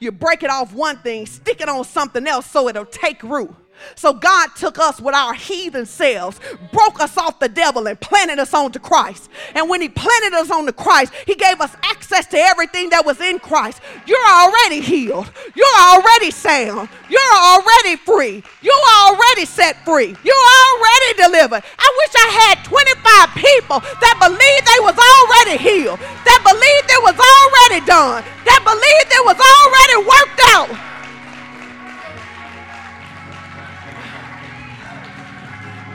You 0.00 0.10
break 0.10 0.42
it 0.42 0.50
off 0.50 0.72
one 0.72 0.98
thing, 0.98 1.24
stick 1.26 1.60
it 1.60 1.68
on 1.68 1.84
something 1.84 2.26
else 2.26 2.46
so 2.50 2.68
it'll 2.68 2.84
take 2.84 3.22
root. 3.22 3.54
So 3.96 4.12
God 4.12 4.48
took 4.56 4.78
us 4.78 5.00
with 5.00 5.14
our 5.14 5.34
heathen 5.34 5.86
selves, 5.86 6.40
broke 6.72 7.00
us 7.00 7.16
off 7.16 7.38
the 7.38 7.48
devil, 7.48 7.86
and 7.86 8.00
planted 8.00 8.38
us 8.38 8.54
onto 8.54 8.78
Christ. 8.78 9.30
And 9.54 9.68
when 9.68 9.80
He 9.80 9.88
planted 9.88 10.34
us 10.34 10.50
onto 10.50 10.72
Christ, 10.72 11.12
He 11.26 11.34
gave 11.34 11.60
us 11.60 11.74
access 11.82 12.26
to 12.28 12.38
everything 12.38 12.90
that 12.90 13.04
was 13.04 13.20
in 13.20 13.38
Christ. 13.38 13.80
You're 14.06 14.26
already 14.26 14.80
healed. 14.80 15.30
You're 15.54 15.78
already 15.80 16.30
sound. 16.30 16.88
You're 17.08 17.34
already 17.34 17.96
free. 17.96 18.42
You're 18.62 18.86
already 19.02 19.44
set 19.44 19.84
free. 19.84 20.16
You're 20.24 20.48
already 20.64 21.10
delivered. 21.16 21.62
I 21.78 21.88
wish 21.98 22.12
I 22.14 22.28
had 22.48 22.64
25 22.64 23.34
people 23.36 23.78
that 24.00 24.16
believed 24.20 24.64
they 24.64 24.80
was 24.82 24.96
already 24.96 25.56
healed, 25.60 25.98
that 25.98 26.40
believed 26.42 26.88
it 26.90 27.02
was 27.02 27.18
already 27.18 27.84
done, 27.86 28.24
that 28.44 28.60
believed 28.64 29.10
it 29.12 29.24
was 29.24 29.38
already 29.38 29.98
worked 30.06 30.40
out. 30.54 30.93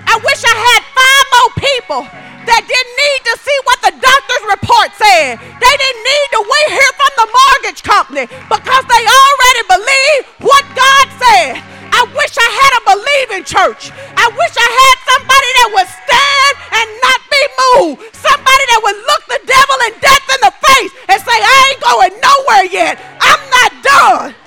I 0.10 0.18
wish 0.26 0.42
I 0.42 0.56
had 0.58 0.82
five 0.90 1.26
more 1.38 1.52
people 1.62 2.02
that 2.50 2.66
didn't 2.66 2.96
need 2.98 3.22
to 3.30 3.36
see 3.46 3.58
what 3.70 3.78
the 3.86 3.94
doctor's 3.94 4.46
report 4.58 4.90
said. 4.98 5.38
They 5.38 5.76
didn't 5.78 6.02
need 6.02 6.28
to 6.34 6.42
wait 6.42 6.68
hear 6.82 6.92
from 6.98 7.14
the 7.14 7.28
mortgage 7.30 7.82
company 7.86 8.26
because 8.50 8.84
they 8.90 9.04
already 9.06 9.64
believe 9.70 10.22
what 10.42 10.66
God 10.74 11.06
said. 11.22 11.62
I 11.94 12.10
wish 12.10 12.34
I 12.42 12.50
had 12.58 12.72
a 12.74 12.84
believing 12.90 13.46
church. 13.46 13.94
I 14.18 14.26
wish 14.34 14.54
I 14.58 14.70
had 14.82 14.96
somebody 15.14 15.50
that 15.62 15.70
would 15.78 15.90
stand 15.94 16.54
and 16.74 16.88
not 17.06 17.20
be 17.30 17.44
moved. 17.62 17.98
Somebody 18.18 18.64
that 18.74 18.82
would 18.82 19.00
look 19.14 19.24
the 19.30 19.42
devil 19.46 19.78
and 19.86 19.96
death 20.02 20.26
in 20.26 20.42
the 20.42 20.54
face 20.58 20.92
and 21.06 21.18
say, 21.22 21.38
I 21.38 21.58
ain't 21.70 21.82
going 21.86 22.14
nowhere 22.18 22.66
yet. 22.66 22.98
I'm 23.22 23.44
not 23.54 23.72
done. 23.86 24.39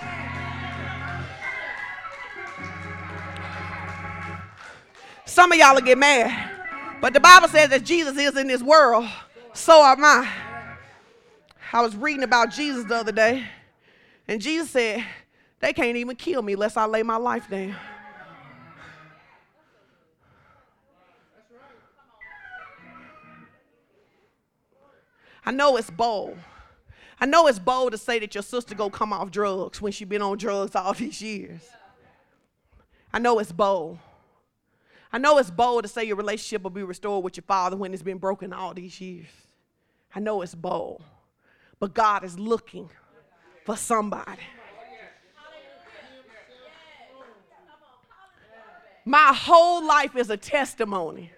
Some 5.32 5.50
of 5.50 5.56
y'all 5.56 5.72
will 5.74 5.80
get 5.80 5.96
mad. 5.96 6.50
But 7.00 7.14
the 7.14 7.20
Bible 7.20 7.48
says 7.48 7.70
that 7.70 7.84
Jesus 7.84 8.18
is 8.18 8.36
in 8.36 8.48
this 8.48 8.62
world, 8.62 9.08
so 9.54 9.82
am 9.82 10.04
I. 10.04 10.30
I 11.72 11.80
was 11.80 11.96
reading 11.96 12.22
about 12.22 12.50
Jesus 12.50 12.84
the 12.84 12.96
other 12.96 13.12
day, 13.12 13.42
and 14.28 14.42
Jesus 14.42 14.68
said, 14.68 15.02
They 15.58 15.72
can't 15.72 15.96
even 15.96 16.16
kill 16.16 16.42
me 16.42 16.52
unless 16.52 16.76
I 16.76 16.84
lay 16.84 17.02
my 17.02 17.16
life 17.16 17.48
down. 17.48 17.74
I 25.46 25.50
know 25.50 25.78
it's 25.78 25.90
bold. 25.90 26.36
I 27.18 27.24
know 27.24 27.46
it's 27.46 27.58
bold 27.58 27.92
to 27.92 27.98
say 27.98 28.18
that 28.18 28.34
your 28.34 28.42
sister 28.42 28.74
go 28.74 28.90
come 28.90 29.14
off 29.14 29.30
drugs 29.30 29.80
when 29.80 29.92
she 29.92 30.04
been 30.04 30.20
on 30.20 30.36
drugs 30.36 30.76
all 30.76 30.92
these 30.92 31.22
years. 31.22 31.62
I 33.14 33.18
know 33.18 33.38
it's 33.38 33.50
bold. 33.50 33.98
I 35.12 35.18
know 35.18 35.36
it's 35.38 35.50
bold 35.50 35.82
to 35.82 35.88
say 35.88 36.04
your 36.04 36.16
relationship 36.16 36.62
will 36.62 36.70
be 36.70 36.82
restored 36.82 37.22
with 37.22 37.36
your 37.36 37.44
father 37.46 37.76
when 37.76 37.92
it's 37.92 38.02
been 38.02 38.18
broken 38.18 38.52
all 38.52 38.72
these 38.72 38.98
years. 39.00 39.26
I 40.14 40.20
know 40.20 40.40
it's 40.42 40.54
bold. 40.54 41.02
But 41.78 41.94
God 41.94 42.24
is 42.24 42.38
looking 42.38 42.88
for 43.64 43.76
somebody. 43.76 44.42
My 49.04 49.32
whole 49.34 49.84
life 49.84 50.16
is 50.16 50.30
a 50.30 50.36
testimony 50.36 51.32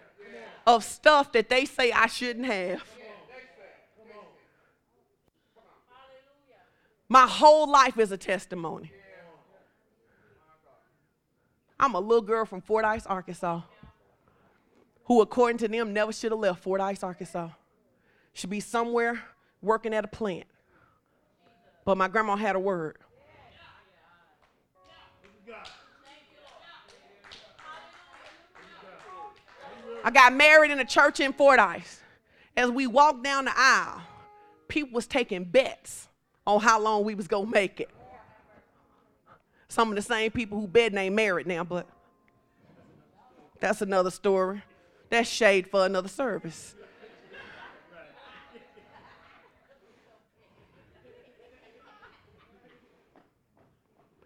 of 0.66 0.84
stuff 0.84 1.32
that 1.32 1.48
they 1.48 1.64
say 1.64 1.90
I 1.92 2.06
shouldn't 2.06 2.46
have. 2.46 2.82
My 7.08 7.26
whole 7.26 7.70
life 7.70 7.98
is 7.98 8.12
a 8.12 8.16
testimony. 8.16 8.92
I'm 11.78 11.94
a 11.94 12.00
little 12.00 12.22
girl 12.22 12.44
from 12.44 12.60
Fort 12.60 12.84
Fordyce, 12.84 13.06
Arkansas, 13.06 13.60
who, 15.04 15.20
according 15.20 15.58
to 15.58 15.68
them, 15.68 15.92
never 15.92 16.12
should 16.12 16.32
have 16.32 16.38
left 16.38 16.62
Fort 16.62 16.80
Fordyce, 16.80 17.02
Arkansas. 17.02 17.48
Should 18.32 18.50
be 18.50 18.60
somewhere 18.60 19.20
working 19.60 19.94
at 19.94 20.04
a 20.04 20.08
plant. 20.08 20.46
But 21.84 21.96
my 21.96 22.08
grandma 22.08 22.36
had 22.36 22.56
a 22.56 22.60
word. 22.60 22.98
I 30.02 30.10
got 30.10 30.34
married 30.34 30.70
in 30.70 30.80
a 30.80 30.84
church 30.84 31.20
in 31.20 31.32
Fort 31.32 31.58
Fordyce. 31.58 32.00
As 32.56 32.70
we 32.70 32.86
walked 32.86 33.24
down 33.24 33.46
the 33.46 33.52
aisle, 33.54 34.02
people 34.68 34.94
was 34.94 35.06
taking 35.06 35.44
bets 35.44 36.08
on 36.46 36.60
how 36.60 36.80
long 36.80 37.04
we 37.04 37.14
was 37.14 37.26
gonna 37.26 37.50
make 37.50 37.80
it. 37.80 37.90
Some 39.74 39.88
of 39.88 39.96
the 39.96 40.02
same 40.02 40.30
people 40.30 40.60
who 40.60 40.68
bed 40.68 40.94
ain't 40.94 41.16
married 41.16 41.48
now, 41.48 41.64
but 41.64 41.88
that's 43.58 43.82
another 43.82 44.12
story. 44.12 44.62
That's 45.10 45.28
shade 45.28 45.66
for 45.68 45.84
another 45.84 46.06
service. 46.06 46.76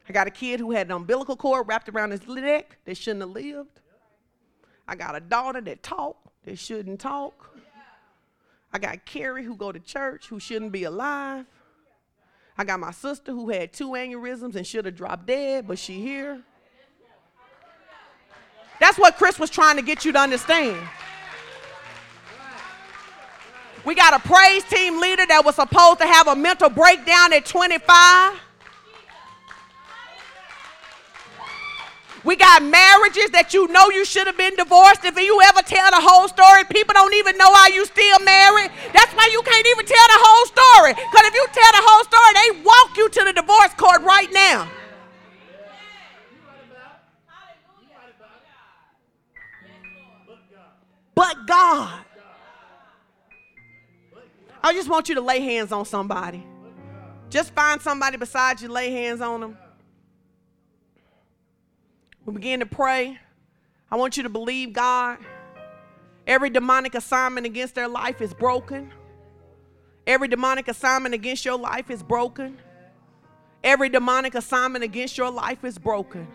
I 0.07 0.13
got 0.13 0.27
a 0.27 0.31
kid 0.31 0.61
who 0.61 0.73
had 0.73 0.89
an 0.89 0.93
umbilical 0.93 1.35
cord 1.35 1.67
wrapped 1.67 1.89
around 1.89 2.11
his 2.11 2.29
neck 2.29 2.77
that 2.85 2.99
shouldn't 2.99 3.23
have 3.23 3.31
lived. 3.31 3.81
I 4.87 4.97
got 4.97 5.17
a 5.17 5.21
daughter 5.21 5.63
that 5.63 5.83
talk 5.83 6.19
that 6.45 6.59
shouldn't 6.59 7.01
talk. 7.01 7.57
I 8.71 8.79
got 8.79 9.07
Carrie 9.07 9.45
who 9.45 9.57
go 9.57 9.73
to 9.73 9.81
church 9.81 10.27
who 10.27 10.41
shouldn't 10.41 10.73
be 10.73 10.85
alive. 10.85 11.47
I 12.59 12.65
got 12.65 12.81
my 12.81 12.91
sister 12.91 13.31
who 13.31 13.49
had 13.51 13.73
two 13.73 13.91
aneurysms 13.91 14.57
and 14.57 14.67
should 14.67 14.85
have 14.85 14.97
dropped 14.97 15.27
dead, 15.27 15.69
but 15.69 15.79
she 15.79 16.01
here. 16.01 16.43
That's 18.81 18.99
what 18.99 19.17
Chris 19.17 19.39
was 19.39 19.49
trying 19.49 19.77
to 19.77 19.83
get 19.83 20.05
you 20.05 20.13
to 20.13 20.19
understand. 20.19 20.77
We 23.85 23.95
got 23.95 24.13
a 24.13 24.19
praise 24.19 24.65
team 24.65 25.01
leader 25.01 25.25
that 25.27 25.45
was 25.45 25.55
supposed 25.55 26.01
to 26.01 26.07
have 26.07 26.27
a 26.27 26.35
mental 26.35 26.69
breakdown 26.69 27.33
at 27.33 27.47
25. 27.47 28.35
We 32.25 32.37
got 32.37 32.63
marriages 32.63 33.31
that 33.31 33.55
you 33.55 33.69
know 33.69 33.91
you 33.91 34.05
should 34.05 34.27
have 34.27 34.37
been 34.37 34.57
divorced. 34.57 35.05
If 35.05 35.19
you 35.19 35.41
ever 35.43 35.63
tell 35.63 35.91
the 35.91 36.03
whole 36.03 36.27
story, 36.29 36.65
people 36.65 36.93
don't 36.93 37.15
even 37.15 37.39
know 37.39 37.53
how 37.55 37.69
you 37.69 37.85
still 37.87 38.19
married. 38.21 38.71
That's 38.93 39.13
why 39.15 39.29
you 39.31 39.41
can't 39.43 39.67
even 39.67 39.87
tell 39.87 40.09
the 40.09 40.21
whole 40.21 40.47
story. 40.47 40.93
Because 40.95 41.27
if 41.31 41.35
you 41.35 41.47
tell 41.55 41.73
the 41.73 41.85
whole 41.87 42.05
story, 42.05 42.33
they 42.35 42.49
walk 42.65 42.97
you 42.97 43.09
to 43.09 43.25
the 43.25 43.33
divorce 43.33 43.75
court 43.75 44.03
right 44.03 44.33
now. 44.33 44.69
But 51.15 51.47
God. 51.47 52.05
I 54.63 54.73
just 54.73 54.89
want 54.89 55.09
you 55.09 55.15
to 55.15 55.21
lay 55.21 55.41
hands 55.41 55.73
on 55.73 55.85
somebody. 55.85 56.45
Just 57.31 57.55
find 57.55 57.81
somebody 57.81 58.17
beside 58.17 58.61
you, 58.61 58.69
lay 58.69 58.91
hands 58.91 59.21
on 59.21 59.41
them. 59.41 59.59
We 62.29 62.35
begin 62.35 62.61
to 62.61 62.67
pray. 62.67 63.19
I 63.91 63.97
want 63.97 64.19
you 64.19 64.23
to 64.25 64.29
believe 64.29 64.75
God. 64.75 65.17
Every 66.27 66.51
demonic 66.51 66.95
assignment 66.95 67.47
against 67.47 67.75
their 67.75 67.89
life 67.89 68.21
is 68.21 68.35
broken. 68.35 68.93
Every 70.07 70.29
demonic 70.29 70.69
assignment 70.69 71.15
against 71.15 71.47
your 71.47 71.57
life 71.57 71.91
is 71.91 72.03
broken. 72.03 72.59
Every 73.65 73.89
demonic 73.89 74.35
assignment 74.35 74.85
against 74.85 75.17
your 75.17 75.31
life 75.31 75.65
is 75.65 75.79
broken. 75.79 76.29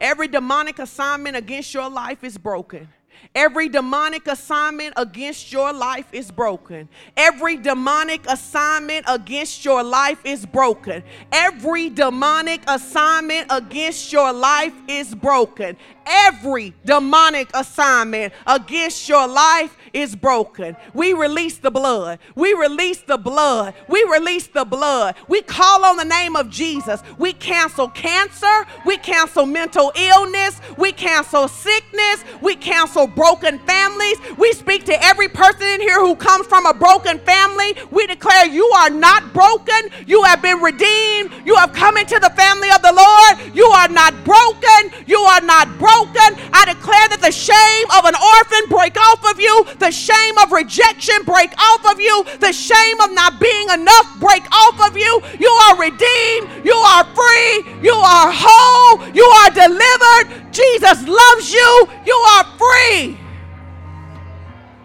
Every 0.00 0.28
demonic 0.28 0.78
assignment 0.78 1.36
against 1.36 1.74
your 1.74 1.90
life 1.90 2.22
is 2.22 2.38
broken. 2.38 2.88
Every 3.34 3.68
demonic 3.68 4.26
assignment 4.26 4.94
against 4.96 5.52
your 5.52 5.72
life 5.72 6.06
is 6.12 6.30
broken. 6.30 6.88
Every 7.16 7.56
demonic 7.56 8.24
assignment 8.28 9.04
against 9.08 9.64
your 9.64 9.82
life 9.82 10.24
is 10.24 10.46
broken. 10.46 11.02
Every 11.32 11.90
demonic 11.90 12.62
assignment 12.66 13.46
against 13.50 14.12
your 14.12 14.32
life 14.32 14.74
is 14.88 15.14
broken. 15.14 15.76
Every 16.06 16.74
demonic 16.84 17.50
assignment 17.54 18.32
against 18.46 19.08
your 19.08 19.26
life 19.26 19.76
is 19.96 20.14
broken. 20.14 20.76
We 20.92 21.14
release 21.14 21.56
the 21.56 21.70
blood. 21.70 22.18
We 22.34 22.52
release 22.52 23.00
the 23.00 23.16
blood. 23.16 23.72
We 23.88 24.04
release 24.12 24.46
the 24.46 24.66
blood. 24.66 25.14
We 25.26 25.40
call 25.40 25.86
on 25.86 25.96
the 25.96 26.04
name 26.04 26.36
of 26.36 26.50
Jesus. 26.50 27.02
We 27.16 27.32
cancel 27.32 27.88
cancer. 27.88 28.66
We 28.84 28.98
cancel 28.98 29.46
mental 29.46 29.92
illness. 29.96 30.60
We 30.76 30.92
cancel 30.92 31.48
sickness. 31.48 32.24
We 32.42 32.56
cancel 32.56 33.06
broken 33.06 33.58
families. 33.60 34.18
We 34.36 34.52
speak 34.52 34.84
to 34.84 35.02
every 35.02 35.28
person 35.28 35.66
in 35.66 35.80
here 35.80 35.98
who 35.98 36.14
comes 36.14 36.46
from 36.46 36.66
a 36.66 36.74
broken 36.74 37.18
family. 37.20 37.74
We 37.90 38.06
declare 38.06 38.44
you 38.46 38.66
are 38.76 38.90
not 38.90 39.32
broken. 39.32 39.88
You 40.06 40.22
have 40.24 40.42
been 40.42 40.60
redeemed. 40.60 41.32
You 41.46 41.56
have 41.56 41.72
come 41.72 41.96
into 41.96 42.18
the 42.18 42.30
family 42.36 42.68
of 42.70 42.82
the 42.82 42.92
Lord. 42.92 43.56
You 43.56 43.64
are 43.64 43.88
not 43.88 44.12
broken. 44.24 44.92
You 45.06 45.20
are 45.20 45.40
not 45.40 45.68
broken. 45.78 46.36
I 46.52 46.64
declare 46.66 47.08
that 47.08 47.20
the 47.22 47.32
shame 47.32 47.86
of 47.96 48.04
an 48.04 48.14
orphan 48.14 48.68
break 48.68 48.96
off 49.00 49.24
of 49.32 49.40
you. 49.40 49.64
The 49.78 49.85
shame 49.90 50.38
of 50.38 50.52
rejection 50.52 51.22
break 51.24 51.52
off 51.58 51.92
of 51.92 52.00
you. 52.00 52.24
The 52.38 52.52
shame 52.52 53.00
of 53.00 53.12
not 53.12 53.40
being 53.40 53.68
enough 53.70 54.20
break 54.20 54.44
off 54.52 54.88
of 54.88 54.96
you. 54.96 55.22
You 55.38 55.50
are 55.50 55.78
redeemed. 55.78 56.64
You 56.64 56.74
are 56.74 57.04
free. 57.04 57.64
You 57.82 57.94
are 57.94 58.30
whole. 58.32 59.08
You 59.14 59.24
are 59.24 59.50
delivered. 59.50 60.52
Jesus 60.52 61.06
loves 61.06 61.52
you. 61.52 61.88
You 62.04 62.14
are 62.14 62.44
free. 62.58 63.18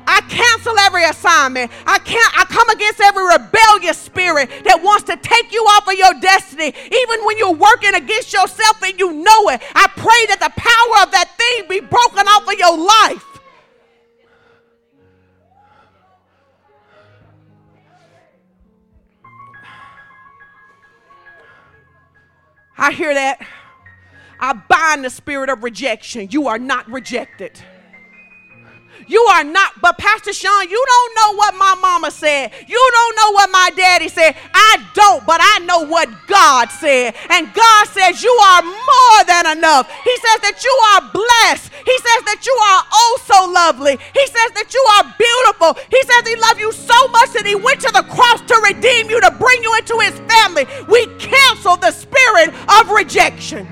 I 0.08 0.20
cancel 0.28 0.78
every 0.80 1.06
assignment. 1.06 1.72
I 1.88 1.98
can't 2.00 2.40
I 2.40 2.44
come 2.46 2.70
against 2.70 3.00
every 3.00 3.24
rebellious 3.24 3.98
spirit 3.98 4.50
that 4.66 4.82
wants 4.84 5.04
to 5.06 5.16
take 5.16 5.54
you 5.54 5.62
off 5.62 5.88
of 5.88 5.94
your 5.94 6.14
destiny, 6.20 6.74
even 6.76 7.26
when 7.26 7.38
you're 7.38 7.56
working 7.56 7.96
against 7.96 8.34
yourself 8.34 8.82
and 8.84 9.00
you 9.00 9.14
know 9.14 9.50
it. 9.50 9.62
I 9.74 9.88
pray 9.96 10.26
that 10.28 10.40
the 10.44 10.52
power 10.52 11.06
of 11.06 11.12
that 11.12 11.32
thing 11.38 11.70
be 11.70 11.80
broken 11.80 12.28
off 12.28 12.46
of 12.46 12.60
your 12.60 12.78
life. 12.78 13.31
I 22.82 22.92
hear 22.92 23.14
that. 23.14 23.46
I 24.40 24.54
bind 24.54 25.06
the 25.06 25.12
spirit 25.12 25.50
of 25.50 25.64
rejection. 25.64 26.30
You 26.32 26.48
are 26.48 26.58
not 26.58 26.90
rejected. 26.90 27.62
You 29.08 29.22
are 29.34 29.44
not, 29.44 29.82
but 29.82 29.98
Pastor 29.98 30.34
Sean, 30.34 30.70
you 30.70 30.86
don't 30.88 31.16
know 31.16 31.38
what 31.38 31.56
my 31.56 31.76
mama 31.82 32.12
said. 32.12 32.52
You 32.68 32.90
don't 32.94 33.16
know 33.18 33.32
what 33.34 33.50
my 33.52 33.70
daddy 33.76 34.08
said. 34.08 34.36
I 34.54 34.78
don't, 34.94 35.26
but 35.26 35.42
I 35.44 35.60
know 35.66 35.86
what 35.86 36.10
God 36.28 36.70
said. 36.70 37.16
And 37.30 37.54
God 37.54 37.88
says 37.88 38.24
you 38.24 38.32
are 38.32 38.64
more 38.64 39.20
than 39.28 39.58
enough. 39.58 39.92
He 40.04 40.16
says 40.18 40.40
that 40.48 40.64
you 40.64 40.76
are 40.96 41.02
blessed. 41.12 41.72
He 41.86 41.98
says 41.98 42.22
that 42.24 42.46
you 42.46 42.54
are 42.54 42.84
oh 42.94 43.20
so 43.26 43.52
lovely. 43.52 43.98
He 44.14 44.26
says 44.28 44.52
that 44.56 44.72
you 44.74 44.84
are 44.96 45.06
beautiful. 45.18 45.76
He 45.90 46.02
says 46.08 46.28
he 46.28 46.36
loved 46.40 46.60
you 46.60 46.72
so 46.72 47.08
much 47.10 47.34
that 47.34 47.46
he 47.46 47.56
went 47.56 47.82
to 47.82 47.92
the 47.92 48.06
cross 48.08 48.42
to 48.48 48.56
redeem 48.64 49.10
you, 49.10 49.20
to 49.22 49.32
bring 49.32 49.64
you 49.64 49.76
into 49.76 49.98
his 50.00 50.16
family. 50.30 50.66
We 50.88 51.08
cancel 51.18 51.76
the 51.78 51.92
spirit 51.92 52.54
of 52.82 52.90
rejection. 52.90 53.68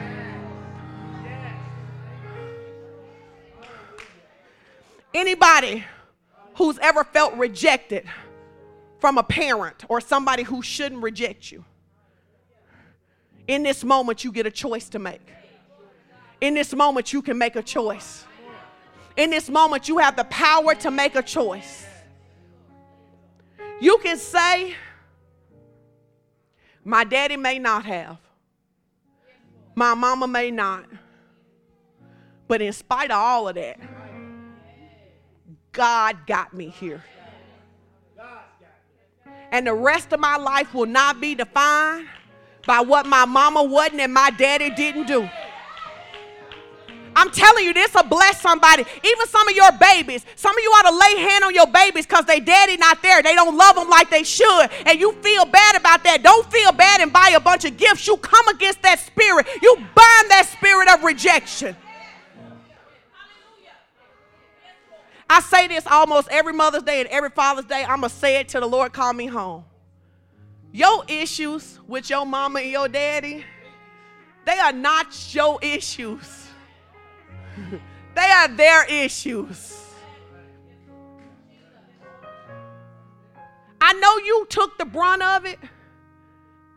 Anybody 5.13 5.83
who's 6.55 6.77
ever 6.77 7.03
felt 7.03 7.33
rejected 7.35 8.05
from 8.99 9.17
a 9.17 9.23
parent 9.23 9.83
or 9.89 9.99
somebody 9.99 10.43
who 10.43 10.61
shouldn't 10.61 11.01
reject 11.01 11.51
you, 11.51 11.65
in 13.47 13.63
this 13.63 13.83
moment, 13.83 14.23
you 14.23 14.31
get 14.31 14.45
a 14.45 14.51
choice 14.51 14.89
to 14.89 14.99
make. 14.99 15.21
In 16.39 16.53
this 16.53 16.73
moment, 16.75 17.11
you 17.11 17.23
can 17.23 17.35
make 17.35 17.55
a 17.55 17.63
choice. 17.63 18.23
In 19.17 19.31
this 19.31 19.49
moment, 19.49 19.89
you 19.89 19.97
have 19.97 20.15
the 20.15 20.25
power 20.25 20.75
to 20.75 20.91
make 20.91 21.15
a 21.15 21.23
choice. 21.23 21.87
You 23.81 23.97
can 24.03 24.17
say, 24.17 24.75
My 26.85 27.03
daddy 27.03 27.37
may 27.37 27.57
not 27.57 27.85
have, 27.85 28.19
my 29.79 29.93
mama 29.93 30.27
may 30.27 30.51
not. 30.51 30.83
But 32.49 32.61
in 32.61 32.73
spite 32.73 33.11
of 33.11 33.17
all 33.17 33.47
of 33.47 33.55
that, 33.55 33.79
God 35.71 36.27
got 36.27 36.53
me 36.53 36.67
here. 36.67 37.01
And 39.51 39.65
the 39.65 39.73
rest 39.73 40.11
of 40.11 40.19
my 40.19 40.35
life 40.35 40.73
will 40.73 40.85
not 40.85 41.21
be 41.21 41.33
defined 41.33 42.07
by 42.67 42.81
what 42.81 43.05
my 43.05 43.23
mama 43.23 43.63
wasn't 43.63 44.01
and 44.01 44.13
my 44.13 44.31
daddy 44.31 44.69
didn't 44.69 45.07
do. 45.07 45.29
I'm 47.19 47.29
telling 47.31 47.65
you, 47.65 47.73
this 47.73 47.93
will 47.93 48.03
bless 48.03 48.39
somebody. 48.39 48.85
Even 49.03 49.27
some 49.27 49.45
of 49.49 49.53
your 49.53 49.73
babies. 49.73 50.25
Some 50.37 50.57
of 50.57 50.63
you 50.63 50.69
ought 50.69 50.89
to 50.89 50.97
lay 50.97 51.21
hand 51.21 51.43
on 51.43 51.53
your 51.53 51.67
babies 51.67 52.05
because 52.05 52.23
they 52.23 52.39
daddy 52.39 52.77
not 52.77 53.01
there. 53.01 53.21
They 53.21 53.35
don't 53.35 53.57
love 53.57 53.75
them 53.75 53.89
like 53.89 54.09
they 54.09 54.23
should. 54.23 54.69
And 54.85 54.97
you 54.97 55.11
feel 55.21 55.43
bad 55.43 55.75
about 55.75 56.01
that. 56.05 56.23
Don't 56.23 56.49
feel 56.49 56.71
bad 56.71 57.01
and 57.01 57.11
buy 57.11 57.33
a 57.35 57.39
bunch 57.41 57.65
of 57.65 57.75
gifts. 57.75 58.07
You 58.07 58.15
come 58.15 58.47
against 58.47 58.81
that 58.83 58.99
spirit. 58.99 59.47
You 59.61 59.75
bind 59.75 60.29
that 60.29 60.47
spirit 60.49 60.87
of 60.87 61.03
rejection. 61.03 61.75
I 65.29 65.41
say 65.41 65.67
this 65.67 65.85
almost 65.87 66.29
every 66.31 66.53
Mother's 66.53 66.83
Day 66.83 67.01
and 67.01 67.09
every 67.09 67.31
Father's 67.31 67.65
Day. 67.65 67.83
I'm 67.83 67.99
going 67.99 68.09
to 68.09 68.15
say 68.15 68.37
it 68.37 68.47
till 68.47 68.61
the 68.61 68.67
Lord 68.67 68.93
call 68.93 69.11
me 69.11 69.25
home. 69.25 69.65
Your 70.71 71.03
issues 71.09 71.81
with 71.85 72.09
your 72.09 72.25
mama 72.25 72.61
and 72.61 72.71
your 72.71 72.87
daddy, 72.87 73.43
they 74.45 74.57
are 74.57 74.71
not 74.71 75.35
your 75.35 75.59
issues. 75.61 76.38
they 78.15 78.31
are 78.31 78.47
their 78.47 78.85
issues. 78.85 79.79
I 83.81 83.93
know 83.93 84.17
you 84.17 84.45
took 84.49 84.77
the 84.77 84.85
brunt 84.85 85.23
of 85.23 85.45
it, 85.45 85.59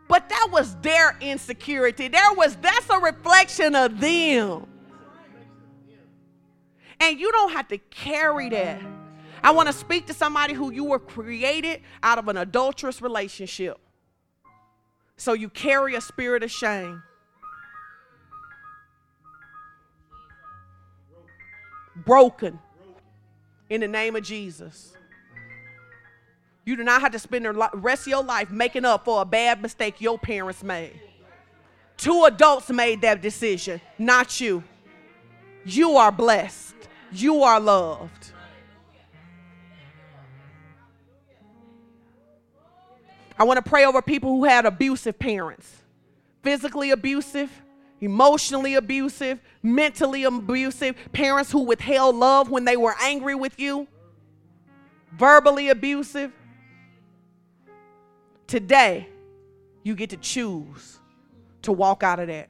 but 0.08 0.28
that 0.28 0.48
was 0.52 0.76
their 0.76 1.16
insecurity. 1.20 2.08
There 2.08 2.32
was 2.34 2.56
that's 2.56 2.88
a 2.90 2.98
reflection 2.98 3.74
of 3.74 4.00
them. 4.00 4.66
And 7.00 7.18
you 7.18 7.32
don't 7.32 7.52
have 7.52 7.66
to 7.68 7.78
carry 7.78 8.48
that. 8.50 8.80
I 9.42 9.50
want 9.50 9.66
to 9.66 9.72
speak 9.72 10.06
to 10.06 10.14
somebody 10.14 10.54
who 10.54 10.72
you 10.72 10.84
were 10.84 11.00
created 11.00 11.80
out 12.02 12.18
of 12.18 12.28
an 12.28 12.36
adulterous 12.36 13.02
relationship. 13.02 13.78
So 15.16 15.32
you 15.32 15.48
carry 15.48 15.96
a 15.96 16.00
spirit 16.00 16.44
of 16.44 16.50
shame. 16.50 17.02
Broken 21.94 22.58
in 23.68 23.80
the 23.80 23.88
name 23.88 24.16
of 24.16 24.22
Jesus. 24.22 24.94
You 26.64 26.76
do 26.76 26.84
not 26.84 27.00
have 27.00 27.12
to 27.12 27.18
spend 27.18 27.44
the 27.44 27.70
rest 27.74 28.02
of 28.02 28.08
your 28.08 28.22
life 28.22 28.50
making 28.50 28.84
up 28.84 29.04
for 29.04 29.22
a 29.22 29.24
bad 29.24 29.60
mistake 29.60 30.00
your 30.00 30.18
parents 30.18 30.62
made. 30.62 31.00
Two 31.96 32.24
adults 32.24 32.70
made 32.70 33.02
that 33.02 33.20
decision, 33.20 33.80
not 33.98 34.40
you. 34.40 34.62
You 35.64 35.96
are 35.96 36.12
blessed. 36.12 36.74
You 37.12 37.42
are 37.42 37.60
loved. 37.60 38.32
I 43.38 43.44
want 43.44 43.62
to 43.62 43.68
pray 43.68 43.84
over 43.84 44.00
people 44.02 44.30
who 44.30 44.44
had 44.44 44.66
abusive 44.66 45.18
parents 45.18 45.82
physically 46.42 46.90
abusive, 46.90 47.50
emotionally 48.02 48.74
abusive, 48.74 49.40
mentally 49.62 50.24
abusive, 50.24 50.96
parents 51.12 51.52
who 51.52 51.60
withheld 51.60 52.16
love 52.16 52.50
when 52.50 52.64
they 52.64 52.76
were 52.76 52.94
angry 53.00 53.34
with 53.34 53.58
you, 53.58 53.86
verbally 55.16 55.68
abusive. 55.68 56.32
Today, 58.48 59.08
you 59.84 59.94
get 59.94 60.10
to 60.10 60.16
choose 60.16 60.98
to 61.62 61.72
walk 61.72 62.02
out 62.02 62.18
of 62.18 62.26
that. 62.26 62.48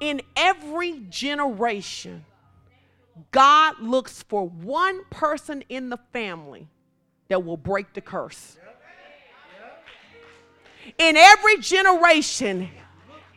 In 0.00 0.22
every 0.34 1.02
generation, 1.10 2.24
God 3.32 3.80
looks 3.80 4.22
for 4.22 4.48
one 4.48 5.04
person 5.10 5.62
in 5.68 5.90
the 5.90 5.98
family 6.12 6.68
that 7.28 7.44
will 7.44 7.56
break 7.56 7.92
the 7.92 8.00
curse. 8.00 8.56
In 10.96 11.16
every 11.16 11.58
generation, 11.58 12.70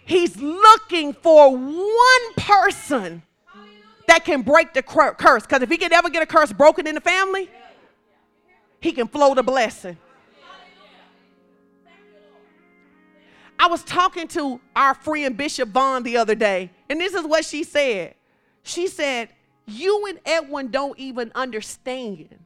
He's 0.05 0.37
looking 0.37 1.13
for 1.13 1.55
one 1.55 2.33
person 2.35 3.21
that 4.07 4.25
can 4.25 4.41
break 4.41 4.73
the 4.73 4.81
curse. 4.81 5.43
Because 5.43 5.61
if 5.61 5.69
He 5.69 5.77
can 5.77 5.93
ever 5.93 6.09
get 6.09 6.23
a 6.23 6.25
curse 6.25 6.51
broken 6.53 6.87
in 6.87 6.95
the 6.95 7.01
family, 7.01 7.49
He 8.79 8.91
can 8.91 9.07
flow 9.07 9.33
the 9.33 9.43
blessing. 9.43 9.97
I 13.59 13.67
was 13.67 13.83
talking 13.83 14.27
to 14.29 14.59
our 14.75 14.95
friend 14.95 15.37
Bishop 15.37 15.69
Vaughn 15.69 16.01
the 16.01 16.17
other 16.17 16.33
day, 16.33 16.71
and 16.89 16.99
this 16.99 17.13
is 17.13 17.23
what 17.23 17.45
she 17.45 17.63
said. 17.63 18.15
She 18.63 18.87
said, 18.87 19.29
You 19.67 20.07
and 20.07 20.19
Edwin 20.25 20.71
don't 20.71 20.97
even 20.97 21.31
understand. 21.35 22.39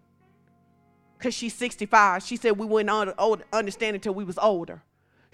Because 1.17 1.33
she's 1.33 1.53
65. 1.53 2.21
She 2.23 2.35
said 2.35 2.57
we 2.57 2.65
wouldn't 2.65 3.17
understand 3.53 3.95
until 3.95 4.13
we 4.13 4.25
was 4.25 4.37
older. 4.37 4.83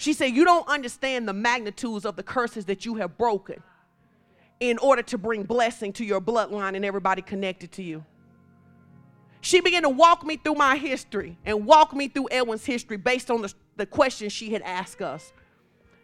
She 0.02 0.14
said, 0.14 0.34
You 0.34 0.46
don't 0.46 0.68
understand 0.68 1.28
the 1.28 1.34
magnitudes 1.34 2.06
of 2.06 2.16
the 2.16 2.24
curses 2.24 2.66
that 2.66 2.88
you 2.88 2.96
have 2.96 3.20
broken 3.20 3.62
in 4.60 4.80
order 4.80 5.04
to 5.04 5.18
bring 5.20 5.44
blessing 5.44 5.94
to 5.94 6.04
your 6.04 6.20
bloodline 6.20 6.76
and 6.76 6.84
everybody 6.84 7.22
connected 7.22 7.72
to 7.74 7.84
you. 7.84 8.04
She 9.42 9.62
began 9.62 9.84
to 9.84 9.90
walk 9.90 10.26
me 10.26 10.38
through 10.38 10.56
my 10.56 10.76
history 10.76 11.38
and 11.46 11.68
walk 11.68 11.94
me 11.94 12.08
through 12.08 12.30
Edwin's 12.32 12.66
history 12.66 12.98
based 12.98 13.30
on 13.30 13.44
the, 13.44 13.54
the 13.76 13.86
questions 13.86 14.34
she 14.34 14.52
had 14.52 14.64
asked 14.64 15.04
us. 15.04 15.34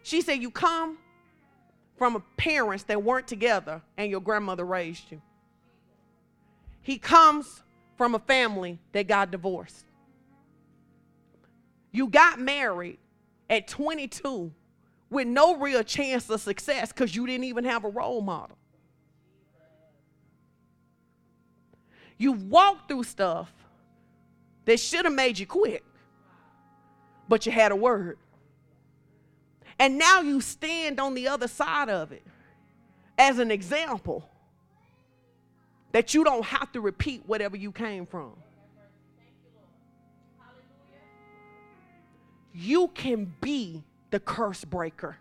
She 0.04 0.20
said, 0.20 0.34
You 0.34 0.52
come 0.52 0.96
from 1.96 2.22
parents 2.36 2.84
that 2.84 3.02
weren't 3.02 3.26
together 3.26 3.82
and 3.96 4.08
your 4.08 4.20
grandmother 4.20 4.64
raised 4.64 5.10
you. 5.10 5.20
He 6.82 6.98
comes 6.98 7.64
from 7.96 8.14
a 8.14 8.20
family 8.20 8.78
that 8.92 9.08
got 9.08 9.32
divorced. 9.32 9.86
You 11.90 12.06
got 12.06 12.38
married 12.38 12.98
at 13.50 13.68
22 13.68 14.52
with 15.10 15.26
no 15.26 15.56
real 15.56 15.82
chance 15.82 16.28
of 16.28 16.40
success 16.40 16.92
because 16.92 17.14
you 17.14 17.26
didn't 17.26 17.44
even 17.44 17.64
have 17.64 17.84
a 17.84 17.88
role 17.88 18.20
model. 18.20 18.56
You 22.18 22.32
walked 22.32 22.88
through 22.88 23.04
stuff 23.04 23.52
that 24.64 24.80
should 24.80 25.04
have 25.04 25.14
made 25.14 25.38
you 25.38 25.46
quit, 25.46 25.84
but 27.28 27.46
you 27.46 27.52
had 27.52 27.72
a 27.72 27.76
word. 27.76 28.18
And 29.78 29.96
now 29.96 30.20
you 30.20 30.40
stand 30.40 30.98
on 30.98 31.14
the 31.14 31.28
other 31.28 31.46
side 31.46 31.88
of 31.88 32.10
it 32.10 32.24
as 33.16 33.38
an 33.38 33.50
example 33.50 34.28
that 35.92 36.12
you 36.12 36.24
don't 36.24 36.44
have 36.44 36.70
to 36.72 36.80
repeat 36.80 37.22
whatever 37.26 37.56
you 37.56 37.72
came 37.72 38.04
from. 38.04 38.32
You 42.54 42.88
can 42.88 43.32
be 43.40 43.84
the 44.10 44.20
curse 44.20 44.64
breaker. 44.64 45.18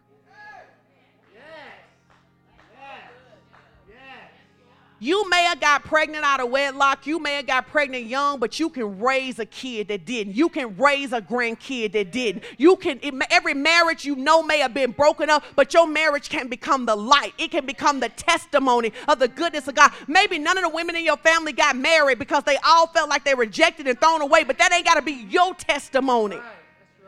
You 5.00 5.30
may 5.30 5.44
have 5.44 5.60
got 5.60 5.84
pregnant 5.84 6.24
out 6.24 6.40
of 6.40 6.50
wedlock. 6.50 7.06
You 7.06 7.20
may 7.20 7.36
have 7.36 7.46
got 7.46 7.68
pregnant 7.68 8.06
young, 8.06 8.40
but 8.40 8.60
you 8.60 8.70
can 8.70 9.00
raise 9.00 9.38
a 9.38 9.46
kid 9.46 9.90
that 9.90 10.06
didn't. 10.06 10.36
You 10.36 10.50
can 10.50 10.76
raise 10.76 11.14
a 11.14 11.22
grandkid 11.22 11.92
that 11.92 12.12
didn't. 12.12 12.44
You 12.58 12.76
can, 12.78 13.00
every 13.30 13.54
marriage 13.54 14.06
you 14.06 14.16
know 14.16 14.42
may 14.42 14.58
have 14.58 14.74
been 14.74 14.92
broken 14.92 15.30
up, 15.30 15.44
but 15.56 15.72
your 15.74 15.86
marriage 15.86 16.30
can 16.30 16.48
become 16.48 16.88
the 16.88 16.96
light. 16.96 17.34
It 17.38 17.52
can 17.52 17.68
become 17.68 18.00
the 18.00 18.10
testimony 18.10 18.92
of 19.08 19.20
the 19.20 19.28
goodness 19.28 19.68
of 19.68 19.76
God. 19.76 19.92
Maybe 20.08 20.40
none 20.40 20.58
of 20.58 20.64
the 20.64 20.70
women 20.70 20.96
in 20.96 21.06
your 21.06 21.18
family 21.18 21.54
got 21.54 21.76
married 21.76 22.18
because 22.18 22.44
they 22.44 22.58
all 22.66 22.88
felt 22.88 23.08
like 23.08 23.24
they 23.24 23.36
rejected 23.36 23.88
and 23.88 24.00
thrown 24.02 24.24
away, 24.24 24.46
but 24.46 24.58
that 24.58 24.74
ain't 24.74 24.86
got 24.86 24.96
to 24.96 25.04
be 25.04 25.28
your 25.30 25.54
testimony. 25.54 26.40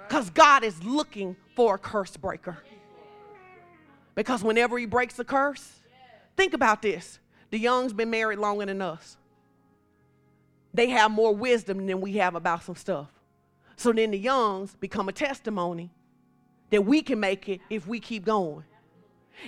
Because 0.09 0.31
God 0.31 0.63
is 0.63 0.83
looking 0.83 1.35
for 1.55 1.75
a 1.75 1.77
curse 1.77 2.17
breaker. 2.17 2.57
Because 4.15 4.43
whenever 4.43 4.79
He 4.79 4.87
breaks 4.87 5.19
a 5.19 5.23
curse, 5.23 5.81
think 6.35 6.55
about 6.55 6.81
this 6.81 7.19
the 7.51 7.59
young's 7.59 7.93
been 7.93 8.09
married 8.09 8.39
longer 8.39 8.65
than 8.65 8.81
us. 8.81 9.17
They 10.73 10.89
have 10.89 11.11
more 11.11 11.33
wisdom 11.33 11.85
than 11.85 12.01
we 12.01 12.13
have 12.13 12.33
about 12.35 12.63
some 12.63 12.75
stuff. 12.75 13.09
So 13.75 13.91
then 13.91 14.11
the 14.11 14.17
youngs 14.17 14.75
become 14.79 15.09
a 15.09 15.11
testimony 15.11 15.91
that 16.71 16.81
we 16.85 17.01
can 17.03 17.19
make 17.19 17.47
it 17.47 17.61
if 17.69 17.87
we 17.87 17.99
keep 17.99 18.25
going. 18.25 18.63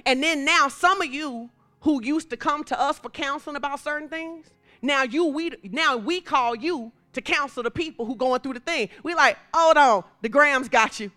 And 0.05 0.21
then 0.21 0.45
now 0.45 0.67
some 0.67 1.01
of 1.01 1.11
you 1.11 1.49
who 1.81 2.03
used 2.03 2.29
to 2.29 2.37
come 2.37 2.63
to 2.65 2.79
us 2.79 2.99
for 2.99 3.09
counseling 3.09 3.55
about 3.55 3.79
certain 3.79 4.09
things, 4.09 4.47
now 4.81 5.03
you 5.03 5.25
we 5.25 5.53
now 5.63 5.97
we 5.97 6.21
call 6.21 6.55
you 6.55 6.91
to 7.13 7.21
counsel 7.21 7.63
the 7.63 7.71
people 7.71 8.05
who 8.05 8.15
going 8.15 8.41
through 8.41 8.53
the 8.53 8.59
thing. 8.59 8.89
We 9.03 9.13
like, 9.13 9.37
hold 9.53 9.77
on, 9.77 10.03
the 10.21 10.29
Grahams 10.29 10.69
got 10.69 10.99
you. 10.99 11.11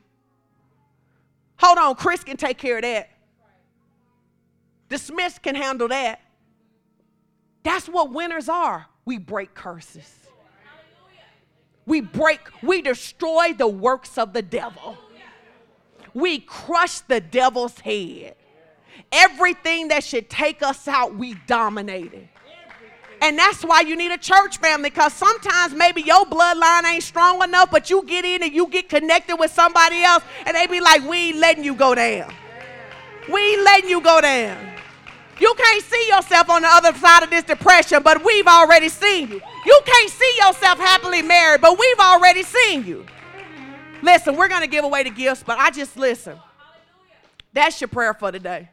Hold 1.58 1.78
on, 1.78 1.94
Chris 1.94 2.24
can 2.24 2.36
take 2.36 2.58
care 2.58 2.76
of 2.76 2.82
that. 2.82 3.10
The 4.88 4.98
Smiths 4.98 5.38
can 5.38 5.54
handle 5.54 5.88
that. 5.88 6.20
That's 7.62 7.88
what 7.88 8.12
winners 8.12 8.48
are. 8.48 8.86
We 9.04 9.18
break 9.18 9.54
curses. 9.54 10.12
We 11.86 12.00
break, 12.00 12.40
we 12.62 12.82
destroy 12.82 13.52
the 13.52 13.68
works 13.68 14.16
of 14.18 14.32
the 14.32 14.42
devil. 14.42 14.96
We 16.14 16.38
crush 16.38 17.00
the 17.00 17.20
devil's 17.20 17.78
head. 17.80 18.36
Everything 19.12 19.88
that 19.88 20.02
should 20.04 20.30
take 20.30 20.62
us 20.62 20.88
out, 20.88 21.16
we 21.16 21.34
dominate 21.46 22.12
it. 22.12 22.28
And 23.24 23.38
that's 23.38 23.62
why 23.62 23.80
you 23.80 23.96
need 23.96 24.10
a 24.10 24.18
church 24.18 24.58
family 24.58 24.90
because 24.90 25.14
sometimes 25.14 25.72
maybe 25.72 26.02
your 26.02 26.26
bloodline 26.26 26.84
ain't 26.84 27.02
strong 27.02 27.42
enough, 27.42 27.70
but 27.70 27.88
you 27.88 28.04
get 28.04 28.22
in 28.22 28.42
and 28.42 28.52
you 28.52 28.66
get 28.66 28.90
connected 28.90 29.36
with 29.36 29.50
somebody 29.50 30.02
else 30.02 30.22
and 30.44 30.54
they 30.54 30.66
be 30.66 30.78
like, 30.78 31.02
we 31.08 31.28
ain't 31.28 31.38
letting 31.38 31.64
you 31.64 31.74
go 31.74 31.94
down. 31.94 32.30
We 33.32 33.40
ain't 33.40 33.64
letting 33.64 33.88
you 33.88 34.02
go 34.02 34.20
down. 34.20 34.58
You 35.40 35.54
can't 35.56 35.82
see 35.82 36.06
yourself 36.06 36.50
on 36.50 36.60
the 36.60 36.68
other 36.68 36.92
side 36.98 37.22
of 37.22 37.30
this 37.30 37.44
depression, 37.44 38.02
but 38.02 38.22
we've 38.22 38.46
already 38.46 38.90
seen 38.90 39.30
you. 39.30 39.40
You 39.64 39.80
can't 39.86 40.10
see 40.10 40.32
yourself 40.44 40.78
happily 40.78 41.22
married, 41.22 41.62
but 41.62 41.78
we've 41.78 42.00
already 42.00 42.42
seen 42.42 42.84
you. 42.84 43.06
Listen, 44.02 44.36
we're 44.36 44.48
going 44.48 44.60
to 44.60 44.68
give 44.68 44.84
away 44.84 45.02
the 45.02 45.08
gifts, 45.08 45.42
but 45.42 45.58
I 45.58 45.70
just 45.70 45.96
listen. 45.96 46.38
That's 47.54 47.80
your 47.80 47.88
prayer 47.88 48.12
for 48.12 48.30
today. 48.30 48.68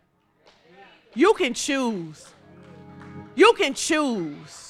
You 1.16 1.34
can 1.36 1.54
choose. 1.54 2.31
You 3.36 3.54
can 3.54 3.74
choose 3.74 4.61